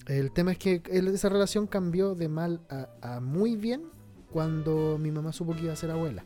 [0.06, 3.82] El tema es que el- esa relación cambió de mal a, a muy bien
[4.30, 6.24] cuando mi mamá supo que iba a ser abuela.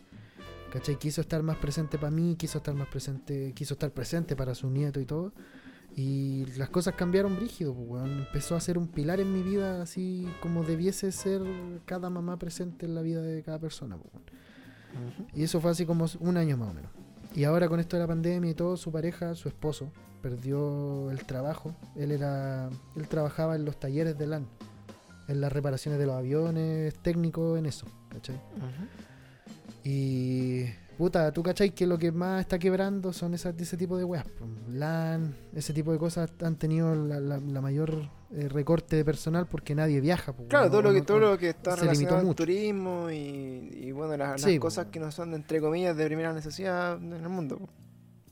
[0.73, 0.99] ¿Cachai?
[0.99, 4.69] Quiso estar más presente para mí, quiso estar más presente, quiso estar presente para su
[4.71, 5.33] nieto y todo.
[5.95, 8.05] Y las cosas cambiaron brígido, pues.
[8.05, 11.43] Empezó a ser un pilar en mi vida, así como debiese ser
[11.87, 14.25] cada mamá presente en la vida de cada persona, pues, weón.
[15.15, 15.27] Ujú.
[15.35, 16.91] Y eso fue así como un año más o menos.
[17.37, 19.91] Y ahora con esto de la pandemia y todo, su pareja, su esposo,
[20.23, 21.75] perdió el trabajo.
[21.95, 24.47] Él era, él trabajaba en los talleres de LAN,
[25.29, 28.37] en las reparaciones de los aviones, técnico en eso, ¿cachai?
[28.37, 28.87] Ujú.
[29.85, 30.65] Y
[30.99, 34.25] puta, tú cachai que lo que más está quebrando son esas, ese tipo de weas.
[34.25, 34.47] po.
[34.71, 39.47] LAN, ese tipo de cosas han tenido la, la- la mayor eh, recorte de personal
[39.47, 40.33] porque nadie viaja.
[40.33, 42.37] po, Claro, todo lo que, no- todo lo que está relacionado al mucho.
[42.37, 43.17] turismo y,
[43.73, 47.13] y bueno, las, las Sí, cosas que no son, entre comillas, de primera necesidad en
[47.13, 47.59] el mundo.
[47.59, 47.69] po.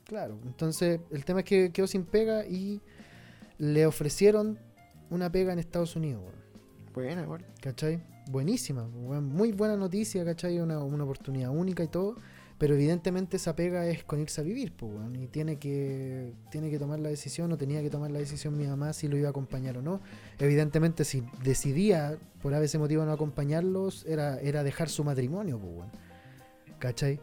[0.04, 2.80] Claro, entonces el tema es que quedó sin pega y
[3.58, 4.58] le ofrecieron
[5.10, 6.22] una pega en Estados Unidos,
[6.92, 7.44] Buena, igual.
[7.60, 8.02] ¿cachai?
[8.30, 10.58] buenísima, muy buena noticia, ¿cachai?
[10.58, 12.16] Una, una oportunidad única y todo.
[12.58, 16.78] Pero evidentemente esa pega es con irse a vivir, pues, y tiene que, tiene que
[16.78, 19.30] tomar la decisión, o tenía que tomar la decisión mi mamá si lo iba a
[19.30, 20.00] acompañar o no.
[20.38, 25.90] Evidentemente, si decidía por ese motivo no acompañarlos, era, era dejar su matrimonio, pues, weón.
[26.78, 27.20] ¿Cachai?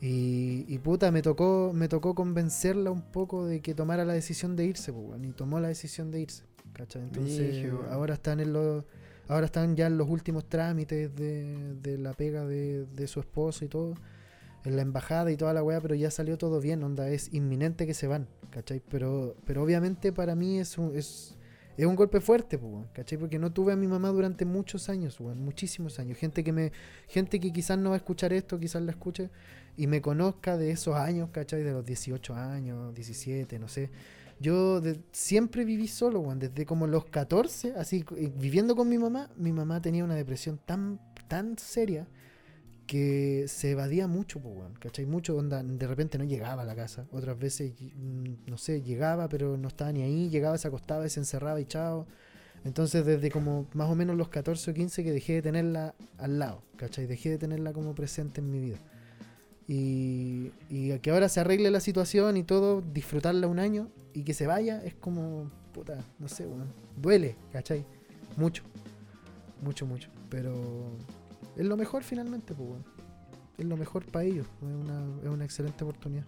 [0.00, 4.54] Y, y, puta, me tocó, me tocó convencerla un poco de que tomara la decisión
[4.54, 6.44] de irse, pues, weón, y tomó la decisión de irse,
[6.74, 7.02] ¿cachai?
[7.02, 8.84] Entonces, ahora están en los
[9.26, 13.64] ahora están ya en los últimos trámites de, de la pega de, de su esposo
[13.64, 13.94] y todo,
[14.64, 17.86] en la embajada y toda la weá, pero ya salió todo bien, onda, es inminente
[17.86, 18.80] que se van, ¿cachai?
[18.88, 21.36] Pero, pero obviamente para mí es un, es,
[21.76, 22.58] es un golpe fuerte,
[22.94, 23.18] ¿cachai?
[23.18, 26.16] Porque no tuve a mi mamá durante muchos años, weón, muchísimos años.
[26.16, 26.72] Gente que me,
[27.08, 29.28] gente que quizás no va a escuchar esto, quizás la escuche,
[29.76, 31.62] y me conozca de esos años, ¿cachai?
[31.62, 33.90] De los 18 años, 17, no sé.
[34.40, 38.96] Yo de- siempre viví solo, weón, desde como los 14, así, eh, viviendo con mi
[38.98, 42.06] mamá, mi mamá tenía una depresión tan, tan seria
[42.86, 45.06] que se evadía mucho, pues, ¿cachai?
[45.06, 47.06] Mucho, onda, de repente no llegaba a la casa.
[47.12, 51.20] Otras veces, mm, no sé, llegaba, pero no estaba ni ahí, llegaba, se acostaba se
[51.20, 52.06] encerraba y chao.
[52.64, 56.38] Entonces, desde como más o menos los 14 o 15 que dejé de tenerla al
[56.38, 57.06] lado, ¿cachai?
[57.06, 58.78] Dejé de tenerla como presente en mi vida.
[59.66, 64.34] Y, y que ahora se arregle la situación y todo, disfrutarla un año y que
[64.34, 66.68] se vaya, es como, puta, no sé, weón.
[66.96, 67.84] Duele, ¿cachai?
[68.36, 68.62] Mucho.
[69.62, 70.10] Mucho, mucho.
[70.30, 70.96] Pero
[71.56, 72.80] es lo mejor finalmente, pues.
[73.58, 74.46] Es lo mejor para ellos.
[74.46, 76.24] Es una, es una excelente oportunidad.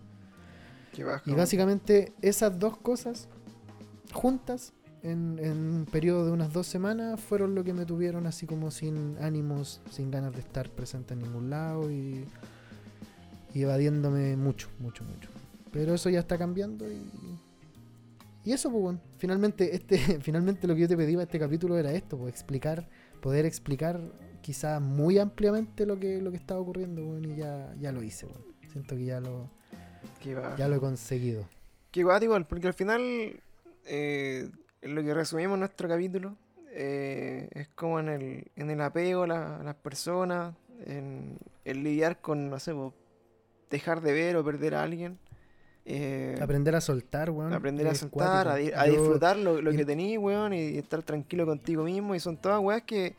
[0.93, 3.29] Qué Y básicamente esas dos cosas
[4.13, 4.73] juntas
[5.03, 8.71] en, en un periodo de unas dos semanas fueron lo que me tuvieron así como
[8.71, 12.25] sin ánimos, sin ganas de estar presente en ningún lado y,
[13.55, 15.29] y evadiéndome mucho, mucho, mucho.
[15.73, 17.03] Pero eso ya está cambiando y,
[18.47, 21.77] y eso, pues bueno, finalmente, este, finalmente lo que yo te pedí para este capítulo
[21.77, 22.89] era esto, pues explicar,
[23.21, 24.01] poder explicar
[24.47, 28.27] quizás muy ampliamente lo que, lo que estaba ocurriendo, bueno, y ya, ya lo hice,
[28.27, 28.45] bueno.
[28.71, 29.51] Siento que ya lo,
[30.57, 31.49] ya lo he conseguido.
[31.91, 33.01] Qué guay, igual, porque al final,
[33.87, 34.49] eh,
[34.83, 36.37] lo que resumimos en nuestro capítulo,
[36.71, 40.55] eh, es como en el, en el apego a, la- a las personas,
[40.85, 42.95] en el lidiar con, no sé, po,
[43.69, 45.19] dejar de ver o perder a alguien.
[45.87, 47.53] eh, Aprender a soltar, weón.
[47.53, 51.83] aprender a soltar, a, di- disfrutar lo, lo que tenís, weón, y estar tranquilo contigo
[51.83, 52.15] mismo.
[52.15, 53.17] Y son todas weas que,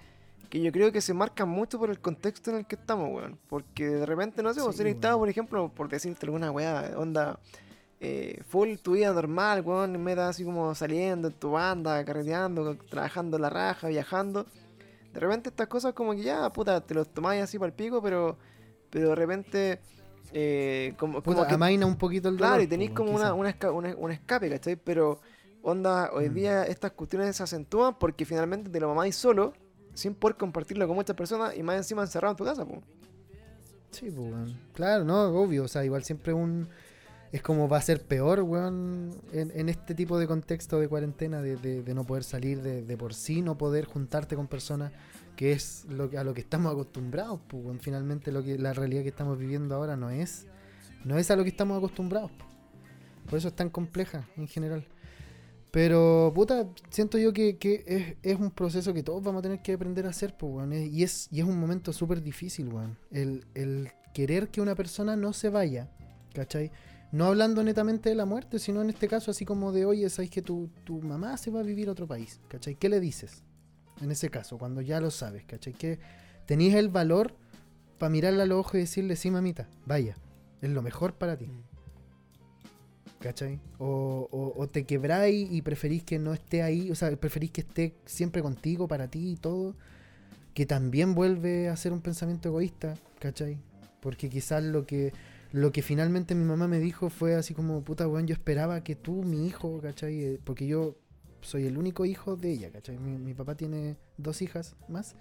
[0.49, 3.37] que yo creo que se marcan mucho por el contexto en el que estamos, weón.
[3.47, 5.19] Porque de repente, no sé, vos Sí, weón.
[5.19, 7.39] por ejemplo, por decirte alguna wea, onda,
[7.99, 12.75] eh, full tu vida normal, weón, en meta así como saliendo en tu banda, carreteando,
[12.89, 14.45] trabajando la raja, viajando.
[15.13, 18.01] De repente estas cosas como que ya, puta, te los tomáis así para el pico,
[18.01, 18.37] pero,
[18.89, 19.79] pero de repente...
[20.33, 22.49] Eh, como, Puta, como que amaina un poquito el dolor.
[22.51, 24.75] Claro, y tenéis como una, una esca- una- escape, ¿cachai?
[24.75, 25.21] Pero,
[25.61, 26.33] onda, hoy Mm.
[26.33, 29.53] día estas cuestiones se acentúan porque finalmente te lo mamáis solo,
[29.97, 32.81] sin poder compartirlo con muchas personas y más encima encerrado en tu casa, pues.
[33.91, 34.59] Sí, pues, weón.
[34.73, 35.63] Claro, no, obvio.
[35.63, 36.67] O sea, igual siempre un.
[37.31, 41.41] Es como va a ser peor, weón, en, en este tipo de contexto de cuarentena,
[41.41, 44.93] de, de- de no poder salir, de, por sí no poder juntarte con personas,
[45.35, 47.79] que es lo que, a lo que estamos acostumbrados, pues, weón.
[47.79, 50.45] Finalmente, lo que, la realidad que estamos viviendo ahora no es,
[51.03, 52.31] no es a lo que estamos acostumbrados.
[52.31, 52.45] po.
[53.29, 54.85] Por eso es tan compleja en general.
[55.77, 60.07] Pero, puta, siento yo que, es, un proceso que todos vamos a tener que aprender
[60.07, 60.73] a hacer, pues, weón.
[60.73, 62.71] Y es, y es un momento súper difícil.
[63.11, 65.87] El, querer que una persona no se vaya,
[66.33, 66.71] ¿cachai?
[67.11, 70.31] No hablando netamente de la muerte, sino en este caso así como de, oye, sabes
[70.31, 72.73] que tu, tu mamá se va a vivir a otro país, ¿cachai?
[72.73, 73.43] ¿Qué le dices?
[74.01, 75.73] En ese caso, cuando ya lo sabes, ¿cachai?
[75.73, 75.99] Que
[76.47, 77.35] tenías el valor
[77.99, 80.17] para mirarle a los ojos y decirle, sí, mamita, vaya,
[80.59, 81.51] es lo mejor para ti.
[83.19, 83.59] ¿Cachai?
[83.79, 87.61] O, o, o te quebráis y preferís que no esté ahí, o sea, preferís que
[87.61, 89.75] esté siempre contigo, para ti y todo,
[90.53, 93.57] que también vuelve a ser un pensamiento egoísta, ¿cachai?
[94.01, 95.13] Porque quizás lo que,
[95.51, 98.95] lo que finalmente mi mamá me dijo fue así como, puta, weón, yo esperaba que
[98.95, 100.21] tú, mi hijo, ¿cachai?
[100.23, 100.95] Eh, Porque yo
[101.41, 102.97] soy el único hijo de ella, ¿cachai?
[102.97, 105.15] Mi, mi papá tiene dos hijas más,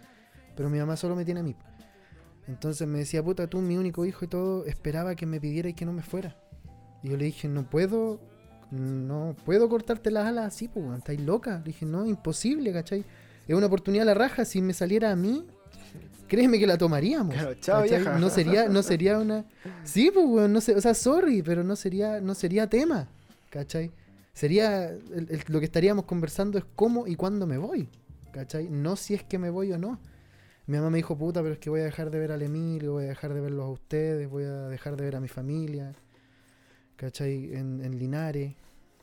[0.55, 1.57] pero mi mamá solo me tiene a mí.
[2.47, 5.75] Entonces me decía, puta, tú, mi único hijo y todo, esperaba que me pidiera y
[5.75, 6.37] que no me fuera.
[7.07, 8.19] Y yo le dije, no puedo,
[8.73, 11.59] no puedo cortarte las alas así, pues, estáis loca.
[11.59, 13.05] Le dije, no, imposible, ¿cachai?
[13.47, 15.47] Es una oportunidad a la raja, si me saliera a mí,
[16.27, 17.33] créeme que la tomaríamos.
[17.35, 17.83] Claro, chao.
[18.19, 19.45] No sería, no sería una...
[19.85, 23.09] Sí, pues, weón, no sé, o sea, sorry, pero no sería, no sería tema,
[23.51, 23.93] ¿cachai?
[24.33, 27.89] Sería, el- el- lo que estaríamos conversando es cómo y cuándo me voy,
[28.33, 28.69] ¿cachai?
[28.69, 30.01] No si es que me voy o no.
[30.67, 32.95] Mi mamá me dijo, puta, pero es que voy a dejar de ver al Emilio,
[32.95, 35.95] voy a dejar de verlos a ustedes, voy a dejar de ver a mi familia,
[36.97, 37.55] ¿cachai?
[37.55, 38.55] En, en Linares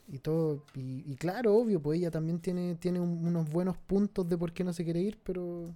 [0.07, 0.63] y todo.
[0.75, 4.63] Y, claro, obvio, pues ella también tiene, tiene un- unos buenos puntos de por qué
[4.63, 5.73] no se quiere ir, pero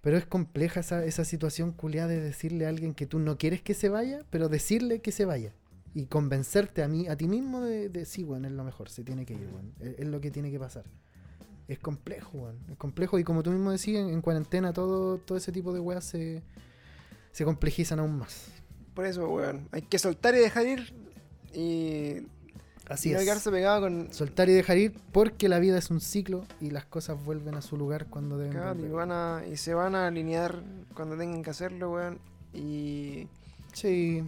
[0.00, 3.62] Pero es compleja esa, esa situación culiada de decirle a alguien que tú no quieres
[3.62, 5.52] que se vaya, pero decirle que se vaya.
[5.94, 9.02] Y convencerte a mí, a ti mismo de, de sí, weón, es lo mejor, se
[9.04, 9.74] tiene que ir, weón.
[9.80, 10.84] Es, lo que tiene que pasar.
[11.68, 12.58] Es complejo, weón.
[12.70, 15.80] Es complejo y como tú mismo decías, en, en cuarentena todo, todo ese tipo de
[15.80, 16.42] weas se,
[17.32, 18.48] se complejizan aún más.
[18.98, 19.68] Por eso, weón.
[19.70, 20.92] Hay que soltar y dejar ir.
[21.54, 22.26] Y
[22.88, 23.24] Así no es.
[23.24, 24.12] quedarse pegado con.
[24.12, 27.62] Soltar y dejar ir porque la vida es un ciclo y las cosas vuelven a
[27.62, 30.64] su lugar cuando deben Claro, y, van a, y se van a alinear
[30.94, 32.18] cuando tengan que hacerlo, weón.
[32.52, 33.28] Y.
[33.72, 34.24] Sí.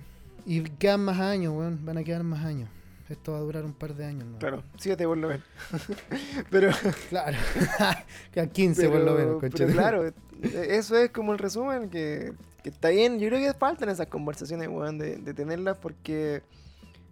[0.46, 1.84] Y quedan más años, weón.
[1.84, 2.68] Van a quedar más años.
[3.08, 4.38] Esto va a durar un par de años, ¿no?
[4.38, 5.44] Claro, siete por lo menos.
[6.48, 6.70] pero.
[7.08, 7.38] Claro.
[8.32, 10.14] Quedan 15 pero, por lo menos, pero claro, eh,
[10.68, 13.18] eso es como el resumen, que, que está bien.
[13.18, 16.42] Yo creo que faltan esas conversaciones, weón, de, de tenerlas porque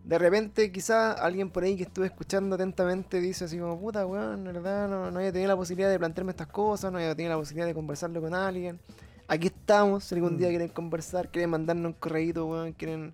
[0.04, 4.44] de repente quizás alguien por ahí que estuve escuchando atentamente dice así como, puta, weón,
[4.44, 7.34] la verdad no, no había tenido la posibilidad de plantearme estas cosas, no había tenido
[7.34, 8.78] la posibilidad de conversarlo con alguien.
[9.26, 10.38] Aquí estamos, si algún Mm.
[10.38, 13.12] día quieren conversar, quieren mandarnos un correíto, weón, quieren...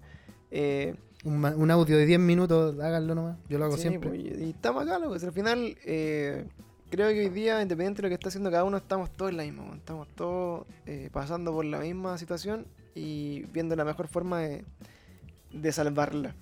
[0.52, 0.94] Eh,
[1.24, 3.38] Un, audio de 10 minutos, háganlo nomás.
[3.48, 4.10] Yo lo hago Sí, siempre.
[4.10, 5.14] pues, y, y estamos acá, loco.
[5.14, 6.44] al final, eh,
[6.94, 9.36] creo que hoy día, independiente de lo que está haciendo cada uno, estamos todos en
[9.36, 9.74] la misma.
[9.74, 14.64] Estamos todos eh, pasando por la misma situación y viendo la mejor forma de,
[15.52, 16.34] de salvarla.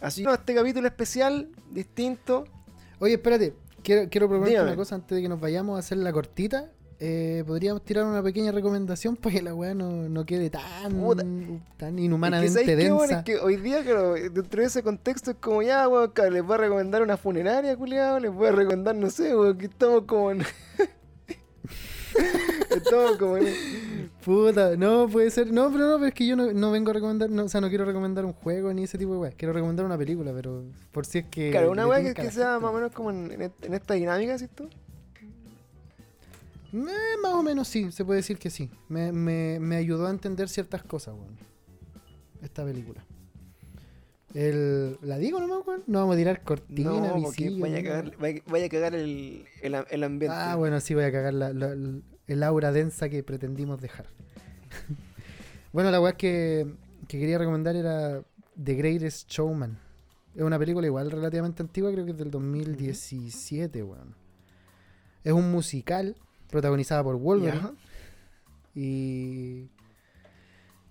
[0.00, 2.44] Así que este capítulo especial, distinto.
[2.98, 3.54] Oye, espérate.
[3.82, 4.68] Quiero, quiero proponerte Dígame.
[4.70, 6.70] una cosa antes de que nos vayamos a hacer la cortita.
[7.04, 11.24] Eh, podríamos tirar una pequeña recomendación para que la weá no, no quede tan, Puta.
[11.76, 13.18] tan Es que, inhumanamente ¿sabes qué, densa.
[13.18, 16.54] Es que hoy día, claro, dentro de ese contexto es como ya, weón, les voy
[16.54, 20.30] a recomendar una funeraria, culiado, les voy a recomendar, no sé, weón, que estamos como
[20.30, 20.42] en...
[22.70, 23.46] estamos como en...
[24.24, 25.52] Puta, no puede ser.
[25.52, 27.28] No, pero no, pero es que yo no, no vengo a recomendar.
[27.28, 29.32] No, o sea, no quiero recomendar un juego ni ese tipo de weá.
[29.32, 30.62] Quiero recomendar una película, pero
[30.92, 31.50] por si es que.
[31.50, 33.94] Claro, una weá que, que sea más o menos como en, en est- en esta
[33.94, 34.68] dinámica, ¿cierto?
[36.72, 38.70] Eh, más o menos sí, se puede decir que sí.
[38.88, 41.36] Me, me, me ayudó a entender ciertas cosas, weón.
[42.42, 43.04] Esta película.
[44.34, 45.82] El, ¿La digo nomás, weón?
[45.86, 49.44] No vamos a tirar cortina, No, visillo, vaya a cagar, vaya, vaya a cagar el,
[49.60, 50.36] el, am- el ambiente.
[50.38, 51.50] Ah, bueno, sí voy a cagar la-
[52.26, 54.06] el aura densa que pretendimos dejar.
[55.72, 56.66] bueno, la weá que,
[57.08, 58.22] que quería recomendar era
[58.62, 59.78] The Greatest Showman.
[60.34, 64.14] Es una película igual relativamente antigua, creo que es del 2017, weón.
[65.24, 66.16] Es un musical
[66.52, 67.70] protagonizada por Wolverine.
[68.76, 69.68] Y.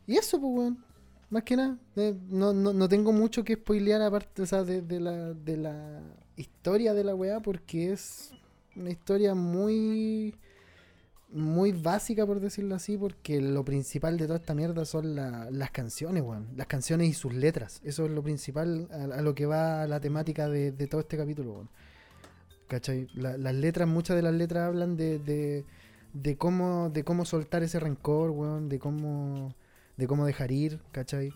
[0.07, 0.83] Y eso, pues, weón.
[1.29, 1.77] Más que nada.
[1.95, 5.55] Eh, no, no, no tengo mucho que spoilear aparte o sea, de, de la, de
[5.55, 6.01] la
[6.35, 8.33] historia de la weá, porque es
[8.75, 10.35] una historia muy.
[11.33, 15.71] Muy básica, por decirlo así, porque lo principal de toda esta mierda son la- las
[15.71, 16.49] canciones, weón.
[16.57, 17.79] Las canciones y sus letras.
[17.85, 21.15] Eso es lo principal a, a lo que va la temática de, de todo este
[21.15, 21.69] capítulo, weón.
[22.71, 23.07] ¿Cachai?
[23.13, 25.65] La- las letras, muchas de las letras hablan de, de,
[26.13, 29.55] de cómo de cómo soltar ese rencor, weón, de cómo
[29.97, 31.31] de cómo dejar ir, ¿cachai?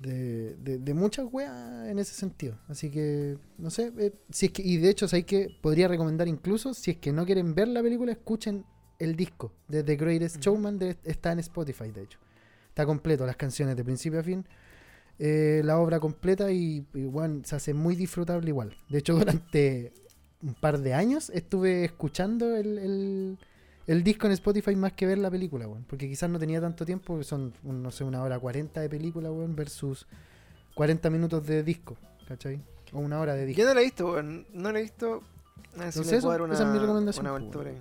[0.00, 2.58] De, de, de muchas weas en ese sentido.
[2.68, 6.28] Así que, no sé, eh, si es que, y de hecho, hay que podría recomendar
[6.28, 8.64] incluso, si es que no quieren ver la película, escuchen
[8.98, 10.40] el disco de The Greatest.
[10.40, 12.18] Showman, de- está en Spotify, de hecho.
[12.68, 14.46] Está completo, las canciones de principio a fin.
[15.18, 17.10] eh, la obra completa y, y,
[17.44, 18.76] se hace muy disfrutable igual.
[18.88, 19.92] De hecho, durante
[20.42, 23.38] un par de años estuve escuchando el, el,
[23.86, 25.84] el disco en Spotify más que ver la película, weón.
[25.84, 29.30] Porque quizás no tenía tanto tiempo, que son, no sé, una hora 40 de película,
[29.30, 30.06] weón, versus
[30.74, 31.96] 40 minutos de disco,
[32.26, 32.60] ¿cachai?
[32.92, 33.60] O una hora de disco.
[33.60, 34.46] Yo no la he visto, weón.
[34.52, 35.22] No la he visto.
[35.74, 37.76] Si Entonces eso, una, esa es mi recomendación, una pues.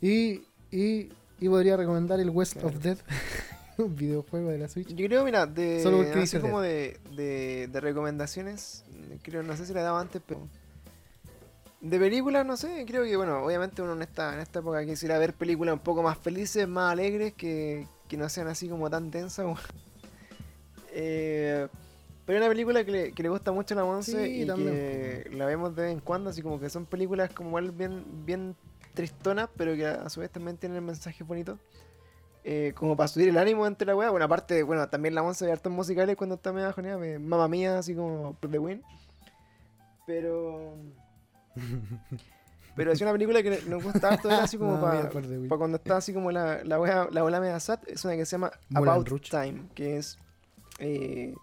[0.00, 2.68] Y, y, y podría recomendar el West Claro.
[2.68, 2.98] of Dead,
[3.78, 4.88] un videojuego de la Switch.
[4.88, 8.84] Yo creo, mira, de, Solo así como de, de, de recomendaciones,
[9.22, 10.48] creo, no sé si la daba antes, pero...
[11.82, 15.18] De películas, no sé, creo que, bueno, obviamente uno en esta, en esta época quisiera
[15.18, 19.10] ver películas un poco más felices, más alegres, que, que no sean así como tan
[19.10, 19.46] tensas.
[20.94, 21.68] Eh,
[22.26, 24.46] pero es una película que le, que le gusta mucho a la Monse Sí, y
[24.46, 28.04] también, que la vemos de vez en cuando, así como que son películas como bien,
[28.26, 28.54] bien
[28.92, 31.58] tristonas, pero que a su vez también tienen mensajes bonitos.
[32.44, 34.10] Eh, como para subir el ánimo entre la weá.
[34.10, 37.48] Bueno, aparte, bueno, también la Monse ve hartos musicales cuando está medio bajoneada, ve Mamma
[37.48, 38.82] Mía, así como The Win.
[40.06, 40.76] Pero.
[42.74, 45.10] Pero es una película que nos gusta harto así como para
[45.58, 47.56] cuando está así como la, la wea, la ola media.
[47.56, 49.30] Es una que se llama Moulin About Rouge.
[49.30, 50.18] Time, que es.
[50.78, 51.34] eh,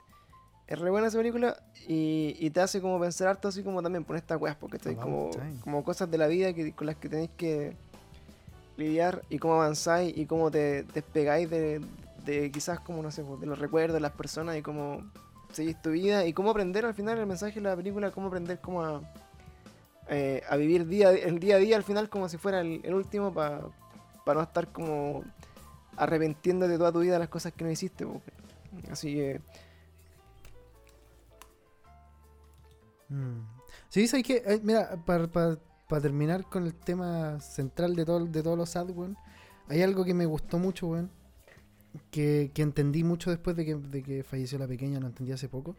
[0.70, 1.58] es re buena esa película
[1.88, 4.98] y, y te hace como pensar harto así como también por estas weas, porque estáis
[4.98, 5.60] como, Time.
[5.62, 7.76] como cosas de la vida que, con las que tenéis que
[8.78, 11.82] lidiar y cómo avanzáis y cómo te despegáis de,
[12.24, 15.04] de quizás como no sé, pues, de los recuerdos de las personas y cómo
[15.52, 18.60] seguís tu vida y cómo aprender al final el mensaje de la película, cómo aprender
[18.60, 19.02] cómo a,
[20.10, 22.94] eh, a vivir día, el día a día al final como si fuera el, el
[22.94, 23.62] último para
[24.26, 25.24] para no estar como
[25.98, 28.06] arrepentiéndote toda tu vida de las cosas que no hiciste.
[28.92, 29.42] Así que,
[33.10, 33.42] Mm.
[33.90, 34.44] Sí, ¿sabes qué?
[34.46, 39.18] Eh, mira, para terminar con el tema central de, todo, de todos los ads, weón,
[39.68, 41.10] hay algo que me gustó mucho, weón,
[42.12, 45.50] que, que entendí mucho después de que, de que falleció la pequeña, lo entendí hace
[45.50, 45.76] poco,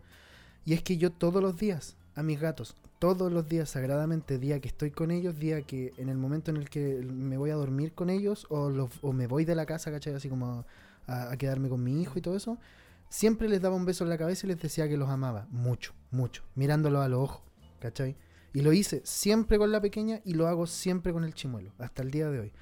[0.65, 4.61] y es que yo todos los días, a mis gatos, todos los días sagradamente, día
[4.61, 7.55] que estoy con ellos, día que en el momento en el que me voy a
[7.57, 10.15] dormir con ellos, o, los- o me voy de la casa, ¿cachai?
[10.15, 10.65] Así como
[11.07, 12.59] a, quedarme con mi hijo y todo eso,
[13.09, 15.93] siempre les daba un beso en la cabeza y les decía que los amaba, mucho,
[16.11, 17.43] mucho, mirándolos a los ojos,
[17.81, 18.17] ¿cachai?
[18.53, 22.03] Y lo hice siempre con la pequeña y lo hago siempre con el chimuelo, hasta
[22.03, 22.53] el día de hoy.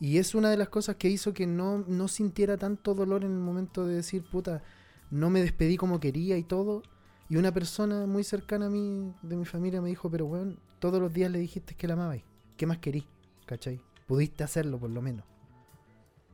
[0.00, 3.32] Y es una de las cosas que hizo que no, no sintiera tanto dolor en
[3.32, 4.62] el momento de decir, puta,
[5.10, 6.82] no me despedí como quería y todo.
[7.28, 11.00] Y una persona muy cercana a mí, de mi familia, me dijo, pero weón, todos
[11.00, 12.22] los días le dijiste que la amabais.
[12.56, 13.06] ¿Qué más querí?
[13.46, 13.80] ¿Cachai?
[14.06, 15.24] Pudiste hacerlo por lo menos.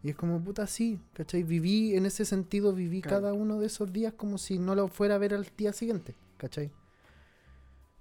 [0.02, 1.42] Y es como, puta, sí, ¿cachai?
[1.42, 3.22] Viví, en ese sentido, viví Claro.
[3.22, 6.14] cada uno de esos días como si no lo fuera a ver al día siguiente,
[6.36, 6.70] ¿cachai?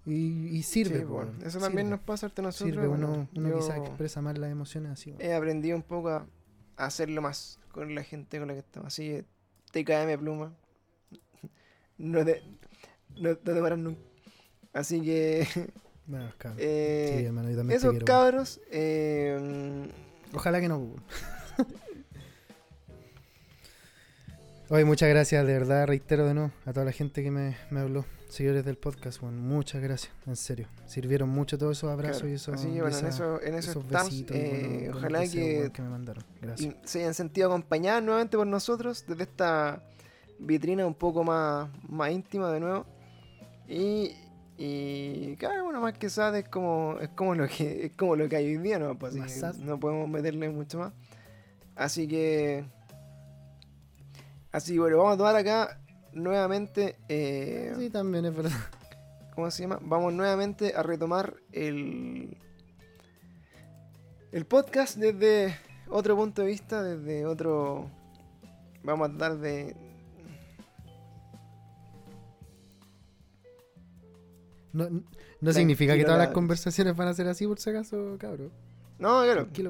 [0.05, 1.91] Y, y sirve, sí, bueno, eso también sirve.
[1.91, 2.55] nos pasa a nosotros.
[2.73, 5.11] Sirve, bueno, uno, uno yo quizás expresa más las emociones así.
[5.11, 5.21] weón.
[5.21, 6.27] He aprendido un poco a
[6.75, 8.87] hacerlo más con la gente con la que estamos.
[8.87, 9.25] Así que
[9.83, 10.53] TKM Pluma.
[11.97, 12.41] No te,
[13.17, 14.01] no, no te paras nunca.
[14.73, 15.47] Así que.
[16.05, 16.57] Bueno, cabrón.
[16.61, 18.23] eh, sí, hermano, yo también te esos quiero, weón.
[18.23, 18.59] cabros.
[18.71, 19.87] eh,
[20.33, 20.95] Ojalá que no.
[24.69, 27.81] Oye, muchas gracias, de verdad, reitero de nuevo a toda la gente que me, me
[27.81, 30.67] habló, seguidores del podcast, weón, muchas gracias, en serio.
[30.87, 32.31] Sirvieron mucho todos esos abrazos claro.
[32.31, 34.09] y esos, Así bueno, en esa- eso, en eso esos estamos.
[34.09, 36.23] besitos eh, buenos ojalá que que me mandaron.
[36.41, 36.75] Gracias.
[36.85, 39.83] se hayan sentido acompañados nuevamente por nosotros desde esta
[40.45, 42.85] vitrina un poco más, más íntima de nuevo.
[43.67, 44.15] Y,
[44.57, 48.27] y claro, bueno, más que sad es como, es como lo que es como lo
[48.29, 48.97] que hay hoy día, ¿no?
[48.97, 49.55] Pues, así sad.
[49.55, 50.93] no podemos meterle mucho más.
[51.75, 52.65] Así que.
[54.51, 55.79] Así bueno, vamos a tomar acá
[56.13, 56.97] nuevamente.
[57.09, 58.51] eh, Sí, también es verdad.
[59.35, 59.79] ¿Cómo se llama?
[59.81, 62.37] Vamos nuevamente a retomar el.
[64.31, 65.55] El podcast desde
[65.89, 67.89] otro punto de vista, desde otro.
[68.83, 69.75] Vamos a tratar de.
[74.73, 74.89] No,
[75.39, 78.51] no significa que todas las la- conversaciones van a ser así, por si acaso, cabrón.
[78.99, 79.47] No, claro.
[79.53, 79.63] Sí,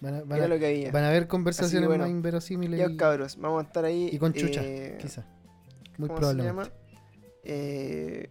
[0.00, 0.92] Van a, van a- lo que había.
[0.92, 4.08] van a haber conversaciones bueno, más inverosímiles Ya, y, cabros, vamos a estar ahí.
[4.12, 5.26] y con chucha, eh, quizá.
[5.96, 6.72] Muy ¿cómo se probablemente.
[7.42, 8.30] Eh,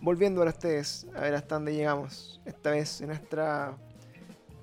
[0.00, 2.40] volviendo a ustedes, a ver hasta dónde llegamos.
[2.44, 3.76] Esta vez en nuestra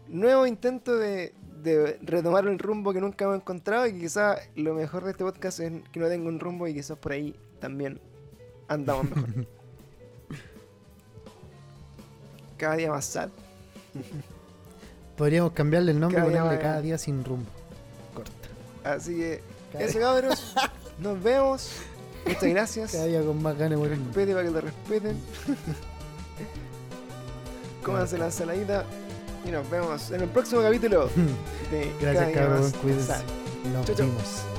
[0.09, 1.33] nuevo intento de,
[1.63, 5.23] de retomar el rumbo que nunca hemos encontrado y que quizá lo mejor de este
[5.23, 8.01] podcast es que no tenga un rumbo y quizás por ahí también
[8.67, 9.47] andamos mejor.
[12.61, 13.29] Cada día más sad.
[15.17, 17.49] Podríamos cambiarle el nombre y Cada día ponerle cada día sin rumbo.
[18.13, 18.31] Corta.
[18.83, 20.55] Así que Cada, eso cabros,
[20.99, 21.71] nos vemos.
[22.23, 22.91] Muchas gracias.
[22.91, 23.89] cada día con más ganas de.
[23.89, 25.17] Respete para que te respeten.
[27.83, 28.85] Cómanse la ensaladita.
[29.43, 31.09] Y nos vemos en el próximo capítulo
[31.71, 32.47] de Gracias.
[32.47, 33.13] Más Cuídense.
[33.73, 34.05] Nos Chau, chau.
[34.05, 34.50] vimos.